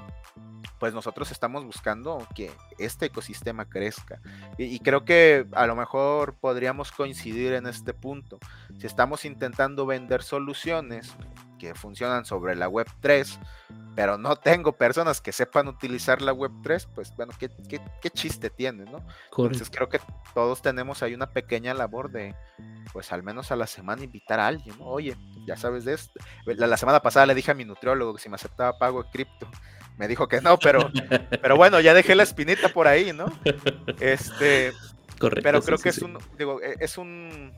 pues 0.79 0.95
nosotros 0.95 1.31
estamos 1.31 1.65
buscando 1.65 2.27
que 2.35 2.51
este 2.79 3.07
ecosistema 3.07 3.65
crezca. 3.65 4.21
Y, 4.57 4.79
creo 4.81 5.05
que 5.05 5.47
a 5.53 5.67
lo 5.67 5.77
mejor 5.77 6.35
podríamos 6.35 6.93
coincidir 6.93 7.53
en 7.53 7.67
este 7.67 7.95
punto. 7.95 8.39
Si 8.79 8.87
estamos 8.87 9.25
intentando 9.25 9.87
vender 9.87 10.23
soluciones 10.23 11.15
que 11.59 11.75
funcionan 11.75 12.25
sobre 12.25 12.55
la 12.55 12.69
web 12.69 12.87
3, 13.01 13.39
pero 13.95 14.17
no 14.17 14.37
tengo 14.37 14.73
personas 14.73 15.21
que 15.21 15.33
sepan 15.33 15.69
utilizar 15.69 16.23
la 16.23 16.33
web 16.33 16.53
3, 16.63 16.89
pues 16.95 17.15
bueno, 17.17 17.33
¿qué, 17.39 17.51
chiste 18.11 18.51
tiene, 18.51 18.85
no? 18.85 19.05
Entonces 19.37 19.71
creo 19.71 19.89
que 19.89 20.01
todos 20.35 20.63
tenemos 20.63 21.03
ahí 21.03 21.15
una 21.15 21.31
pequeña 21.31 21.75
labor 21.75 22.11
de, 22.11 22.35
pues 22.93 23.13
al 23.13 23.23
menos 23.23 23.51
a 23.51 23.57
la 23.57 23.67
semana 23.67 24.05
invitar 24.05 24.41
a 24.41 24.47
alguien, 24.47 24.79
¿no? 24.79 24.87
Oye, 24.87 25.17
ya 25.47 25.57
sabes 25.57 25.85
de 25.85 25.95
esto. 25.95 26.21
La, 26.47 26.67
la 26.67 26.77
semana 26.77 27.01
pasada 27.01 27.27
le 27.27 27.35
dije 27.35 27.51
a 27.51 27.55
mi 27.55 27.65
nutriólogo 27.65 28.15
que 28.15 28.23
si 28.23 28.29
me 28.29 28.37
aceptaba 28.37 28.79
pago 28.79 29.03
de 29.03 29.11
cripto 29.11 29.49
me 29.99 30.07
dijo 30.07 30.29
que 30.29 30.41
no, 30.41 30.59
pero, 30.59 30.91
pero 31.43 31.57
bueno, 31.57 31.81
ya 31.81 31.93
dejé 31.93 32.15
la 32.15 32.23
espinita 32.23 32.69
por 32.69 32.87
ahí, 32.87 33.13
¿no? 33.13 33.27
Este, 33.99 34.73
Correcto. 35.19 35.43
Pero 35.43 35.63
creo 35.63 35.79
que 35.79 35.89
es 35.89 35.99
un, 35.99 36.19
digo, 36.39 36.63
e, 36.63 36.77
es 36.81 36.97
un, 36.97 37.53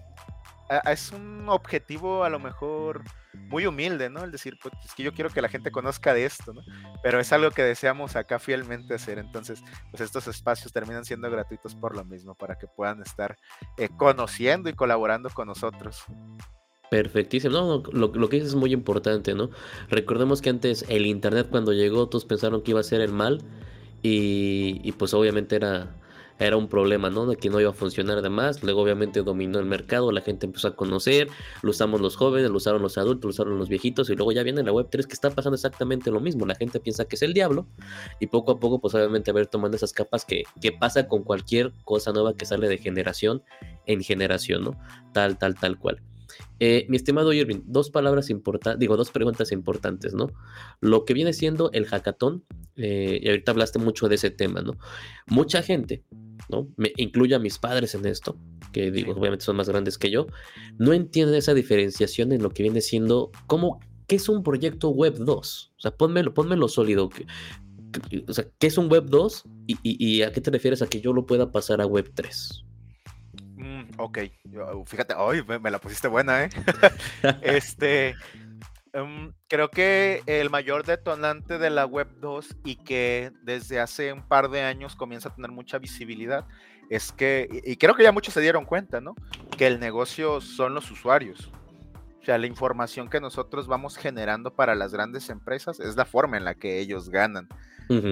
es 0.86 1.12
un 1.12 1.48
objetivo 1.48 2.24
a 2.24 2.30
lo 2.30 2.38
mejor 2.38 3.02
muy 3.34 3.66
humilde, 3.66 4.10
¿no? 4.10 4.24
El 4.24 4.30
decir, 4.30 4.58
pues 4.62 4.74
es 4.84 4.94
que 4.94 5.02
yo 5.02 5.12
quiero 5.12 5.30
que 5.30 5.42
la 5.42 5.48
gente 5.48 5.70
conozca 5.70 6.14
de 6.14 6.24
esto, 6.24 6.52
¿no? 6.52 6.62
Pero 7.02 7.20
es 7.20 7.32
algo 7.32 7.50
que 7.50 7.62
deseamos 7.62 8.16
acá 8.16 8.38
fielmente 8.38 8.94
hacer. 8.94 9.18
Entonces, 9.18 9.62
pues 9.90 10.00
estos 10.00 10.26
espacios 10.28 10.72
terminan 10.72 11.04
siendo 11.04 11.30
gratuitos 11.30 11.74
por 11.74 11.96
lo 11.96 12.04
mismo, 12.04 12.34
para 12.34 12.56
que 12.56 12.66
puedan 12.66 13.02
estar 13.02 13.36
eh, 13.76 13.88
conociendo 13.96 14.68
y 14.68 14.74
colaborando 14.74 15.30
con 15.30 15.48
nosotros. 15.48 16.04
Perfectísimo. 16.90 17.52
No, 17.52 17.82
lo, 17.92 18.28
que 18.28 18.36
dices 18.36 18.50
es 18.50 18.56
muy 18.56 18.72
importante, 18.72 19.32
¿no? 19.34 19.50
Recordemos 19.88 20.42
que 20.42 20.50
antes 20.50 20.84
el 20.88 21.06
Internet 21.06 21.46
cuando 21.48 21.72
llegó 21.72 22.08
todos 22.08 22.24
pensaron 22.24 22.62
que 22.62 22.72
iba 22.72 22.80
a 22.80 22.84
ser 22.84 23.00
el 23.00 23.12
mal 23.12 23.42
y, 24.02 24.92
pues 24.92 25.14
obviamente 25.14 25.56
era, 25.56 25.94
era 26.46 26.56
un 26.56 26.68
problema, 26.68 27.10
¿no? 27.10 27.26
De 27.26 27.36
que 27.36 27.50
no 27.50 27.60
iba 27.60 27.70
a 27.70 27.74
funcionar 27.74 28.18
además. 28.18 28.62
Luego 28.62 28.82
obviamente 28.82 29.22
dominó 29.22 29.58
el 29.58 29.66
mercado, 29.66 30.10
la 30.10 30.20
gente 30.20 30.46
empezó 30.46 30.68
a 30.68 30.76
conocer, 30.76 31.28
lo 31.62 31.70
usamos 31.70 32.00
los 32.00 32.16
jóvenes, 32.16 32.50
lo 32.50 32.56
usaron 32.56 32.82
los 32.82 32.98
adultos, 32.98 33.24
lo 33.24 33.30
usaron 33.30 33.58
los 33.58 33.68
viejitos 33.68 34.08
y 34.10 34.16
luego 34.16 34.32
ya 34.32 34.42
viene 34.42 34.62
la 34.62 34.72
web 34.72 34.88
3 34.90 35.06
que 35.06 35.12
está 35.12 35.30
pasando 35.30 35.54
exactamente 35.54 36.10
lo 36.10 36.20
mismo. 36.20 36.46
La 36.46 36.54
gente 36.54 36.80
piensa 36.80 37.04
que 37.04 37.16
es 37.16 37.22
el 37.22 37.34
diablo 37.34 37.66
y 38.18 38.26
poco 38.26 38.52
a 38.52 38.60
poco 38.60 38.80
pues 38.80 38.94
obviamente 38.94 39.30
a 39.30 39.34
ver 39.34 39.46
tomando 39.46 39.76
esas 39.76 39.92
capas 39.92 40.24
que, 40.24 40.44
que 40.60 40.72
pasa 40.72 41.06
con 41.08 41.22
cualquier 41.22 41.72
cosa 41.84 42.12
nueva 42.12 42.34
que 42.34 42.46
sale 42.46 42.68
de 42.68 42.78
generación 42.78 43.42
en 43.86 44.02
generación, 44.02 44.64
¿no? 44.64 44.78
Tal, 45.12 45.38
tal, 45.38 45.54
tal 45.56 45.78
cual. 45.78 46.02
Eh, 46.58 46.86
mi 46.88 46.96
estimado 46.96 47.32
Irving, 47.32 47.62
dos 47.64 47.90
palabras 47.90 48.30
importantes, 48.30 48.78
digo, 48.78 48.96
dos 48.96 49.10
preguntas 49.10 49.52
importantes, 49.52 50.14
¿no? 50.14 50.30
Lo 50.80 51.04
que 51.04 51.14
viene 51.14 51.32
siendo 51.32 51.70
el 51.72 51.86
hackathon, 51.86 52.44
eh, 52.76 53.18
y 53.22 53.28
ahorita 53.28 53.52
hablaste 53.52 53.78
mucho 53.78 54.08
de 54.08 54.16
ese 54.16 54.30
tema, 54.30 54.60
¿no? 54.60 54.76
Mucha 55.26 55.62
gente, 55.62 56.04
¿no? 56.48 56.68
Me 56.76 56.92
incluye 56.96 57.34
a 57.34 57.38
mis 57.38 57.58
padres 57.58 57.94
en 57.94 58.06
esto, 58.06 58.36
que 58.72 58.90
digo, 58.90 59.12
obviamente 59.12 59.44
son 59.44 59.56
más 59.56 59.68
grandes 59.68 59.98
que 59.98 60.10
yo, 60.10 60.26
no 60.78 60.92
entienden 60.92 61.36
esa 61.36 61.54
diferenciación 61.54 62.32
en 62.32 62.42
lo 62.42 62.50
que 62.50 62.62
viene 62.62 62.80
siendo, 62.80 63.30
¿cómo, 63.46 63.80
qué 64.06 64.16
es 64.16 64.28
un 64.28 64.42
proyecto 64.42 64.90
web 64.90 65.14
2? 65.18 65.72
O 65.76 65.80
sea, 65.80 65.90
pónmelo, 65.90 66.34
pónmelo 66.34 66.68
sólido. 66.68 67.10
o 68.28 68.32
sea, 68.32 68.46
¿qué 68.58 68.66
es 68.66 68.78
un 68.78 68.88
web 68.88 69.06
2 69.06 69.44
y, 69.66 69.78
y 69.82 70.22
a 70.22 70.32
qué 70.32 70.40
te 70.40 70.50
refieres 70.50 70.82
a 70.82 70.86
que 70.86 71.00
yo 71.00 71.12
lo 71.12 71.26
pueda 71.26 71.50
pasar 71.50 71.80
a 71.80 71.86
web 71.86 72.10
3? 72.14 72.64
Ok, 73.98 74.18
fíjate, 74.86 75.14
hoy 75.14 75.44
me, 75.44 75.70
la 75.70 75.78
pusiste 75.78 76.08
buena, 76.08 76.44
¿eh? 76.44 76.50
este, 77.42 78.14
em, 78.92 79.32
creo 79.48 79.70
que 79.70 80.22
el 80.26 80.50
mayor 80.50 80.84
detonante 80.84 81.58
de 81.58 81.70
la 81.70 81.86
Web 81.86 82.08
2 82.20 82.56
y 82.64 82.76
que 82.76 83.32
desde 83.42 83.80
hace 83.80 84.12
un 84.12 84.22
par 84.22 84.50
de 84.50 84.62
años 84.62 84.96
comienza 84.96 85.28
a 85.28 85.34
tener 85.34 85.50
mucha 85.50 85.78
visibilidad 85.78 86.46
es 86.90 87.12
que, 87.12 87.48
y 87.64 87.76
creo 87.76 87.94
que 87.94 88.02
ya 88.02 88.12
muchos 88.12 88.34
se 88.34 88.40
dieron 88.40 88.64
cuenta, 88.64 89.00
¿no? 89.00 89.14
Que 89.56 89.68
el 89.68 89.78
negocio 89.78 90.40
son 90.40 90.74
los 90.74 90.90
usuarios. 90.90 91.50
O 92.20 92.24
sea, 92.24 92.36
la 92.36 92.46
información 92.46 93.08
que 93.08 93.20
nosotros 93.20 93.66
vamos 93.66 93.96
generando 93.96 94.52
para 94.52 94.74
las 94.74 94.92
grandes 94.92 95.30
empresas 95.30 95.80
es 95.80 95.96
la 95.96 96.04
forma 96.04 96.36
en 96.36 96.44
la 96.44 96.54
que 96.54 96.80
ellos 96.80 97.08
ganan. 97.08 97.48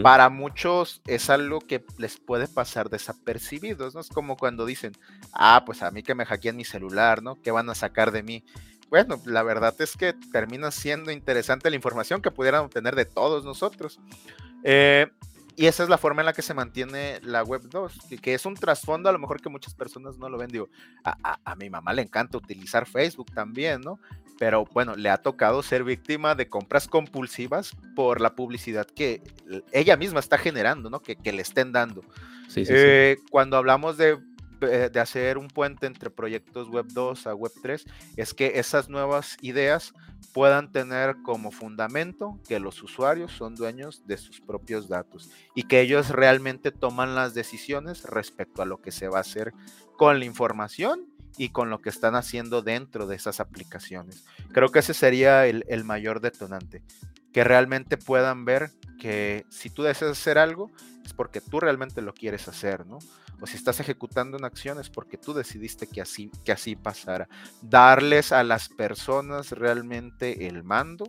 Para 0.03 0.29
muchos 0.29 1.03
es 1.07 1.31
algo 1.31 1.61
que 1.61 1.85
les 1.99 2.19
puede 2.19 2.49
pasar 2.49 2.91
desapercibidos, 2.91 3.95
¿no? 3.95 4.01
Es 4.01 4.09
como 4.09 4.37
cuando 4.37 4.67
dicen, 4.67 4.91
ah, 5.33 5.63
pues 5.65 5.85
a 5.85 5.93
mí 5.93 6.03
que 6.03 6.17
me 6.17 6.27
hackean 6.27 6.57
mi 6.57 6.65
celular, 6.65 7.23
¿no? 7.23 7.41
¿Qué 7.41 7.53
van 7.53 7.71
a 7.71 7.77
sacar 7.77 8.11
de 8.11 8.25
mí? 8.25 8.45
Bueno, 8.91 9.21
la 9.27 9.43
verdad 9.43 9.75
es 9.81 9.97
que 9.97 10.15
termina 10.33 10.71
siendo 10.71 11.11
interesante 11.11 11.71
la 11.71 11.77
información 11.77 12.23
que 12.23 12.31
pudieran 12.31 12.65
obtener 12.65 12.97
de 12.97 13.05
todos 13.05 13.45
nosotros. 13.45 14.01
Eh, 14.65 15.07
y 15.57 15.67
esa 15.67 15.83
es 15.83 15.89
la 15.89 15.99
forma 15.99 16.23
en 16.23 16.27
la 16.27 16.33
que 16.33 16.43
se 16.43 16.55
mantiene 16.55 17.21
la 17.23 17.43
Web 17.43 17.63
2, 17.69 17.93
que, 18.23 18.35
es 18.35 18.47
un 18.47 18.55
trasfondo 18.55 19.09
a 19.09 19.13
lo 19.13 19.19
mejor 19.19 19.43
que 19.43 19.49
muchas 19.49 19.75
personas 19.75 20.17
no 20.17 20.29
lo 20.29 20.39
ven. 20.39 20.49
Digo, 20.51 20.69
a, 21.05 21.39
a, 21.45 21.55
mi 21.57 21.69
mamá 21.69 21.93
le 21.93 22.03
encanta 22.03 22.39
utilizar 22.39 22.87
Facebook 22.87 23.33
también, 23.35 23.81
¿no? 23.81 23.99
pero 24.39 24.65
bueno, 24.73 24.95
le 24.95 25.11
ha 25.11 25.19
tocado 25.19 25.63
ser 25.63 25.85
víctima 25.85 26.35
de 26.35 26.49
compras 26.49 26.87
compulsivas 26.87 27.77
por 27.97 28.21
la 28.21 28.35
publicidad 28.35 28.87
que 28.87 29.21
ella 29.73 29.97
misma 29.97 30.21
está 30.21 30.39
generando, 30.39 30.89
¿no? 30.89 31.01
Que, 31.03 31.17
le 31.25 31.43
estén 31.43 31.73
dando. 31.73 32.03
Eh, 32.55 33.17
cuando 33.31 33.57
hablamos 33.57 33.99
eh, 33.99 34.17
de, 34.61 35.01
hacer 35.01 35.39
un 35.39 35.49
puente 35.49 35.87
entre 35.87 36.11
proyectos 36.11 36.69
Web 36.69 36.87
2 36.93 37.27
a 37.27 37.35
Web 37.35 37.53
3, 37.63 37.85
es 38.17 38.35
que 38.35 38.59
esas 38.59 38.89
nuevas 38.89 39.37
ideas 39.41 39.93
puedan 40.33 40.73
tener 40.73 41.17
como 41.23 41.51
fundamento 41.51 42.41
que 42.47 42.61
los 42.61 42.83
usuarios 42.83 43.33
son 43.33 43.55
dueños 43.55 44.07
de 44.07 44.17
sus 44.19 44.41
propios 44.41 44.89
datos 44.89 45.31
y 45.55 45.65
que 45.65 45.81
ellos 45.81 46.11
realmente 46.11 46.71
toman 46.71 47.15
las 47.15 47.35
decisiones 47.35 48.05
respecto 48.05 48.63
a 48.63 48.67
lo 48.67 48.81
que 48.81 48.93
se 48.93 49.09
va 49.09 49.19
a 49.19 49.23
hacer 49.23 49.53
con 49.97 50.19
la 50.19 50.25
información 50.25 51.07
y 51.37 51.51
con 51.51 51.71
lo 51.71 51.81
que 51.81 51.89
están 51.89 52.17
haciendo 52.17 52.63
dentro 52.63 53.07
de 53.07 53.17
esas 53.17 53.41
aplicaciones. 53.41 54.25
Creo 54.53 54.71
que 54.71 54.81
ese 54.81 54.93
sería 54.93 55.47
el, 55.47 55.85
mayor 55.85 56.21
detonante, 56.21 56.83
que 57.33 57.45
realmente 57.45 57.97
puedan 57.97 58.45
ver 58.45 58.73
que 58.99 59.47
si 59.49 59.71
tú 59.71 59.85
deseas 59.85 60.13
hacer 60.13 60.37
algo, 60.37 60.71
es 61.05 61.15
porque 61.15 61.41
tú 61.41 61.61
realmente 61.61 62.03
lo 62.03 62.13
quieres 62.13 62.49
hacer, 62.49 62.87
¿no? 62.87 62.99
O 63.41 63.47
si 63.47 63.57
estás 63.57 63.81
ejecutando 63.81 64.37
una 64.37 64.49
acción 64.49 64.81
es 64.81 64.91
porque 64.91 65.17
tú 65.17 65.33
decidiste 65.33 65.87
que 65.87 66.01
así, 66.01 66.31
que 66.45 66.53
así 66.53 66.77
pasara. 66.77 67.29
Darles 67.63 68.33
a 68.33 68.43
las 68.43 68.69
personas 68.69 69.53
realmente 69.53 70.49
el 70.49 70.65
mando 70.65 71.05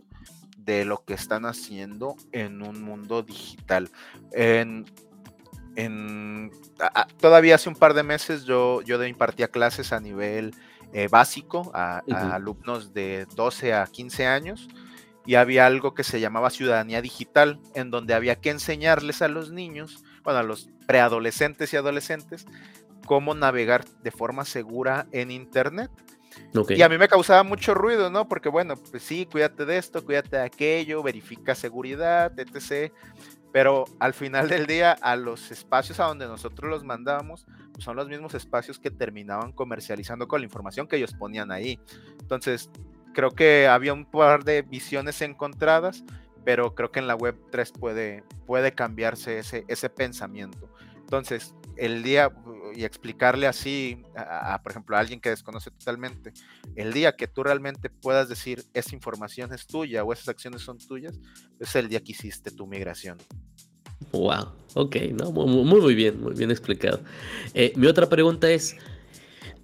de 0.56 0.84
lo 0.84 1.04
que 1.04 1.14
están 1.14 1.46
haciendo 1.46 2.16
en 2.32 2.62
un 2.62 2.82
mundo 2.82 3.22
digital. 3.22 3.90
En, 4.32 4.86
todavía 7.20 7.54
hace 7.54 7.68
un 7.68 7.74
par 7.74 7.94
de 7.94 8.02
meses 8.02 8.44
yo, 8.44 8.82
yo 8.82 9.02
impartía 9.04 9.48
clases 9.48 9.92
a 9.92 10.00
nivel 10.00 10.54
eh, 10.92 11.08
básico 11.08 11.70
a, 11.72 12.02
alumnos 12.32 12.92
de 12.92 13.26
12 13.34 13.74
a 13.74 13.86
15 13.86 14.26
años 14.26 14.68
y 15.24 15.36
había 15.36 15.66
algo 15.66 15.94
que 15.94 16.02
se 16.02 16.20
llamaba 16.20 16.50
ciudadanía 16.50 17.00
digital, 17.02 17.60
en 17.74 17.90
donde 17.90 18.14
había 18.14 18.40
que 18.40 18.50
enseñarles 18.50 19.22
a 19.22 19.28
los 19.28 19.52
niños, 19.52 20.02
bueno, 20.22 20.38
a 20.40 20.42
los 20.42 20.68
preadolescentes 20.86 21.72
y 21.72 21.76
adolescentes, 21.76 22.46
cómo 23.06 23.34
navegar 23.34 23.84
de 24.02 24.10
forma 24.10 24.44
segura 24.44 25.06
en 25.12 25.30
Internet. 25.30 25.90
Y 26.68 26.82
a 26.82 26.88
mí 26.88 26.96
me 26.96 27.08
causaba 27.08 27.42
mucho 27.42 27.74
ruido, 27.74 28.10
¿no? 28.10 28.28
Porque 28.28 28.48
bueno, 28.48 28.74
pues 28.76 29.02
sí, 29.02 29.26
cuídate 29.26 29.64
de 29.64 29.78
esto, 29.78 30.04
cuídate 30.04 30.36
de 30.36 30.42
aquello, 30.42 31.02
verifica 31.02 31.54
seguridad, 31.54 32.32
etc. 32.38 32.92
Pero 33.52 33.84
al 33.98 34.14
final 34.14 34.48
del 34.48 34.66
día, 34.66 34.92
a 34.92 35.16
los 35.16 35.50
espacios 35.50 35.98
a 35.98 36.04
donde 36.04 36.26
nosotros 36.26 36.70
los 36.70 36.84
mandábamos, 36.84 37.46
pues 37.72 37.84
son 37.84 37.96
los 37.96 38.08
mismos 38.08 38.34
espacios 38.34 38.78
que 38.78 38.90
terminaban 38.90 39.52
comercializando 39.52 40.28
con 40.28 40.40
la 40.40 40.44
información 40.44 40.86
que 40.86 40.96
ellos 40.96 41.14
ponían 41.14 41.50
ahí. 41.50 41.80
Entonces, 42.20 42.70
creo 43.12 43.30
que 43.32 43.66
había 43.66 43.92
un 43.92 44.04
par 44.04 44.44
de 44.44 44.62
visiones 44.62 45.20
encontradas, 45.22 46.04
pero 46.44 46.74
creo 46.74 46.90
que 46.90 47.00
en 47.00 47.06
la 47.06 47.14
web 47.14 47.36
3 47.50 47.72
puede, 47.72 48.24
puede 48.46 48.72
cambiarse 48.72 49.38
ese, 49.38 49.64
ese 49.68 49.90
pensamiento. 49.90 50.70
Entonces, 51.00 51.54
el 51.76 52.02
día, 52.02 52.30
y 52.74 52.84
explicarle 52.84 53.46
así, 53.46 54.02
a, 54.14 54.60
por 54.62 54.72
ejemplo, 54.72 54.96
a 54.96 55.00
alguien 55.00 55.20
que 55.20 55.30
desconoce 55.30 55.70
totalmente, 55.70 56.32
el 56.76 56.92
día 56.92 57.16
que 57.16 57.26
tú 57.26 57.42
realmente 57.42 57.90
puedas 57.90 58.28
decir 58.28 58.64
esa 58.74 58.94
información 58.94 59.52
es 59.52 59.66
tuya 59.66 60.04
o 60.04 60.12
esas 60.12 60.28
acciones 60.28 60.62
son 60.62 60.78
tuyas, 60.78 61.18
es 61.58 61.74
el 61.74 61.88
día 61.88 62.00
que 62.00 62.12
hiciste 62.12 62.50
tu 62.50 62.66
migración. 62.66 63.18
Wow, 64.12 64.52
ok, 64.74 64.96
no, 65.12 65.32
muy, 65.32 65.64
muy 65.64 65.94
bien, 65.94 66.20
muy 66.20 66.34
bien 66.34 66.50
explicado. 66.50 67.00
Eh, 67.54 67.72
mi 67.76 67.86
otra 67.86 68.08
pregunta 68.08 68.50
es, 68.50 68.76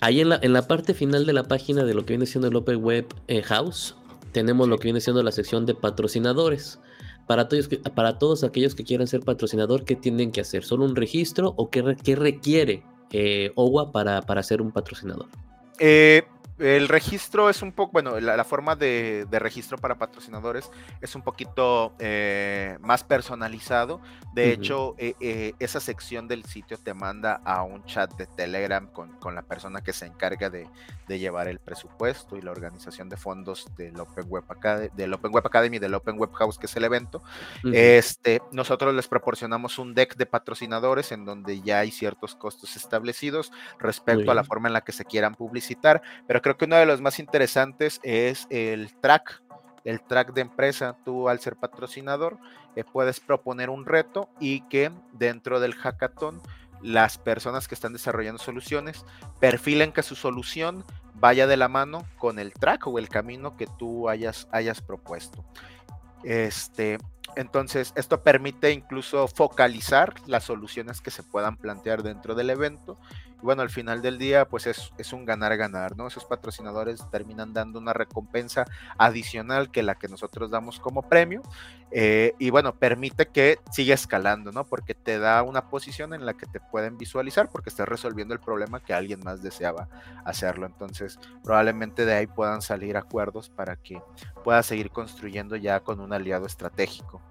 ahí 0.00 0.20
en 0.20 0.30
la, 0.30 0.38
en 0.42 0.52
la 0.52 0.66
parte 0.66 0.94
final 0.94 1.26
de 1.26 1.32
la 1.32 1.44
página 1.44 1.84
de 1.84 1.94
lo 1.94 2.04
que 2.04 2.14
viene 2.14 2.26
siendo 2.26 2.48
el 2.48 2.56
Open 2.56 2.82
Web 2.82 3.06
eh, 3.28 3.42
House, 3.42 3.96
tenemos 4.36 4.68
lo 4.68 4.76
que 4.76 4.84
viene 4.84 5.00
siendo 5.00 5.22
la 5.22 5.32
sección 5.32 5.64
de 5.64 5.74
patrocinadores. 5.74 6.78
Para 7.26 7.48
todos, 7.48 7.70
para 7.94 8.18
todos 8.18 8.44
aquellos 8.44 8.74
que 8.74 8.84
quieran 8.84 9.06
ser 9.06 9.20
patrocinador, 9.20 9.86
¿qué 9.86 9.96
tienen 9.96 10.30
que 10.30 10.42
hacer? 10.42 10.62
¿Solo 10.62 10.84
un 10.84 10.94
registro 10.94 11.54
o 11.56 11.70
qué, 11.70 11.80
requiere 12.14 12.82
eh, 13.12 13.50
OWA 13.54 13.92
para, 13.92 14.20
para 14.20 14.42
ser 14.42 14.60
un 14.60 14.72
patrocinador? 14.72 15.28
Eh, 15.78 16.22
el 16.58 16.88
registro 16.88 17.50
es 17.50 17.60
un 17.60 17.72
poco, 17.72 17.92
bueno, 17.92 18.18
la, 18.18 18.44
forma 18.44 18.76
de, 18.76 19.26
registro 19.30 19.76
para 19.76 19.96
patrocinadores 19.96 20.70
es 21.00 21.14
un 21.14 21.22
poquito 21.22 21.92
eh, 21.98 22.78
más 22.80 23.04
personalizado. 23.04 24.00
De 24.32 24.52
hecho, 24.52 24.94
eh, 24.98 25.14
eh, 25.20 25.54
esa 25.58 25.80
sección 25.80 26.28
del 26.28 26.44
sitio 26.44 26.76
te 26.78 26.92
manda 26.94 27.40
a 27.44 27.62
un 27.62 27.84
chat 27.84 28.12
de 28.16 28.26
Telegram 28.26 28.86
con, 28.86 29.34
la 29.34 29.42
persona 29.42 29.82
que 29.82 29.92
se 29.92 30.06
encarga 30.06 30.50
de, 30.50 30.68
llevar 31.08 31.48
el 31.48 31.58
presupuesto 31.58 32.36
y 32.36 32.42
la 32.42 32.50
organización 32.50 33.08
de 33.08 33.16
fondos 33.16 33.66
del 33.76 33.98
Open 34.00 34.26
Web 34.28 34.44
Academy, 34.48 34.90
del 34.94 35.14
Open 35.14 35.32
Web 35.32 35.46
Academy, 35.46 35.78
del 35.78 35.94
Open 35.94 36.18
Web 36.18 36.32
House, 36.32 36.58
que 36.58 36.66
es 36.66 36.76
el 36.76 36.84
evento. 36.84 37.22
este, 37.72 38.42
nosotros 38.52 38.94
les 38.94 39.08
proporcionamos 39.08 39.78
un 39.78 39.94
deck 39.94 40.16
de 40.16 40.26
patrocinadores 40.26 41.12
en 41.12 41.24
donde 41.24 41.60
ya 41.60 41.80
hay 41.80 41.90
ciertos 41.90 42.34
costos 42.34 42.76
establecidos 42.76 43.52
respecto 43.78 44.30
a 44.30 44.34
la 44.34 44.44
forma 44.44 44.68
en 44.68 44.74
la 44.74 44.82
que 44.82 44.92
se 44.92 45.04
quieran 45.04 45.34
publicitar, 45.34 46.02
pero 46.26 46.42
creo 46.46 46.56
que 46.56 46.66
uno 46.66 46.76
de 46.76 46.86
los 46.86 47.00
más 47.00 47.18
interesantes 47.18 47.98
es 48.04 48.46
el 48.50 48.94
track, 49.00 49.42
el 49.82 50.00
track 50.00 50.32
de 50.32 50.42
empresa. 50.42 50.96
Tú 51.04 51.28
al 51.28 51.40
ser 51.40 51.56
patrocinador 51.56 52.38
eh, 52.76 52.84
puedes 52.84 53.18
proponer 53.18 53.68
un 53.68 53.84
reto 53.84 54.28
y 54.38 54.60
que 54.68 54.92
dentro 55.12 55.58
del 55.58 55.74
hackathon 55.74 56.40
las 56.82 57.18
personas 57.18 57.66
que 57.66 57.74
están 57.74 57.92
desarrollando 57.92 58.40
soluciones 58.40 59.04
perfilen 59.40 59.90
que 59.90 60.04
su 60.04 60.14
solución 60.14 60.84
vaya 61.14 61.48
de 61.48 61.56
la 61.56 61.66
mano 61.66 62.06
con 62.16 62.38
el 62.38 62.52
track 62.52 62.86
o 62.86 63.00
el 63.00 63.08
camino 63.08 63.56
que 63.56 63.66
tú 63.66 64.08
hayas, 64.08 64.46
hayas 64.52 64.80
propuesto. 64.80 65.44
Este, 66.22 66.98
entonces, 67.34 67.92
esto 67.96 68.22
permite 68.22 68.70
incluso 68.70 69.26
focalizar 69.26 70.14
las 70.28 70.44
soluciones 70.44 71.00
que 71.00 71.10
se 71.10 71.24
puedan 71.24 71.56
plantear 71.56 72.04
dentro 72.04 72.36
del 72.36 72.50
evento 72.50 73.00
bueno, 73.46 73.62
al 73.62 73.70
final 73.70 74.02
del 74.02 74.18
día, 74.18 74.48
pues 74.48 74.66
es, 74.66 75.12
un 75.12 75.24
ganar-ganar, 75.24 75.96
¿no? 75.96 76.08
Esos 76.08 76.24
patrocinadores 76.24 77.00
terminan 77.12 77.54
dando 77.54 77.78
una 77.78 77.92
recompensa 77.92 78.66
adicional 78.98 79.70
que 79.70 79.84
la 79.84 79.94
que 79.94 80.08
nosotros 80.08 80.50
damos 80.50 80.80
como 80.80 81.02
premio. 81.02 81.42
Eh, 81.92 82.34
y 82.40 82.50
bueno, 82.50 82.74
permite 82.74 83.26
que 83.26 83.60
siga 83.70 83.94
escalando, 83.94 84.50
¿no? 84.50 84.64
Porque 84.64 84.94
te 84.94 85.20
da 85.20 85.44
una 85.44 85.70
posición 85.70 86.12
en 86.12 86.26
la 86.26 86.34
que 86.34 86.46
te 86.46 86.58
pueden 86.58 86.98
visualizar 86.98 87.48
porque 87.48 87.70
estás 87.70 87.88
resolviendo 87.88 88.34
el 88.34 88.40
problema 88.40 88.82
que 88.82 88.92
alguien 88.92 89.20
más 89.24 89.42
deseaba 89.42 89.88
hacerlo. 90.24 90.66
Entonces, 90.66 91.18
probablemente 91.44 92.04
de 92.04 92.14
ahí 92.14 92.26
puedan 92.26 92.62
salir 92.62 92.96
acuerdos 92.96 93.48
para 93.48 93.76
que 93.76 94.02
pueda 94.42 94.62
seguir 94.64 94.90
construyendo 94.90 95.54
ya 95.54 95.78
con 95.78 96.00
un 96.00 96.12
aliado 96.12 96.46
estratégico. 96.46 97.22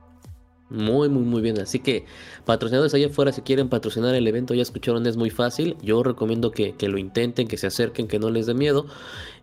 Muy, 0.69 1.09
muy, 1.09 1.23
muy 1.23 1.41
bien. 1.41 1.59
Así 1.59 1.79
que 1.79 2.05
patrocinadores 2.43 2.93
allá 2.95 3.07
afuera, 3.07 3.31
si 3.31 3.41
quieren 3.41 3.69
patrocinar 3.69 4.15
el 4.15 4.27
evento, 4.27 4.55
ya 4.55 4.63
escucharon, 4.63 5.05
es 5.05 5.15
muy 5.15 5.29
fácil. 5.29 5.77
Yo 5.83 6.01
recomiendo 6.01 6.51
que, 6.51 6.73
lo 6.81 6.97
intenten, 6.97 7.47
que 7.47 7.57
se 7.57 7.67
acerquen, 7.67 8.07
que 8.07 8.17
no 8.17 8.31
les 8.31 8.47
dé 8.47 8.55
miedo. 8.55 8.87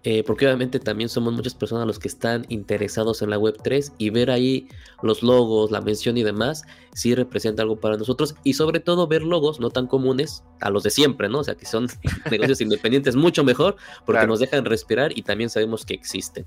Eh, 0.04 0.24
porque 0.24 0.46
obviamente 0.46 0.80
también 0.80 1.08
somos 1.08 1.32
muchas 1.32 1.54
personas 1.54 1.86
los 1.86 1.98
que 1.98 2.08
están 2.08 2.44
interesados 2.48 3.22
en 3.22 3.30
la 3.30 3.38
web 3.38 3.56
3 3.62 3.92
y 3.98 4.10
ver 4.10 4.30
ahí 4.30 4.66
los 5.02 5.22
logos, 5.22 5.70
la 5.70 5.80
mención 5.80 6.16
y 6.16 6.24
demás, 6.24 6.64
sí 6.92 7.14
representa 7.14 7.62
algo 7.62 7.78
para 7.78 7.96
nosotros 7.96 8.34
y 8.42 8.54
sobre 8.54 8.80
todo 8.80 9.06
ver 9.06 9.22
logos 9.22 9.60
no 9.60 9.70
tan 9.70 9.86
comunes 9.86 10.42
a 10.60 10.70
los 10.70 10.82
de 10.82 10.90
siempre, 10.90 11.28
¿no? 11.28 11.38
O 11.40 11.44
sea, 11.44 11.54
que 11.54 11.66
son 11.66 11.86
negocios 12.30 12.60
independientes 12.60 13.14
mucho 13.14 13.44
mejor 13.44 13.76
porque 14.04 14.26
nos 14.26 14.40
dejan 14.40 14.64
respirar 14.64 15.16
y 15.16 15.22
también 15.22 15.50
sabemos 15.50 15.84
que 15.84 15.94
existen. 15.94 16.46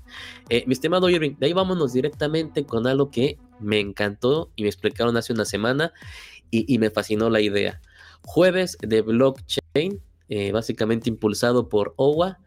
Eh, 0.50 0.64
mi 0.66 0.74
estimado 0.74 1.08
Irving, 1.08 1.36
de 1.38 1.46
ahí 1.46 1.52
vámonos 1.52 1.92
directamente 1.92 2.66
con 2.66 2.86
algo 2.86 3.10
que 3.10 3.38
me 3.58 3.80
encantó 3.80 4.50
y 4.56 4.62
me 4.62 4.68
explicaron 4.68 5.16
hace 5.16 5.32
una 5.32 5.44
semana 5.44 5.92
y, 6.50 6.78
me 6.78 6.90
fascinó 6.90 7.28
la 7.28 7.40
idea. 7.40 7.80
Jueves 8.22 8.78
de 8.80 9.02
blockchain, 9.02 10.00
eh, 10.28 10.52
básicamente 10.52 11.10
impulsado 11.10 11.68
por 11.68 11.94
OWA. 11.96 12.38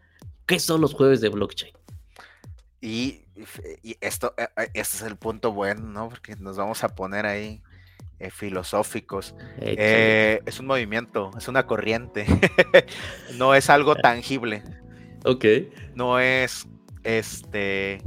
¿Qué 0.50 0.60
son 0.60 0.82
los 0.82 0.96
jueves 0.96 1.22
de 1.22 1.30
blockchain? 1.30 1.72
Y, 2.82 3.22
esto, 4.02 4.34
eh, 4.36 4.48
eh, 4.58 4.70
este 4.74 4.98
es 4.98 5.04
el 5.04 5.16
punto 5.16 5.52
bueno, 5.52 5.82
¿no? 5.82 6.10
Porque 6.10 6.36
nos 6.38 6.58
vamos 6.58 6.84
a 6.84 6.90
poner 6.90 7.28
ahí 7.28 7.62
filosóficos. 8.32 9.36
es 9.60 10.60
un 10.60 10.66
movimiento, 10.66 11.30
es 11.38 11.48
una 11.48 11.68
corriente. 11.68 12.26
no 13.38 13.54
es 13.54 13.70
algo 13.70 13.96
tangible. 13.96 14.64
Ok. 15.24 15.46
No 15.94 16.20
es 16.20 16.68
este 17.04 18.02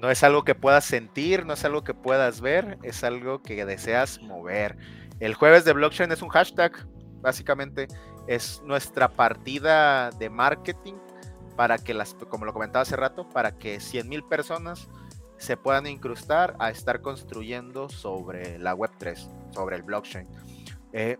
no 0.00 0.08
es 0.08 0.22
algo 0.22 0.44
que 0.44 0.54
puedas 0.54 0.84
sentir, 0.84 1.46
no 1.46 1.54
es 1.54 1.64
algo 1.64 1.82
que 1.82 1.94
puedas 1.94 2.40
ver, 2.40 2.78
es 2.84 3.02
algo 3.02 3.42
que 3.42 3.64
deseas 3.64 4.22
mover. 4.22 4.76
El 5.18 5.34
jueves 5.34 5.64
de 5.64 5.72
blockchain 5.72 6.12
es 6.12 6.22
un 6.22 6.28
hashtag, 6.28 6.86
básicamente 7.20 7.88
es 8.28 8.62
nuestra 8.64 9.08
partida 9.08 10.10
de 10.12 10.30
marketing 10.30 10.94
para 11.60 11.76
que 11.76 11.92
las, 11.92 12.14
como 12.14 12.46
lo 12.46 12.54
comentaba 12.54 12.84
hace 12.84 12.96
rato, 12.96 13.28
para 13.28 13.58
que 13.58 13.80
100 13.80 14.08
mil 14.08 14.24
personas 14.24 14.88
se 15.36 15.58
puedan 15.58 15.86
incrustar 15.86 16.56
a 16.58 16.70
estar 16.70 17.02
construyendo 17.02 17.90
sobre 17.90 18.58
la 18.58 18.74
Web3, 18.74 19.52
sobre 19.52 19.76
el 19.76 19.82
blockchain. 19.82 20.26
Eh, 20.94 21.18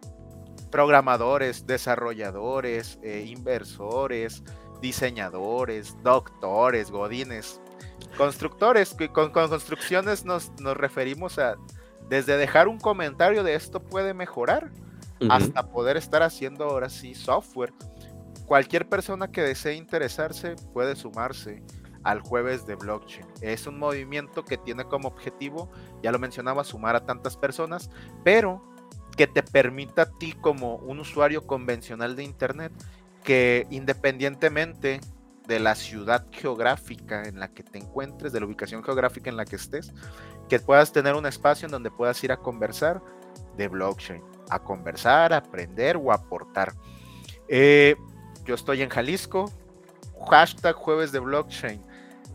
programadores, 0.71 1.67
desarrolladores, 1.67 2.99
eh, 3.03 3.27
inversores, 3.29 4.43
diseñadores, 4.81 5.95
doctores, 6.03 6.91
godines, 6.91 7.61
Constructores, 8.17 8.97
con, 9.13 9.33
con 9.33 9.49
construcciones 9.51 10.25
nos, 10.25 10.59
nos, 10.59 10.75
referimos 10.75 11.39
a 11.39 11.57
desde 12.09 12.39
dejar 12.39 12.67
un 12.67 12.81
comentario 12.81 13.45
de 13.45 13.57
esto 13.57 13.83
puede 13.83 14.15
mejorar 14.15 14.71
hasta 15.29 15.71
poder 15.71 15.99
estar 15.99 16.23
haciendo 16.23 16.65
ahora 16.65 16.89
sí 16.89 17.15
software. 17.15 17.75
Cualquier 18.51 18.89
persona 18.89 19.31
que 19.31 19.43
desee 19.43 19.75
interesarse 19.75 20.57
puede 20.73 20.97
sumarse 20.97 21.63
al 22.03 22.19
jueves 22.19 22.67
de 22.67 22.75
blockchain. 22.75 23.25
Es 23.43 23.69
un 23.69 23.79
movimiento 23.79 24.45
que 24.45 24.59
tiene 24.59 24.83
como 24.87 25.07
objetivo, 25.07 25.71
ya 26.03 26.11
lo 26.11 26.19
mencionaba, 26.19 26.65
sumar 26.65 26.97
a 26.97 27.07
tantas 27.07 27.37
personas, 27.37 27.91
pero 28.25 28.61
que 29.17 29.29
te 29.29 29.45
permita 29.45 30.03
a 30.03 30.11
ti 30.19 30.33
como 30.33 30.79
un 30.79 30.99
usuario 30.99 31.47
convencional 31.47 32.17
de 32.17 32.25
Internet 32.25 32.73
que 33.23 33.69
independientemente 33.71 34.99
de 35.47 35.61
la 35.61 35.77
ciudad 35.77 36.27
geográfica 36.33 37.23
en 37.23 37.39
la 37.39 37.55
que 37.55 37.63
te 37.63 37.79
encuentres, 37.79 38.33
de 38.33 38.41
la 38.41 38.47
ubicación 38.47 38.83
geográfica 38.83 39.31
en 39.31 39.37
la 39.37 39.45
que 39.45 39.55
estés, 39.55 39.93
que 40.49 40.59
puedas 40.59 40.91
tener 40.91 41.15
un 41.15 41.27
espacio 41.27 41.67
en 41.67 41.71
donde 41.71 41.93
puedas 41.93 42.25
ir 42.25 42.33
a 42.33 42.39
conversar 42.39 43.01
de 43.57 43.69
blockchain, 43.69 44.25
a 44.49 44.59
conversar, 44.59 45.35
a 45.35 45.37
aprender 45.37 45.97
o 45.97 46.11
aportar. 46.11 46.73
Eh, 47.47 47.95
yo 48.51 48.57
estoy 48.57 48.83
en 48.83 48.89
Jalisco, 48.89 49.49
hashtag 50.29 50.75
jueves 50.75 51.13
de 51.13 51.21
blockchain. 51.21 51.81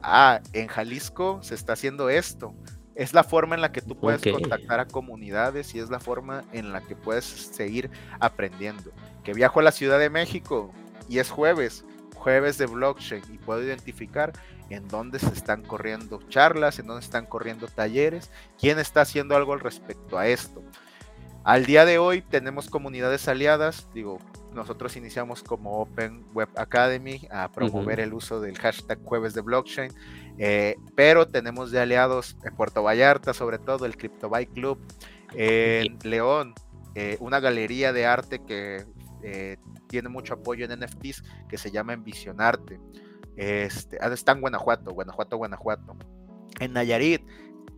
Ah, 0.01 0.39
en 0.53 0.67
Jalisco 0.67 1.39
se 1.43 1.55
está 1.55 1.73
haciendo 1.73 2.09
esto. 2.09 2.55
Es 2.95 3.13
la 3.13 3.25
forma 3.25 3.55
en 3.55 3.61
la 3.61 3.73
que 3.73 3.81
tú 3.81 3.97
puedes 3.97 4.21
contactar 4.21 4.79
a 4.79 4.87
comunidades 4.87 5.75
y 5.75 5.79
es 5.79 5.89
la 5.89 5.99
forma 5.99 6.45
en 6.53 6.71
la 6.71 6.79
que 6.79 6.95
puedes 6.95 7.25
seguir 7.25 7.91
aprendiendo. 8.21 8.91
Que 9.25 9.33
viajo 9.33 9.59
a 9.59 9.63
la 9.63 9.73
Ciudad 9.73 9.99
de 9.99 10.09
México 10.09 10.71
y 11.09 11.19
es 11.19 11.29
jueves 11.29 11.83
jueves 12.25 12.57
de 12.57 12.65
blockchain 12.65 13.23
y 13.31 13.37
puedo 13.37 13.61
identificar 13.61 14.33
en 14.71 14.87
dónde 14.87 15.19
se 15.19 15.27
están 15.27 15.61
corriendo 15.61 16.19
charlas, 16.27 16.79
en 16.79 16.87
dónde 16.87 17.05
están 17.05 17.27
corriendo 17.27 17.67
talleres, 17.67 18.31
quién 18.59 18.79
está 18.79 19.01
haciendo 19.01 19.35
algo 19.35 19.53
al 19.53 19.59
respecto 19.59 20.17
a 20.17 20.27
esto. 20.27 20.63
Al 21.43 21.67
día 21.67 21.85
de 21.85 21.99
hoy 21.99 22.23
tenemos 22.23 22.67
comunidades 22.67 23.27
aliadas, 23.27 23.87
digo, 23.93 24.17
nosotros 24.55 24.95
iniciamos 24.95 25.43
como 25.43 25.81
Open 25.81 26.25
Web 26.33 26.49
Academy 26.55 27.27
a 27.31 27.51
promover 27.51 27.99
el 27.99 28.13
uso 28.13 28.39
del 28.39 28.57
hashtag 28.57 29.03
jueves 29.03 29.33
de 29.33 29.41
blockchain, 29.41 29.91
eh, 30.37 30.75
pero 30.95 31.27
tenemos 31.27 31.71
de 31.71 31.79
aliados 31.79 32.37
en 32.43 32.55
Puerto 32.55 32.81
Vallarta, 32.83 33.33
sobre 33.33 33.59
todo 33.59 33.85
el 33.85 33.97
CryptoBuy 33.97 34.47
Club, 34.47 34.79
en 35.33 35.99
León, 36.03 36.55
eh, 36.95 37.17
una 37.19 37.41
galería 37.41 37.91
de 37.91 38.05
arte 38.05 38.39
que 38.39 38.85
eh, 39.21 39.57
tiene 39.87 40.07
mucho 40.07 40.35
apoyo 40.35 40.65
en 40.65 40.79
NFTs 40.79 41.23
que 41.49 41.57
se 41.57 41.69
llama 41.71 41.93
Envisionarte. 41.93 42.79
Este, 43.35 43.97
ah, 43.99 44.07
está 44.13 44.31
en 44.31 44.41
Guanajuato, 44.41 44.93
Guanajuato, 44.93 45.37
Guanajuato. 45.37 45.97
En 46.59 46.71
Nayarit, 46.71 47.21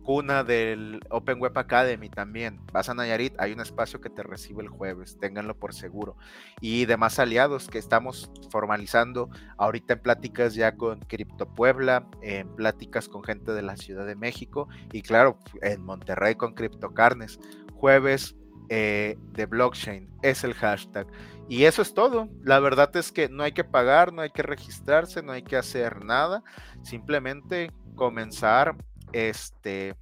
cuna 0.08 0.42
del 0.42 1.00
Open 1.10 1.38
Web 1.38 1.58
Academy 1.58 2.08
también. 2.08 2.62
Vas 2.72 2.88
a 2.88 2.94
Nayarit, 2.94 3.38
hay 3.38 3.52
un 3.52 3.60
espacio 3.60 4.00
que 4.00 4.08
te 4.08 4.22
recibe 4.22 4.62
el 4.62 4.70
jueves, 4.70 5.18
ténganlo 5.20 5.54
por 5.54 5.74
seguro. 5.74 6.16
Y 6.62 6.86
demás 6.86 7.18
aliados 7.18 7.68
que 7.68 7.76
estamos 7.76 8.30
formalizando 8.50 9.28
ahorita 9.58 9.92
en 9.92 10.00
pláticas 10.00 10.54
ya 10.54 10.76
con 10.76 11.00
Cripto 11.00 11.54
Puebla, 11.54 12.08
en 12.22 12.48
pláticas 12.56 13.06
con 13.06 13.22
gente 13.22 13.52
de 13.52 13.60
la 13.60 13.76
Ciudad 13.76 14.06
de 14.06 14.16
México 14.16 14.70
y 14.94 15.02
claro, 15.02 15.38
en 15.60 15.82
Monterrey 15.82 16.36
con 16.36 16.54
Cripto 16.54 16.94
Carnes. 16.94 17.38
Jueves 17.74 18.34
eh, 18.70 19.18
de 19.32 19.44
blockchain 19.44 20.08
es 20.22 20.42
el 20.42 20.54
hashtag. 20.54 21.06
Y 21.50 21.64
eso 21.64 21.82
es 21.82 21.92
todo. 21.92 22.30
La 22.42 22.60
verdad 22.60 22.96
es 22.96 23.12
que 23.12 23.28
no 23.28 23.42
hay 23.42 23.52
que 23.52 23.64
pagar, 23.64 24.14
no 24.14 24.22
hay 24.22 24.30
que 24.30 24.42
registrarse, 24.42 25.22
no 25.22 25.32
hay 25.32 25.42
que 25.42 25.56
hacer 25.56 26.02
nada. 26.02 26.42
Simplemente 26.82 27.70
comenzar, 27.94 28.74
este, 29.12 29.94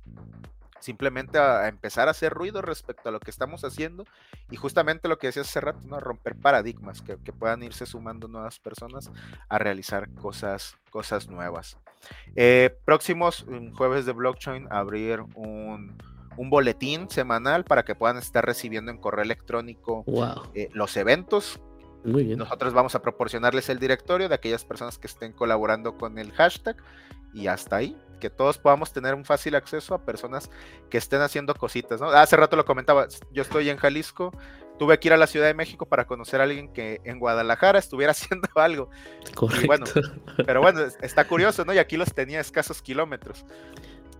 simplemente 0.81 1.39
a, 1.39 1.69
empezar 1.69 2.09
a 2.09 2.13
hacer 2.13 2.33
ruido 2.33 2.63
respecto 2.63 3.09
a 3.09 3.13
lo 3.13 3.21
que 3.21 3.31
estamos 3.31 3.65
haciendo. 3.65 4.05
Y 4.51 4.57
justamente 4.57 5.09
lo 5.09 5.19
que 5.19 5.29
decía 5.29 5.43
hace 5.43 5.61
rato, 5.61 5.81
¿no? 5.85 6.01
romper 6.01 6.37
paradigmas, 6.37 7.03
que, 7.03 7.17
puedan 7.17 7.63
irse 7.63 7.87
sumando 7.87 8.29
nuevas 8.29 8.59
personas 8.59 9.11
a 9.49 9.59
realizar 9.59 10.09
cosas, 10.15 10.77
cosas 10.91 11.29
nuevas. 11.29 11.79
Eh, 12.37 12.77
próximos 12.85 13.47
jueves 13.75 14.07
de 14.07 14.13
blockchain, 14.13 14.69
abrir 14.71 15.21
un 15.35 15.97
un 16.37 16.51
boletín 16.51 17.09
semanal 17.11 17.65
para 17.65 17.85
que 17.85 17.95
puedan 17.95 18.19
estar 18.19 18.45
recibiendo 18.45 18.91
en 18.91 18.99
correo 18.99 19.25
electrónico 19.25 20.05
eh, 20.55 20.69
los 20.73 20.97
eventos. 20.97 21.61
Muy 22.05 22.25
bien. 22.25 22.39
Nosotros 22.39 22.73
vamos 22.73 22.95
a 22.95 23.03
proporcionarles 23.03 23.69
el 23.69 23.79
directorio 23.79 24.29
de 24.29 24.35
aquellas 24.35 24.65
personas 24.65 24.99
que 24.99 25.07
estén 25.07 25.33
colaborando 25.33 25.97
con 25.97 26.19
el 26.19 26.33
hashtag 26.33 26.77
y 27.35 27.49
hasta 27.49 27.77
ahí, 27.77 27.97
que 28.17 28.31
todos 28.31 28.59
podamos 28.59 28.93
tener 28.93 29.15
un 29.15 29.25
fácil 29.25 29.55
acceso 29.55 29.95
a 29.95 29.99
personas 30.05 30.51
que 30.91 30.99
estén 30.99 31.21
haciendo 31.21 31.55
cositas. 31.55 32.01
¿no? 32.01 32.09
Hace 32.09 32.37
rato 32.37 32.57
lo 32.57 32.65
comentaba, 32.65 33.07
yo 33.33 33.43
estoy 33.43 33.69
en 33.71 33.77
Jalisco, 33.77 34.33
tuve 34.79 34.99
que 34.99 35.09
ir 35.09 35.13
a 35.13 35.17
la 35.17 35.27
Ciudad 35.27 35.47
de 35.47 35.55
México 35.55 35.87
para 35.87 36.07
conocer 36.07 36.41
a 36.41 36.45
alguien 36.45 36.73
que 36.73 37.01
en 37.05 37.19
Guadalajara 37.19 37.79
estuviera 37.79 38.13
haciendo 38.13 38.49
algo. 38.55 38.91
Correcto. 39.35 39.67
bueno, 39.67 39.87
pero 40.47 40.61
bueno, 40.61 40.81
está 41.01 41.27
curioso, 41.27 41.65
¿no? 41.65 41.73
Y 41.73 41.79
aquí 41.79 41.97
los 41.97 42.13
tenía 42.13 42.41
escasos 42.41 42.83
kilómetros. 42.83 43.45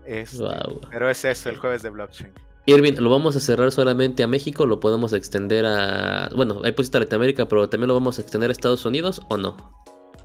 Este, 0.05 0.43
pero 0.89 1.09
es 1.09 1.25
eso, 1.25 1.49
el 1.49 1.57
jueves 1.57 1.81
de 1.81 1.89
blockchain. 1.89 2.33
Irving, 2.65 2.95
¿lo 2.97 3.09
vamos 3.09 3.35
a 3.37 3.39
cerrar 3.39 3.71
solamente 3.71 4.23
a 4.23 4.27
México? 4.27 4.65
¿Lo 4.65 4.81
podemos 4.81 5.13
extender 5.13 5.65
a... 5.65 6.29
Bueno, 6.35 6.61
hay 6.65 6.73
pusiste 6.73 6.97
a 6.97 6.99
Latinoamérica, 6.99 7.45
pero 7.47 7.69
también 7.69 7.87
lo 7.87 7.93
vamos 7.93 8.17
a 8.17 8.21
extender 8.21 8.49
a 8.49 8.51
Estados 8.51 8.85
Unidos 8.85 9.21
o 9.29 9.37
no? 9.37 9.55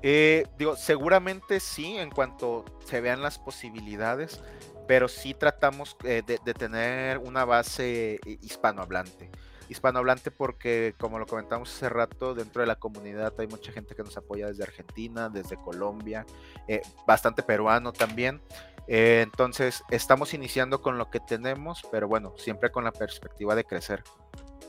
Eh, 0.03 0.47
digo, 0.59 0.77
seguramente 0.77 1.61
sí, 1.61 1.97
en 1.97 2.11
cuanto 2.11 2.65
se 2.85 3.01
vean 3.01 3.23
las 3.23 3.39
posibilidades, 3.39 4.41
pero 4.89 5.09
sí 5.09 5.35
tratamos 5.35 5.97
eh, 6.05 6.23
de, 6.27 6.55
tener 6.55 7.19
una 7.19 7.45
base 7.45 8.21
hispanohablante. 8.41 9.31
Hispanohablante 9.69 10.31
porque, 10.31 10.95
como 10.99 11.19
lo 11.19 11.27
comentamos 11.27 11.75
hace 11.75 11.89
rato, 11.89 12.35
dentro 12.35 12.61
de 12.61 12.67
la 12.67 12.77
comunidad 12.77 13.33
hay 13.39 13.47
mucha 13.47 13.73
gente 13.73 13.95
que 13.95 14.03
nos 14.03 14.17
apoya 14.17 14.49
desde 14.49 14.65
Argentina, 14.65 15.29
desde 15.29 15.57
Colombia, 15.57 16.27
eh, 16.69 16.83
bastante 17.07 17.43
peruano 17.43 17.93
también. 17.93 18.41
Eh, 18.89 19.21
entonces, 19.23 19.83
estamos 19.91 20.35
iniciando 20.35 20.83
con 20.83 20.99
lo 20.99 21.11
que 21.11 21.21
tenemos, 21.21 21.83
pero 21.91 22.09
bueno, 22.09 22.35
siempre 22.37 22.71
con 22.71 22.85
la 22.85 22.93
perspectiva 22.93 23.55
de 23.55 23.65
crecer. 23.65 24.03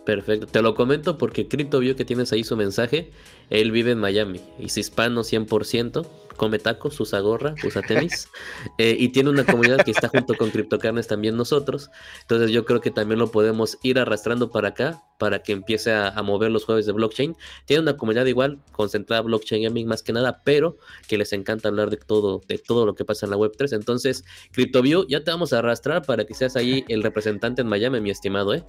Perfecto, 0.06 0.48
te 0.48 0.62
lo 0.62 0.76
comento 0.76 1.18
porque 1.18 1.48
Crypto 1.48 1.80
vio 1.80 1.96
que 1.96 2.04
tienes 2.06 2.32
ahí 2.34 2.44
su 2.44 2.58
mensaje. 2.58 3.12
Él 3.54 3.72
vive 3.72 3.92
en 3.92 4.00
Miami, 4.00 4.42
es 4.58 4.78
hispano 4.80 5.22
100%, 5.22 6.08
come 6.36 6.60
tacos, 6.60 7.00
usa 7.00 7.20
gorra, 7.20 7.56
usa 7.64 7.82
tenis 7.82 8.30
eh, 8.78 8.96
y 8.98 9.10
tiene 9.10 9.30
una 9.30 9.46
comunidad 9.46 9.84
que 9.84 9.92
está 9.92 10.10
junto 10.10 10.36
con 10.36 10.52
CryptoCarnes 10.52 11.08
también 11.08 11.38
nosotros. 11.38 11.90
Entonces 12.22 12.52
yo 12.52 12.66
creo 12.66 12.82
que 12.82 12.92
también 12.92 13.20
lo 13.20 13.32
podemos 13.32 13.78
ir 13.84 14.00
arrastrando 14.00 14.52
para 14.52 14.70
acá 14.70 15.02
para 15.18 15.42
que 15.42 15.54
empiece 15.54 15.94
a, 15.94 16.22
mover 16.24 16.52
los 16.52 16.66
jueves 16.66 16.86
de 16.86 16.92
blockchain. 16.92 17.36
Tiene 17.66 17.84
una 17.84 17.98
comunidad 17.98 18.26
igual, 18.26 18.60
concentrada 18.72 19.22
blockchain 19.22 19.64
gaming 19.64 19.88
más 19.88 20.04
que 20.04 20.14
nada, 20.14 20.42
pero 20.44 20.78
que 21.08 21.18
les 21.18 21.32
encanta 21.34 21.70
hablar 21.70 21.90
de 21.90 21.98
todo, 21.98 22.42
de 22.48 22.58
todo 22.58 22.86
lo 22.86 22.96
que 22.96 23.06
pasa 23.06 23.26
en 23.26 23.32
la 23.32 23.38
web 23.38 23.54
3. 23.58 23.74
Entonces, 23.74 24.26
CryptoView, 24.52 25.08
ya 25.08 25.24
te 25.24 25.32
vamos 25.32 25.54
a 25.54 25.60
arrastrar 25.60 26.02
para 26.06 26.26
que 26.26 26.34
seas 26.34 26.56
ahí 26.56 26.84
el 26.88 27.04
representante 27.04 27.62
en 27.62 27.68
Miami, 27.68 28.02
mi 28.02 28.10
estimado, 28.10 28.54
¿eh? 28.54 28.66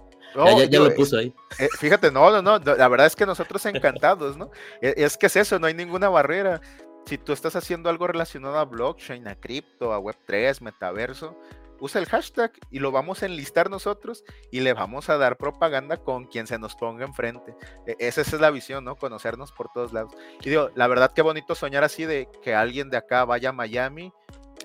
ya, 0.71 0.81
lo 0.81 0.95
puso 0.95 1.19
ahí. 1.19 1.33
Eh, 1.59 1.69
fíjate, 1.79 2.11
no, 2.11 2.31
no, 2.31 2.43
no, 2.43 2.75
la 2.75 2.89
verdad 2.89 3.07
es 3.07 3.17
que 3.17 3.27
nosotros 3.27 3.65
encantados, 3.67 4.37
¿no? 4.37 4.51
E, 4.81 4.95
es 4.97 5.17
que 5.17 5.27
es 5.27 5.37
eso, 5.37 5.59
no 5.59 5.67
hay 5.67 5.75
ninguna 5.75 6.09
barrera. 6.09 6.61
Si 7.07 7.19
tú 7.19 7.33
estás 7.33 7.55
haciendo 7.57 7.91
algo 7.91 8.07
relacionado 8.07 8.59
a 8.59 8.65
blockchain, 8.65 9.29
a 9.29 9.35
cripto, 9.35 9.93
a 9.93 10.01
Web3, 10.01 10.61
metaverso, 10.63 11.39
usa 11.81 12.01
el 12.01 12.07
hashtag 12.07 12.53
y 12.71 12.79
lo 12.79 12.93
vamos 12.93 13.23
a 13.23 13.27
enlistar 13.27 13.69
nosotros 13.69 14.25
y 14.51 14.61
le 14.61 14.73
vamos 14.73 15.11
a 15.11 15.19
dar 15.19 15.37
propaganda 15.37 15.99
con 15.99 16.25
quien 16.25 16.47
se 16.47 16.59
nos 16.59 16.75
ponga 16.77 17.05
enfrente. 17.05 17.55
E, 17.87 17.97
esa, 17.99 18.23
es 18.23 18.33
la 18.33 18.51
visión, 18.51 18.85
¿no? 18.85 18.97
Conocernos 18.97 19.53
por 19.53 19.71
todos 19.73 19.93
lados. 19.93 20.15
Y 20.41 20.49
digo, 20.49 20.71
la 20.75 20.87
verdad 20.87 21.13
qué 21.15 21.21
bonito 21.21 21.55
soñar 21.55 21.85
así 21.85 22.07
de 22.07 22.29
que 22.43 22.55
alguien 22.55 22.89
de 22.89 22.97
acá 22.97 23.25
vaya 23.27 23.51
a 23.51 23.53
Miami 23.53 24.13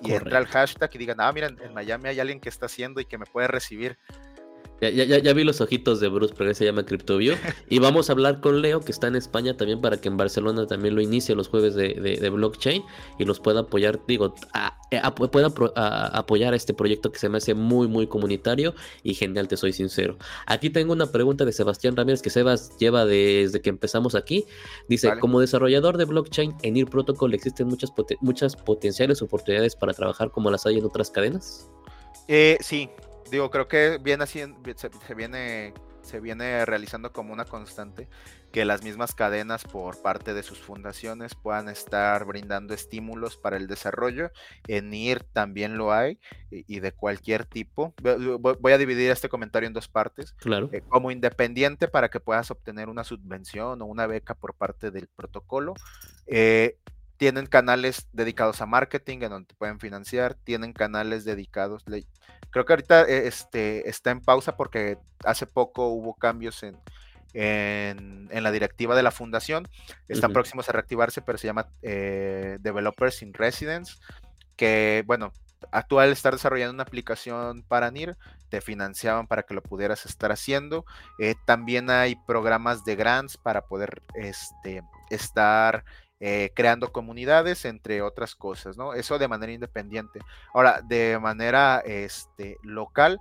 y 0.02 0.12
entra 0.12 0.38
al 0.38 0.46
hashtag 0.46 0.90
y 0.94 0.98
digan, 0.98 1.20
ah, 1.20 1.30
miren, 1.32 1.58
en 1.60 1.74
Miami 1.74 2.08
hay 2.08 2.20
alguien 2.20 2.40
que 2.40 2.48
está 2.48 2.66
haciendo 2.66 3.02
y 3.02 3.04
que 3.04 3.18
me 3.18 3.26
puede 3.26 3.48
recibir. 3.48 3.98
Ya, 4.80 4.88
ya, 4.88 5.18
ya, 5.18 5.32
vi 5.34 5.44
los 5.44 5.60
ojitos 5.60 6.00
de 6.00 6.08
Bruce, 6.08 6.34
pero 6.36 6.54
se 6.54 6.64
llama 6.64 6.86
CryptoView. 6.86 7.36
Y 7.68 7.78
vamos 7.80 8.08
a 8.08 8.12
hablar 8.12 8.40
con 8.40 8.62
Leo, 8.62 8.80
que 8.80 8.92
está 8.92 9.08
en 9.08 9.16
España 9.16 9.54
también, 9.56 9.80
para 9.80 10.00
que 10.00 10.08
en 10.08 10.16
Barcelona 10.16 10.66
también 10.66 10.94
lo 10.94 11.02
inicie 11.02 11.34
los 11.34 11.48
jueves 11.48 11.74
de, 11.74 12.30
blockchain 12.30 12.82
y 13.18 13.24
los 13.24 13.40
pueda 13.40 13.60
apoyar, 13.60 14.00
digo, 14.06 14.34
pueda 15.30 15.52
apoyar 16.14 16.54
este 16.54 16.72
proyecto 16.72 17.12
que 17.12 17.18
se 17.18 17.28
me 17.28 17.38
hace 17.38 17.52
muy, 17.52 17.88
muy 17.88 18.06
comunitario 18.06 18.74
y 19.02 19.14
genial, 19.14 19.48
te 19.48 19.58
soy 19.58 19.74
sincero. 19.74 20.16
Aquí 20.46 20.70
tengo 20.70 20.94
una 20.94 21.12
pregunta 21.12 21.44
de 21.44 21.52
Sebastián 21.52 21.94
Ramírez, 21.94 22.22
que 22.22 22.30
Sebas 22.30 22.76
lleva 22.78 23.04
desde 23.04 23.60
que 23.60 23.68
empezamos 23.68 24.14
aquí. 24.14 24.46
Dice, 24.88 25.12
como 25.20 25.40
desarrollador 25.40 25.98
de 25.98 26.06
blockchain 26.06 26.54
en 26.62 26.76
IR 26.78 26.88
Protocol, 26.88 27.34
¿existen 27.34 27.68
muchas, 27.68 27.92
muchas 28.22 28.56
potenciales 28.56 29.20
oportunidades 29.20 29.76
para 29.76 29.92
trabajar 29.92 30.30
como 30.30 30.50
las 30.50 30.64
hay 30.64 30.78
en 30.78 30.86
otras 30.86 31.10
cadenas? 31.10 31.68
Eh, 32.28 32.56
sí, 32.60 32.88
digo, 33.30 33.50
creo 33.50 33.68
que 33.68 33.98
viene 34.02 34.24
así, 34.24 34.42
se, 34.76 35.14
viene, 35.14 35.72
se 36.02 36.20
viene 36.20 36.64
realizando 36.64 37.12
como 37.12 37.32
una 37.32 37.44
constante 37.44 38.08
que 38.52 38.64
las 38.64 38.82
mismas 38.82 39.14
cadenas 39.14 39.64
por 39.64 40.02
parte 40.02 40.34
de 40.34 40.42
sus 40.42 40.58
fundaciones 40.58 41.34
puedan 41.34 41.68
estar 41.68 42.24
brindando 42.24 42.74
estímulos 42.74 43.36
para 43.36 43.56
el 43.56 43.68
desarrollo. 43.68 44.32
En 44.66 44.92
IR 44.92 45.22
también 45.22 45.78
lo 45.78 45.92
hay 45.92 46.18
y, 46.50 46.80
de 46.80 46.92
cualquier 46.92 47.44
tipo. 47.44 47.94
Voy 48.40 48.72
a 48.72 48.78
dividir 48.78 49.10
este 49.10 49.28
comentario 49.28 49.68
en 49.68 49.72
dos 49.72 49.88
partes. 49.88 50.32
Claro. 50.32 50.68
Eh, 50.72 50.82
como 50.88 51.10
independiente 51.10 51.86
para 51.86 52.08
que 52.08 52.18
puedas 52.18 52.50
obtener 52.50 52.88
una 52.88 53.04
subvención 53.04 53.80
o 53.82 53.84
una 53.84 54.06
beca 54.06 54.34
por 54.34 54.54
parte 54.54 54.90
del 54.90 55.06
protocolo. 55.06 55.74
Eh, 56.26 56.76
tienen 57.20 57.44
canales 57.44 58.08
dedicados 58.14 58.62
a 58.62 58.66
marketing 58.66 59.18
en 59.20 59.28
donde 59.28 59.48
te 59.48 59.54
pueden 59.54 59.78
financiar, 59.78 60.36
tienen 60.36 60.72
canales 60.72 61.26
dedicados, 61.26 61.84
Creo 62.48 62.64
que 62.64 62.72
ahorita 62.72 63.02
eh, 63.02 63.26
este, 63.26 63.90
está 63.90 64.10
en 64.10 64.22
pausa 64.22 64.56
porque 64.56 64.96
hace 65.22 65.46
poco 65.46 65.88
hubo 65.88 66.14
cambios 66.14 66.62
en, 66.62 66.78
en, 67.34 68.42
la 68.42 68.50
directiva 68.50 68.96
de 68.96 69.02
la 69.02 69.10
fundación. 69.10 69.68
Están 70.08 70.32
próximos 70.32 70.70
a 70.70 70.72
reactivarse, 70.72 71.20
pero 71.20 71.36
se 71.36 71.46
llama 71.46 71.68
eh, 71.82 72.56
Developers 72.60 73.20
in 73.20 73.34
Residence, 73.34 73.98
que 74.56 75.04
bueno, 75.06 75.30
actual 75.72 76.12
estar 76.12 76.32
desarrollando 76.32 76.72
una 76.72 76.84
aplicación 76.84 77.62
para 77.68 77.90
NIR, 77.90 78.16
te 78.48 78.62
financiaban 78.62 79.26
para 79.26 79.42
que 79.42 79.52
lo 79.52 79.62
pudieras 79.62 80.06
estar 80.06 80.32
haciendo. 80.32 80.86
Eh, 81.18 81.34
también 81.44 81.90
hay 81.90 82.16
programas 82.26 82.82
de 82.86 82.96
grants 82.96 83.36
para 83.36 83.66
poder 83.66 84.02
este, 84.14 84.82
estar 85.10 85.84
eh, 86.20 86.52
creando 86.54 86.92
comunidades, 86.92 87.64
entre 87.64 88.02
otras 88.02 88.34
cosas, 88.34 88.76
¿no? 88.76 88.92
Eso 88.92 89.18
de 89.18 89.26
manera 89.26 89.52
independiente. 89.52 90.20
Ahora, 90.52 90.82
de 90.82 91.18
manera 91.18 91.82
este, 91.84 92.58
local, 92.62 93.18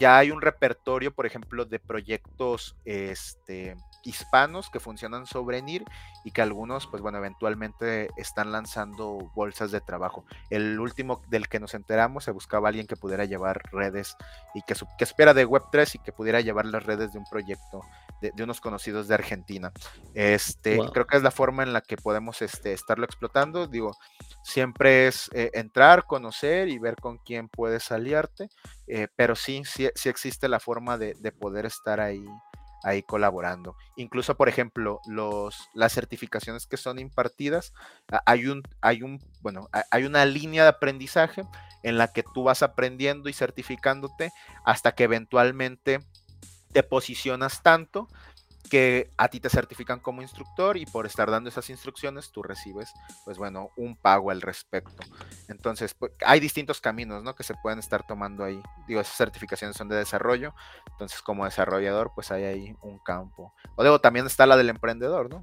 ya 0.00 0.18
hay 0.18 0.32
un 0.32 0.40
repertorio, 0.40 1.14
por 1.14 1.26
ejemplo, 1.26 1.64
de 1.64 1.78
proyectos 1.78 2.76
este, 2.84 3.76
hispanos 4.02 4.70
que 4.70 4.80
funcionan 4.80 5.26
sobre 5.26 5.62
NIR 5.62 5.84
y 6.24 6.30
que 6.30 6.42
algunos, 6.42 6.86
pues 6.86 7.02
bueno, 7.02 7.18
eventualmente 7.18 8.08
están 8.16 8.52
lanzando 8.52 9.30
bolsas 9.34 9.70
de 9.70 9.80
trabajo. 9.80 10.24
El 10.50 10.78
último 10.78 11.22
del 11.28 11.48
que 11.48 11.60
nos 11.60 11.74
enteramos 11.74 12.24
se 12.24 12.30
buscaba 12.30 12.68
alguien 12.68 12.86
que 12.86 12.96
pudiera 12.96 13.24
llevar 13.24 13.62
redes 13.72 14.16
y 14.54 14.62
que, 14.62 14.74
que 14.98 15.04
espera 15.04 15.34
de 15.34 15.46
Web3 15.46 15.96
y 15.96 15.98
que 15.98 16.12
pudiera 16.12 16.40
llevar 16.40 16.66
las 16.66 16.84
redes 16.84 17.12
de 17.12 17.18
un 17.18 17.24
proyecto 17.24 17.82
de, 18.20 18.42
unos 18.42 18.60
conocidos 18.60 19.08
de 19.08 19.14
Argentina. 19.14 19.72
Este, 20.14 20.78
Creo 20.92 21.06
que 21.06 21.16
es 21.16 21.22
la 21.22 21.30
forma 21.30 21.62
en 21.62 21.72
la 21.72 21.80
que 21.80 21.96
podemos 21.96 22.42
este, 22.42 22.72
estarlo 22.72 23.04
explotando. 23.04 23.66
Digo, 23.66 23.96
siempre 24.42 25.08
es 25.08 25.28
eh, 25.32 25.50
entrar, 25.54 26.04
conocer 26.06 26.68
y 26.68 26.78
ver 26.78 26.96
con 26.96 27.18
quién 27.18 27.48
puedes 27.48 27.90
aliarte, 27.90 28.48
eh, 28.86 29.08
pero 29.16 29.34
sí, 29.34 29.62
sí, 29.64 29.88
sí, 29.94 30.08
existe 30.08 30.48
la 30.48 30.60
forma 30.60 30.98
de, 30.98 31.14
de 31.14 31.32
poder 31.32 31.66
estar 31.66 32.00
ahí 32.00 32.24
ahí 32.82 33.02
colaborando. 33.02 33.76
Incluso, 33.96 34.36
por 34.36 34.48
ejemplo, 34.48 35.00
los, 35.06 35.68
las 35.74 35.92
certificaciones 35.92 36.66
que 36.66 36.76
son 36.76 36.98
impartidas, 36.98 37.72
hay 38.26 38.46
un, 38.46 38.62
hay 38.80 39.02
un, 39.02 39.20
bueno, 39.40 39.68
hay 39.90 40.04
una 40.04 40.24
línea 40.24 40.62
de 40.62 40.70
aprendizaje 40.70 41.44
en 41.82 41.98
la 41.98 42.12
que 42.12 42.22
tú 42.22 42.44
vas 42.44 42.62
aprendiendo 42.62 43.28
y 43.28 43.32
certificándote 43.32 44.30
hasta 44.64 44.92
que 44.92 45.04
eventualmente 45.04 46.00
te 46.72 46.82
posicionas 46.82 47.62
tanto 47.62 48.08
que 48.70 49.12
a 49.18 49.28
ti 49.28 49.40
te 49.40 49.50
certifican 49.50 50.00
como 50.00 50.22
instructor 50.22 50.76
y 50.76 50.86
por 50.86 51.06
estar 51.06 51.30
dando 51.30 51.50
esas 51.50 51.68
instrucciones 51.70 52.30
tú 52.32 52.42
recibes, 52.42 52.92
pues 53.24 53.38
bueno, 53.38 53.70
un 53.76 53.96
pago 53.96 54.30
al 54.30 54.40
respecto. 54.40 55.02
Entonces, 55.48 55.94
pues, 55.94 56.12
hay 56.24 56.40
distintos 56.40 56.80
caminos, 56.80 57.22
¿no? 57.22 57.34
Que 57.34 57.42
se 57.42 57.54
pueden 57.54 57.78
estar 57.78 58.06
tomando 58.06 58.44
ahí. 58.44 58.62
Digo, 58.86 59.00
esas 59.00 59.16
certificaciones 59.16 59.76
son 59.76 59.88
de 59.88 59.96
desarrollo, 59.96 60.54
entonces 60.90 61.20
como 61.22 61.44
desarrollador, 61.44 62.12
pues 62.14 62.30
hay 62.30 62.44
ahí 62.44 62.76
un 62.82 62.98
campo. 62.98 63.52
O 63.76 63.82
digo, 63.82 64.00
también 64.00 64.26
está 64.26 64.46
la 64.46 64.56
del 64.56 64.70
emprendedor, 64.70 65.28
¿no? 65.28 65.42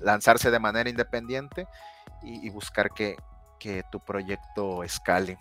Lanzarse 0.00 0.50
de 0.50 0.58
manera 0.58 0.90
independiente 0.90 1.66
y, 2.22 2.50
buscar 2.50 2.92
que, 2.92 3.16
que 3.58 3.82
tu 3.90 4.00
proyecto 4.00 4.82
escale. 4.84 5.38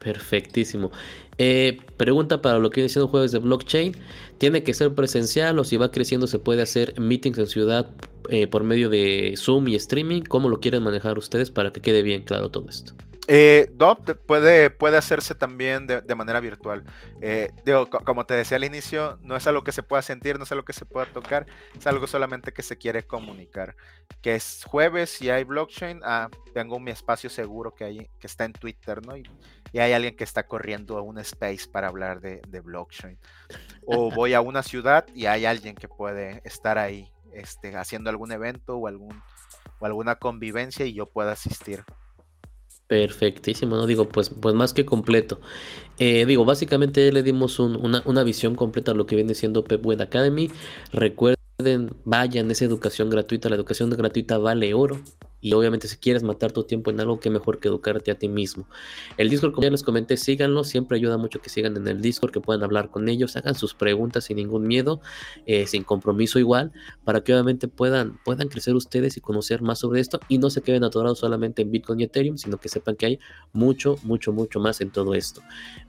Perfectísimo. 0.00 0.90
Eh, 1.38 1.78
pregunta 1.96 2.42
para 2.42 2.58
lo 2.58 2.70
que 2.70 2.80
viene 2.80 2.88
siendo 2.88 3.08
jueves 3.08 3.32
de 3.32 3.38
blockchain. 3.38 3.94
¿Tiene 4.38 4.62
que 4.62 4.74
ser 4.74 4.94
presencial 4.94 5.58
o 5.58 5.64
si 5.64 5.76
va 5.76 5.90
creciendo 5.90 6.26
se 6.26 6.38
puede 6.38 6.62
hacer 6.62 6.98
meetings 6.98 7.38
en 7.38 7.46
ciudad 7.46 7.90
eh, 8.30 8.46
por 8.46 8.64
medio 8.64 8.88
de 8.88 9.34
Zoom 9.36 9.68
y 9.68 9.74
streaming? 9.76 10.22
¿Cómo 10.22 10.48
lo 10.48 10.60
quieren 10.60 10.82
manejar 10.82 11.18
ustedes 11.18 11.50
para 11.50 11.72
que 11.72 11.80
quede 11.80 12.02
bien 12.02 12.22
claro 12.22 12.50
todo 12.50 12.68
esto? 12.68 12.94
Eh, 13.32 13.70
puede, 14.26 14.70
puede 14.70 14.96
hacerse 14.96 15.36
también 15.36 15.86
de, 15.86 16.14
manera 16.16 16.40
virtual. 16.40 16.82
Eh, 17.20 17.52
digo, 17.64 17.88
como 17.88 18.26
te 18.26 18.34
decía 18.34 18.56
al 18.56 18.64
inicio, 18.64 19.20
no 19.22 19.36
es 19.36 19.46
algo 19.46 19.62
que 19.62 19.70
se 19.70 19.84
pueda 19.84 20.02
sentir, 20.02 20.36
no 20.36 20.42
es 20.42 20.50
algo 20.50 20.64
que 20.64 20.72
se 20.72 20.84
pueda 20.84 21.06
tocar, 21.06 21.46
es 21.78 21.86
algo 21.86 22.08
solamente 22.08 22.52
que 22.52 22.62
se 22.62 22.76
quiere 22.76 23.04
comunicar. 23.04 23.76
Que 24.20 24.34
es 24.34 24.64
jueves 24.66 25.22
y 25.22 25.30
hay 25.30 25.44
blockchain, 25.44 26.00
ah, 26.02 26.28
tengo 26.54 26.80
mi 26.80 26.90
espacio 26.90 27.30
seguro 27.30 27.72
que, 27.72 27.84
hay, 27.84 28.10
que 28.18 28.26
está 28.26 28.46
en 28.46 28.52
Twitter, 28.52 29.00
¿no? 29.06 29.14
Hay 29.78 29.92
alguien 29.92 30.16
que 30.16 30.24
está 30.24 30.46
corriendo 30.46 30.98
a 30.98 31.02
un 31.02 31.18
space 31.18 31.68
para 31.70 31.88
hablar 31.88 32.20
de, 32.20 32.60
blockchain. 32.60 33.18
O 33.86 34.10
voy 34.10 34.34
a 34.34 34.40
una 34.40 34.62
ciudad 34.62 35.06
y 35.14 35.26
hay 35.26 35.44
alguien 35.44 35.74
que 35.74 35.88
puede 35.88 36.40
estar 36.44 36.78
ahí 36.78 37.10
este, 37.32 37.76
haciendo 37.76 38.10
algún 38.10 38.32
evento 38.32 38.76
o, 38.76 38.86
algún, 38.86 39.22
o 39.78 39.86
alguna 39.86 40.16
convivencia 40.16 40.84
y 40.86 40.94
yo 40.94 41.06
pueda 41.06 41.32
asistir. 41.32 41.84
Perfectísimo, 42.90 43.76
¿no? 43.76 43.86
Digo, 43.86 44.08
pues, 44.08 44.30
pues 44.30 44.52
más 44.52 44.74
que 44.74 44.84
completo. 44.84 45.40
Eh, 45.98 46.26
digo, 46.26 46.44
básicamente 46.44 47.12
le 47.12 47.22
dimos 47.22 47.60
una, 47.60 48.02
una, 48.04 48.24
visión 48.24 48.56
completa 48.56 48.90
a 48.90 48.94
lo 48.94 49.06
que 49.06 49.14
viene 49.14 49.34
siendo 49.34 49.62
Pep 49.62 49.86
Web 49.86 50.02
Academy. 50.02 50.50
Recuerden, 50.92 51.94
vayan, 52.04 52.50
esa 52.50 52.64
educación 52.64 53.08
gratuita. 53.08 53.48
La 53.48 53.54
educación 53.54 53.90
gratuita 53.90 54.38
vale 54.38 54.74
oro. 54.74 55.00
Y 55.40 55.52
obviamente 55.52 55.88
si 55.88 55.96
quieres 55.96 56.22
matar 56.22 56.52
tu 56.52 56.64
tiempo 56.64 56.90
en 56.90 57.00
algo, 57.00 57.20
que 57.20 57.30
mejor 57.30 57.60
que 57.60 57.68
educarte 57.68 58.10
a 58.10 58.14
ti 58.14 58.28
mismo. 58.28 58.66
El 59.16 59.30
Discord, 59.30 59.52
como 59.52 59.64
ya 59.64 59.70
les 59.70 59.82
comenté, 59.82 60.16
síganlo. 60.16 60.64
Siempre 60.64 60.98
ayuda 60.98 61.16
mucho 61.16 61.40
que 61.40 61.48
sigan 61.48 61.76
en 61.76 61.88
el 61.88 62.00
Discord, 62.00 62.32
que 62.32 62.40
puedan 62.40 62.62
hablar 62.62 62.90
con 62.90 63.08
ellos, 63.08 63.36
hagan 63.36 63.54
sus 63.54 63.74
preguntas 63.74 64.24
sin 64.24 64.36
ningún 64.36 64.66
miedo, 64.66 65.00
eh, 65.46 65.66
sin 65.66 65.84
compromiso 65.84 66.38
igual, 66.38 66.72
para 67.04 67.22
que 67.22 67.32
obviamente 67.32 67.68
puedan, 67.68 68.18
puedan 68.24 68.48
crecer 68.48 68.74
ustedes 68.74 69.16
y 69.16 69.20
conocer 69.20 69.62
más 69.62 69.78
sobre 69.78 70.00
esto 70.00 70.20
y 70.28 70.38
no 70.38 70.50
se 70.50 70.62
queden 70.62 70.84
atorados 70.84 71.18
solamente 71.18 71.62
en 71.62 71.70
Bitcoin 71.70 72.00
y 72.00 72.04
Ethereum, 72.04 72.36
sino 72.36 72.58
que 72.58 72.68
sepan 72.68 72.96
que 72.96 73.06
hay 73.06 73.18
mucho, 73.52 73.96
mucho, 74.02 74.32
mucho 74.32 74.60
más 74.60 74.80
en 74.80 74.90
todo 74.90 75.14
esto. 75.14 75.42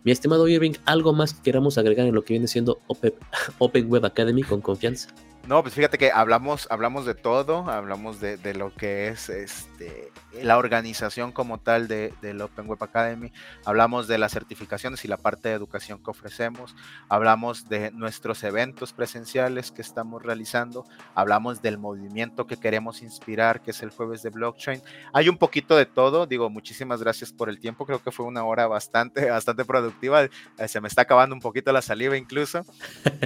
Mi 0.04 0.12
estimado 0.12 0.48
Irving, 0.48 0.74
¿algo 0.86 1.14
más 1.14 1.34
que 1.34 1.42
queramos 1.42 1.78
agregar 1.78 2.08
en 2.08 2.16
lo 2.16 2.24
que 2.24 2.34
viene 2.34 2.48
siendo 2.48 2.80
Open, 2.88 3.14
Open 3.60 3.90
Web 3.90 4.06
Academy 4.06 4.44
con 4.44 4.62
confianza? 4.62 5.10
No, 5.52 5.62
pues 5.64 5.76
fíjate 5.76 5.98
que 5.98 6.14
hablamos, 6.14 6.66
hablamos 6.72 7.06
de 7.06 7.14
todo, 7.14 7.70
hablamos 7.70 8.22
de, 8.22 8.38
de 8.38 8.54
lo 8.54 8.74
que 8.74 9.10
es 9.10 9.28
este, 9.28 10.10
la 10.42 10.58
organización 10.58 11.34
como 11.34 11.58
tal 11.58 11.90
de, 11.90 12.14
del 12.22 12.40
Open 12.40 12.70
Web 12.70 12.82
Academy, 12.82 13.34
hablamos 13.66 14.08
de 14.08 14.18
las 14.18 14.32
certificaciones 14.32 15.04
y 15.04 15.10
la 15.10 15.18
parte 15.18 15.50
de 15.50 15.56
educación 15.56 16.02
que 16.02 16.10
ofrecemos, 16.10 16.74
hablamos 17.10 17.68
de 17.68 17.92
nuestros 17.92 18.46
eventos 18.46 18.94
presenciales 18.94 19.74
que 19.74 19.82
estamos 19.82 20.24
realizando, 20.24 20.86
hablamos 21.16 21.62
del 21.62 21.78
movimiento 21.78 22.48
que 22.48 22.56
queremos 22.56 23.02
inspirar, 23.02 23.62
que 23.62 23.72
es 23.72 23.84
el 23.84 23.90
jueves 23.90 24.24
de 24.24 24.30
blockchain. 24.30 24.82
Hay 25.12 25.28
un 25.28 25.38
poquito 25.38 25.76
de 25.76 25.86
todo, 25.86 26.28
digo, 26.28 26.50
muchísimas 26.50 27.04
gracias 27.04 27.34
por 27.34 27.50
el 27.50 27.60
tiempo, 27.60 27.86
creo 27.86 28.02
que 28.02 28.12
fue 28.14 28.26
una 28.26 28.46
hora 28.46 28.68
bastante, 28.68 29.26
bastante 29.30 29.66
productiva, 29.66 30.24
eh, 30.24 30.30
se 30.70 30.80
me 30.80 30.88
está 30.88 31.02
acabando 31.02 31.36
un 31.36 31.42
poquito 31.42 31.74
la 31.74 31.82
saliva 31.82 32.16
incluso. 32.16 32.66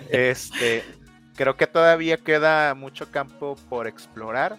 Este, 0.09 0.83
creo 1.35 1.57
que 1.57 1.67
todavía 1.67 2.17
queda 2.17 2.73
mucho 2.75 3.11
campo 3.11 3.55
por 3.69 3.87
explorar 3.87 4.57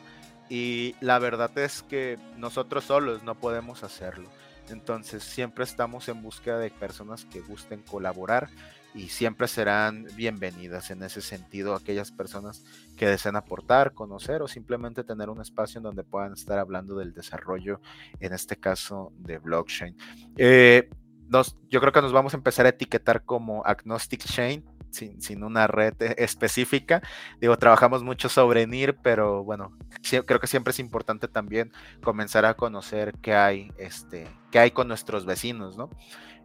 y 0.49 0.95
la 1.01 1.19
verdad 1.19 1.57
es 1.59 1.83
que 1.83 2.19
nosotros 2.37 2.85
solos 2.85 3.23
no 3.25 3.35
podemos 3.35 3.83
hacerlo. 3.83 4.29
Entonces 4.69 5.23
siempre 5.23 5.65
estamos 5.65 6.09
en 6.09 6.23
búsqueda 6.23 6.59
de 6.59 6.71
personas 6.71 7.25
que 7.25 7.41
gusten 7.41 7.83
colaborar 7.83 8.49
y 8.95 9.09
siempre 9.09 9.47
serán 9.47 10.07
bienvenidas 10.17 10.91
en 10.91 11.03
ese 11.03 11.21
sentido 11.21 11.75
aquellas 11.75 12.11
personas 12.11 12.65
que 12.97 13.07
deseen 13.07 13.37
aportar, 13.37 13.93
conocer 13.93 14.43
o 14.43 14.49
simplemente 14.49 15.05
tener 15.05 15.29
un 15.29 15.41
espacio 15.41 15.79
en 15.79 15.85
donde 15.85 16.03
puedan 16.03 16.33
estar 16.33 16.59
hablando 16.59 16.97
del 16.97 17.13
desarrollo, 17.13 17.81
en 18.21 18.33
este 18.33 18.57
caso 18.57 19.13
de 19.19 19.39
blockchain. 19.39 19.97
Eh, 20.37 20.89
yo 21.69 21.81
creo 21.81 21.93
que 21.93 22.03
nos 22.03 22.13
vamos 22.13 22.35
a 22.35 22.37
empezar 22.37 22.67
a 22.67 22.71
etiquetar 22.71 23.25
como 23.25 23.65
Agnostic 23.67 24.25
Chain 24.25 24.65
sin, 24.91 25.43
una 25.43 25.67
red 25.67 25.95
e, 26.01 26.15
específica. 26.19 27.03
Digo, 27.41 27.57
trabajamos 27.57 28.03
mucho 28.03 28.29
sobre 28.29 28.67
NIR, 28.67 28.97
pero 29.03 29.45
bueno, 29.45 29.77
creo 30.27 30.41
que 30.41 30.47
siempre 30.47 30.71
es 30.71 30.79
importante 30.79 31.29
también 31.29 31.73
comenzar 32.03 32.45
a 32.45 32.55
conocer 32.55 33.15
qué 33.23 33.35
hay, 33.35 33.73
este, 33.79 34.27
qué 34.51 34.59
hay 34.59 34.71
con 34.71 34.89
nuestros 34.89 35.27
vecinos, 35.27 35.77
¿no? 35.77 35.91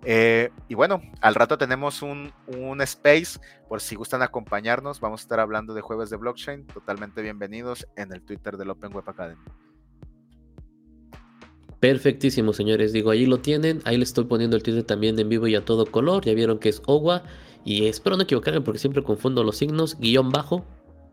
Eh, 0.04 0.50
y 0.68 0.74
bueno, 0.74 1.02
al 1.22 1.36
rato 1.36 1.58
tenemos 1.60 2.02
un, 2.02 2.34
un, 2.48 2.82
space, 2.82 3.40
por 3.70 3.82
si 3.82 3.96
gustan 3.96 4.24
acompañarnos, 4.24 5.00
vamos 5.00 5.22
a 5.22 5.24
estar 5.24 5.40
hablando 5.40 5.76
de 5.76 5.82
jueves 5.82 6.10
de 6.10 6.18
blockchain, 6.18 6.66
totalmente 6.66 7.22
bienvenidos 7.22 7.88
en 7.96 8.12
el 8.12 8.24
Twitter 8.24 8.58
del 8.58 8.72
Open 8.72 8.94
Web 8.94 9.08
Academy. 9.08 9.42
Perfectísimo, 11.82 12.54
señores. 12.54 12.94
Digo, 12.94 13.10
ahí 13.10 13.26
lo 13.26 13.40
tienen. 13.40 13.82
Ahí 13.86 13.98
les 13.98 14.10
estoy 14.10 14.26
poniendo 14.26 14.56
el 14.56 14.62
Twitter 14.62 14.84
también 14.84 15.18
en 15.18 15.28
vivo 15.30 15.48
y 15.48 15.56
a 15.56 15.66
todo 15.66 15.88
color. 15.88 16.24
Ya 16.24 16.36
vieron 16.36 16.60
que 16.60 16.70
es 16.70 16.80
OWA. 16.86 17.24
Y 17.64 17.86
espero 17.86 18.18
no 18.18 18.24
equivocarme 18.24 18.62
porque 18.62 18.80
siempre 18.80 19.04
confundo 19.04 19.44
los 19.44 19.58
signos. 19.58 19.98
Guión 20.00 20.32
bajo. 20.32 20.66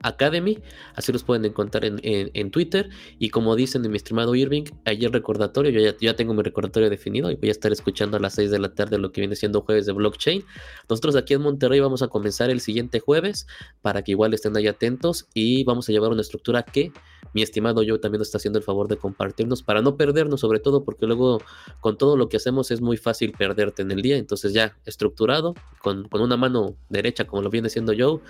Academy, 0.02 0.58
así 0.94 1.12
los 1.12 1.24
pueden 1.24 1.44
encontrar 1.44 1.84
en, 1.84 2.50
Twitter. 2.50 2.88
Y 3.18 3.30
como 3.30 3.56
dicen 3.56 3.82
de 3.82 3.88
mi 3.88 3.96
estimado 3.96 4.34
Irving, 4.34 4.64
ayer 4.84 5.10
recordatorio, 5.12 5.70
yo 5.70 5.92
ya, 6.00 6.16
tengo 6.16 6.34
mi 6.34 6.42
recordatorio 6.42 6.90
definido 6.90 7.30
y 7.30 7.36
voy 7.36 7.48
a 7.48 7.52
estar 7.52 7.72
escuchando 7.72 8.16
a 8.16 8.20
las 8.20 8.34
6 8.34 8.50
de 8.50 8.58
la 8.58 8.74
tarde 8.74 8.98
lo 8.98 9.12
que 9.12 9.20
viene 9.20 9.36
siendo 9.36 9.62
jueves 9.62 9.86
de 9.86 9.92
blockchain. 9.92 10.44
Nosotros 10.88 11.16
aquí 11.16 11.34
en 11.34 11.42
Monterrey 11.42 11.80
vamos 11.80 12.02
a 12.02 12.08
comenzar 12.08 12.50
el 12.50 12.60
siguiente 12.60 13.00
jueves 13.00 13.46
para 13.82 14.02
que 14.02 14.12
igual 14.12 14.34
estén 14.34 14.56
ahí 14.56 14.66
atentos 14.66 15.28
y 15.34 15.64
vamos 15.64 15.88
a 15.88 15.92
llevar 15.92 16.10
una 16.10 16.22
estructura 16.22 16.62
que 16.62 16.92
mi 17.34 17.42
estimado 17.42 17.82
yo 17.82 18.00
también 18.00 18.22
está 18.22 18.38
haciendo 18.38 18.58
el 18.58 18.64
favor 18.64 18.88
de 18.88 18.96
compartirnos 18.96 19.62
para 19.62 19.82
no 19.82 19.96
perdernos, 19.96 20.40
sobre 20.40 20.60
todo 20.60 20.84
porque 20.84 21.06
luego 21.06 21.40
con 21.80 21.98
todo 21.98 22.16
lo 22.16 22.28
que 22.28 22.38
hacemos 22.38 22.70
es 22.70 22.80
muy 22.80 22.96
fácil 22.96 23.32
perderte 23.32 23.82
en 23.82 23.90
el 23.90 24.02
día. 24.02 24.16
Entonces 24.16 24.52
ya 24.52 24.76
estructurado, 24.84 25.54
con, 25.80 26.08
una 26.10 26.36
mano 26.36 26.76
derecha 26.88 27.26
como 27.26 27.42
lo 27.42 27.50
viene 27.50 27.68
siendo 27.68 27.92
yo, 27.92 28.20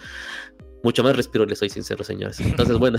mucho 0.82 1.02
más 1.02 1.16
respiro, 1.16 1.44
les 1.44 1.58
soy 1.58 1.70
sincero, 1.70 2.04
señores. 2.04 2.40
Entonces, 2.40 2.78
bueno, 2.78 2.98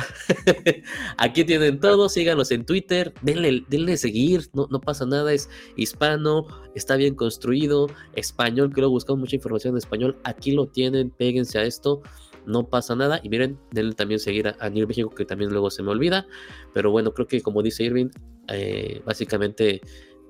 aquí 1.18 1.44
tienen 1.44 1.80
todo, 1.80 2.10
síganos 2.10 2.52
en 2.52 2.66
Twitter, 2.66 3.14
denle, 3.22 3.64
denle 3.70 3.98
seguir, 3.98 4.50
no, 4.54 4.68
no 4.70 4.82
pasa 4.82 5.06
nada, 5.06 5.34
es 5.34 5.50
hispano, 5.76 6.48
está 6.76 6.96
bien 6.96 7.16
construido, 7.16 7.88
español, 8.16 8.72
creo 8.74 8.90
buscamos 8.90 9.20
mucha 9.20 9.36
información 9.36 9.74
en 9.74 9.78
español, 9.78 10.18
aquí 10.24 10.52
lo 10.52 10.68
tienen, 10.68 11.10
péguense 11.10 11.60
a 11.60 11.64
esto 11.64 12.02
no 12.46 12.68
pasa 12.68 12.96
nada. 12.96 13.20
Y 13.24 13.30
miren, 13.30 13.60
denle 13.72 13.94
también 13.94 14.20
seguir 14.20 14.48
a, 14.48 14.56
a 14.60 14.70
México, 14.70 15.10
que 15.10 15.26
también 15.26 15.52
luego 15.52 15.70
se 15.70 15.84
me 15.84 15.92
olvida. 15.92 16.26
Pero 16.74 16.92
bueno, 16.92 17.14
creo 17.14 17.28
que 17.28 17.42
como 17.42 17.62
dice 17.62 17.84
Irving, 17.84 18.10
eh, 18.48 19.02
básicamente 19.06 19.82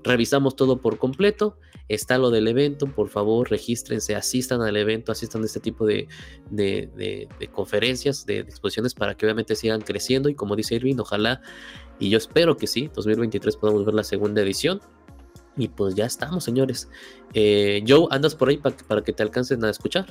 revisamos 0.04 0.56
todo 0.56 0.82
por 0.82 0.97
completo. 0.97 1.58
Está 1.88 2.18
lo 2.18 2.30
del 2.30 2.47
evento, 2.47 2.86
por 2.88 3.10
favor, 3.10 3.50
regístrense, 3.50 4.16
asistan 4.16 4.62
al 4.62 4.78
evento, 4.78 5.12
asistan 5.12 5.41
a 5.41 5.45
este 5.45 5.60
tipo 5.60 5.86
de, 5.86 6.08
de, 6.52 7.28
conferencias, 7.52 8.26
de, 8.26 8.39
exposiciones 8.39 8.93
para 8.93 9.16
que 9.16 9.26
obviamente 9.26 9.56
sigan 9.56 9.82
creciendo. 9.82 10.30
Y 10.30 10.36
como 10.36 10.56
dice 10.56 10.76
Irving, 10.76 10.97
ojalá, 11.00 11.41
y 11.97 12.10
yo 12.10 12.18
espero 12.18 12.58
que 12.58 12.68
sí, 12.68 12.89
2023 12.93 13.58
podamos 13.58 13.86
ver 13.86 13.95
la 13.95 14.04
segunda 14.04 14.41
edición. 14.41 14.82
Y 15.58 15.68
pues 15.68 15.95
ya 15.95 16.06
estamos, 16.06 16.43
señores. 16.43 16.89
Eh, 17.34 17.84
Joe, 17.88 18.08
¿andas 18.12 18.36
por 18.36 18.50
ahí 18.50 18.58
para 18.58 19.04
que 19.04 19.12
te 19.12 19.24
alcancen 19.24 19.64
a 19.66 19.70
escuchar? 19.70 20.06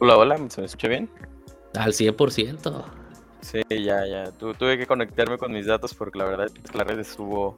Hola, 0.00 0.16
hola, 0.16 0.36
¿se 0.48 0.60
me 0.60 0.66
escucha 0.66 0.88
bien? 0.88 1.08
Al 1.74 1.92
100%. 1.92 3.01
Sí, 3.42 3.60
ya, 3.68 4.06
ya. 4.06 4.30
tuve 4.32 4.78
que 4.78 4.86
conectarme 4.86 5.36
con 5.36 5.52
mis 5.52 5.66
datos 5.66 5.92
porque 5.94 6.18
la 6.18 6.24
verdad 6.24 6.46
es 6.46 6.52
que 6.52 6.78
la 6.78 6.84
red 6.84 7.00
estuvo 7.00 7.56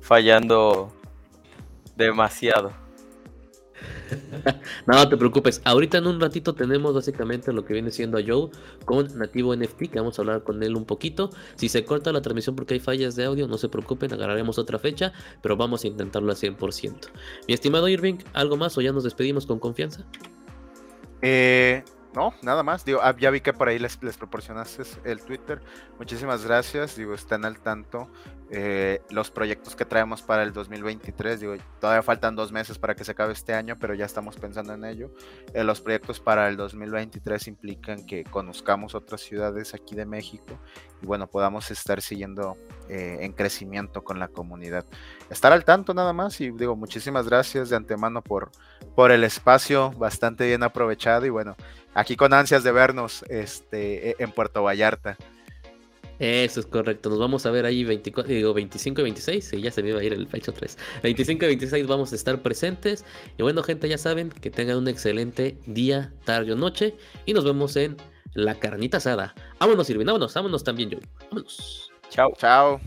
fallando 0.00 0.92
demasiado. 1.96 2.72
no 4.86 5.08
te 5.08 5.16
preocupes. 5.16 5.60
Ahorita 5.64 5.98
en 5.98 6.06
un 6.06 6.20
ratito 6.20 6.54
tenemos 6.54 6.94
básicamente 6.94 7.52
lo 7.52 7.64
que 7.64 7.72
viene 7.72 7.90
siendo 7.90 8.18
a 8.18 8.22
Joe 8.24 8.50
con 8.84 9.06
Nativo 9.18 9.56
NFT, 9.56 9.90
que 9.90 9.98
vamos 9.98 10.18
a 10.18 10.22
hablar 10.22 10.42
con 10.42 10.62
él 10.62 10.76
un 10.76 10.84
poquito. 10.84 11.30
Si 11.56 11.68
se 11.68 11.84
corta 11.84 12.12
la 12.12 12.20
transmisión 12.20 12.54
porque 12.54 12.74
hay 12.74 12.80
fallas 12.80 13.16
de 13.16 13.24
audio, 13.24 13.48
no 13.48 13.58
se 13.58 13.68
preocupen, 13.68 14.12
agarraremos 14.12 14.58
otra 14.58 14.78
fecha, 14.78 15.12
pero 15.42 15.56
vamos 15.56 15.84
a 15.84 15.86
intentarlo 15.88 16.30
al 16.30 16.36
100%. 16.36 17.08
Mi 17.48 17.54
estimado 17.54 17.88
Irving, 17.88 18.18
¿algo 18.34 18.56
más 18.56 18.76
o 18.76 18.82
ya 18.82 18.92
nos 18.92 19.04
despedimos 19.04 19.46
con 19.46 19.58
confianza? 19.58 20.04
Eh, 21.22 21.82
no, 22.14 22.34
nada 22.42 22.62
más. 22.62 22.84
Digo, 22.84 23.00
ah, 23.02 23.14
ya 23.18 23.30
vi 23.30 23.40
que 23.40 23.52
por 23.52 23.68
ahí 23.68 23.78
les, 23.78 24.02
les 24.02 24.16
proporcionaste 24.16 24.82
el 25.04 25.22
Twitter. 25.22 25.62
Muchísimas 25.98 26.44
gracias. 26.44 26.96
Digo, 26.96 27.14
están 27.14 27.44
al 27.44 27.58
tanto. 27.60 28.08
Eh, 28.50 29.00
los 29.10 29.30
proyectos 29.30 29.74
que 29.74 29.84
traemos 29.84 30.20
para 30.20 30.42
el 30.42 30.52
2023. 30.52 31.40
Digo, 31.40 31.54
todavía 31.80 32.02
faltan 32.02 32.36
dos 32.36 32.52
meses 32.52 32.78
para 32.78 32.94
que 32.94 33.04
se 33.04 33.12
acabe 33.12 33.32
este 33.32 33.54
año, 33.54 33.78
pero 33.78 33.94
ya 33.94 34.04
estamos 34.04 34.36
pensando 34.36 34.74
en 34.74 34.84
ello. 34.84 35.10
Eh, 35.54 35.64
los 35.64 35.80
proyectos 35.80 36.20
para 36.20 36.48
el 36.48 36.56
2023 36.56 37.48
implican 37.48 38.04
que 38.04 38.24
conozcamos 38.24 38.94
otras 38.94 39.22
ciudades 39.22 39.74
aquí 39.74 39.94
de 39.94 40.04
México 40.04 40.58
y 41.00 41.06
bueno, 41.06 41.26
podamos 41.26 41.70
estar 41.70 42.02
siguiendo 42.02 42.56
eh, 42.88 43.18
en 43.20 43.32
crecimiento 43.32 44.04
con 44.04 44.18
la 44.18 44.28
comunidad. 44.28 44.84
Estar 45.30 45.52
al 45.52 45.64
tanto 45.64 45.94
nada 45.94 46.12
más 46.12 46.40
y 46.40 46.50
digo, 46.50 46.76
muchísimas 46.76 47.26
gracias 47.28 47.70
de 47.70 47.76
antemano 47.76 48.22
por, 48.22 48.50
por 48.94 49.12
el 49.12 49.24
espacio 49.24 49.92
bastante 49.92 50.46
bien 50.46 50.62
aprovechado 50.62 51.24
y 51.26 51.30
bueno, 51.30 51.56
aquí 51.94 52.16
con 52.16 52.34
ansias 52.34 52.62
de 52.62 52.72
vernos 52.72 53.24
este, 53.28 54.10
e, 54.10 54.16
en 54.18 54.30
Puerto 54.32 54.62
Vallarta. 54.62 55.16
Eso 56.22 56.60
es 56.60 56.66
correcto. 56.66 57.10
Nos 57.10 57.18
vamos 57.18 57.46
a 57.46 57.50
ver 57.50 57.66
ahí 57.66 57.82
24, 57.82 58.32
digo, 58.32 58.54
25 58.54 59.00
y 59.00 59.04
26. 59.04 59.54
y 59.54 59.62
ya 59.62 59.72
se 59.72 59.82
me 59.82 59.88
iba 59.88 59.98
a 59.98 60.04
ir 60.04 60.12
el 60.12 60.28
fecho 60.28 60.52
3. 60.52 60.78
25 61.02 61.44
y 61.44 61.48
26 61.48 61.86
vamos 61.88 62.12
a 62.12 62.14
estar 62.14 62.40
presentes. 62.40 63.04
Y 63.36 63.42
bueno, 63.42 63.60
gente, 63.64 63.88
ya 63.88 63.98
saben 63.98 64.30
que 64.30 64.48
tengan 64.48 64.78
un 64.78 64.86
excelente 64.86 65.58
día, 65.66 66.12
tarde 66.24 66.52
o 66.52 66.56
noche. 66.56 66.94
Y 67.26 67.34
nos 67.34 67.44
vemos 67.44 67.74
en 67.74 67.96
la 68.34 68.54
carnita 68.54 68.98
asada. 68.98 69.34
Vámonos, 69.58 69.90
Irving. 69.90 70.06
Vámonos, 70.06 70.32
vámonos 70.32 70.62
también, 70.62 70.90
yo. 70.90 70.98
Vámonos. 71.28 71.90
Chao. 72.08 72.32
Chao. 72.38 72.80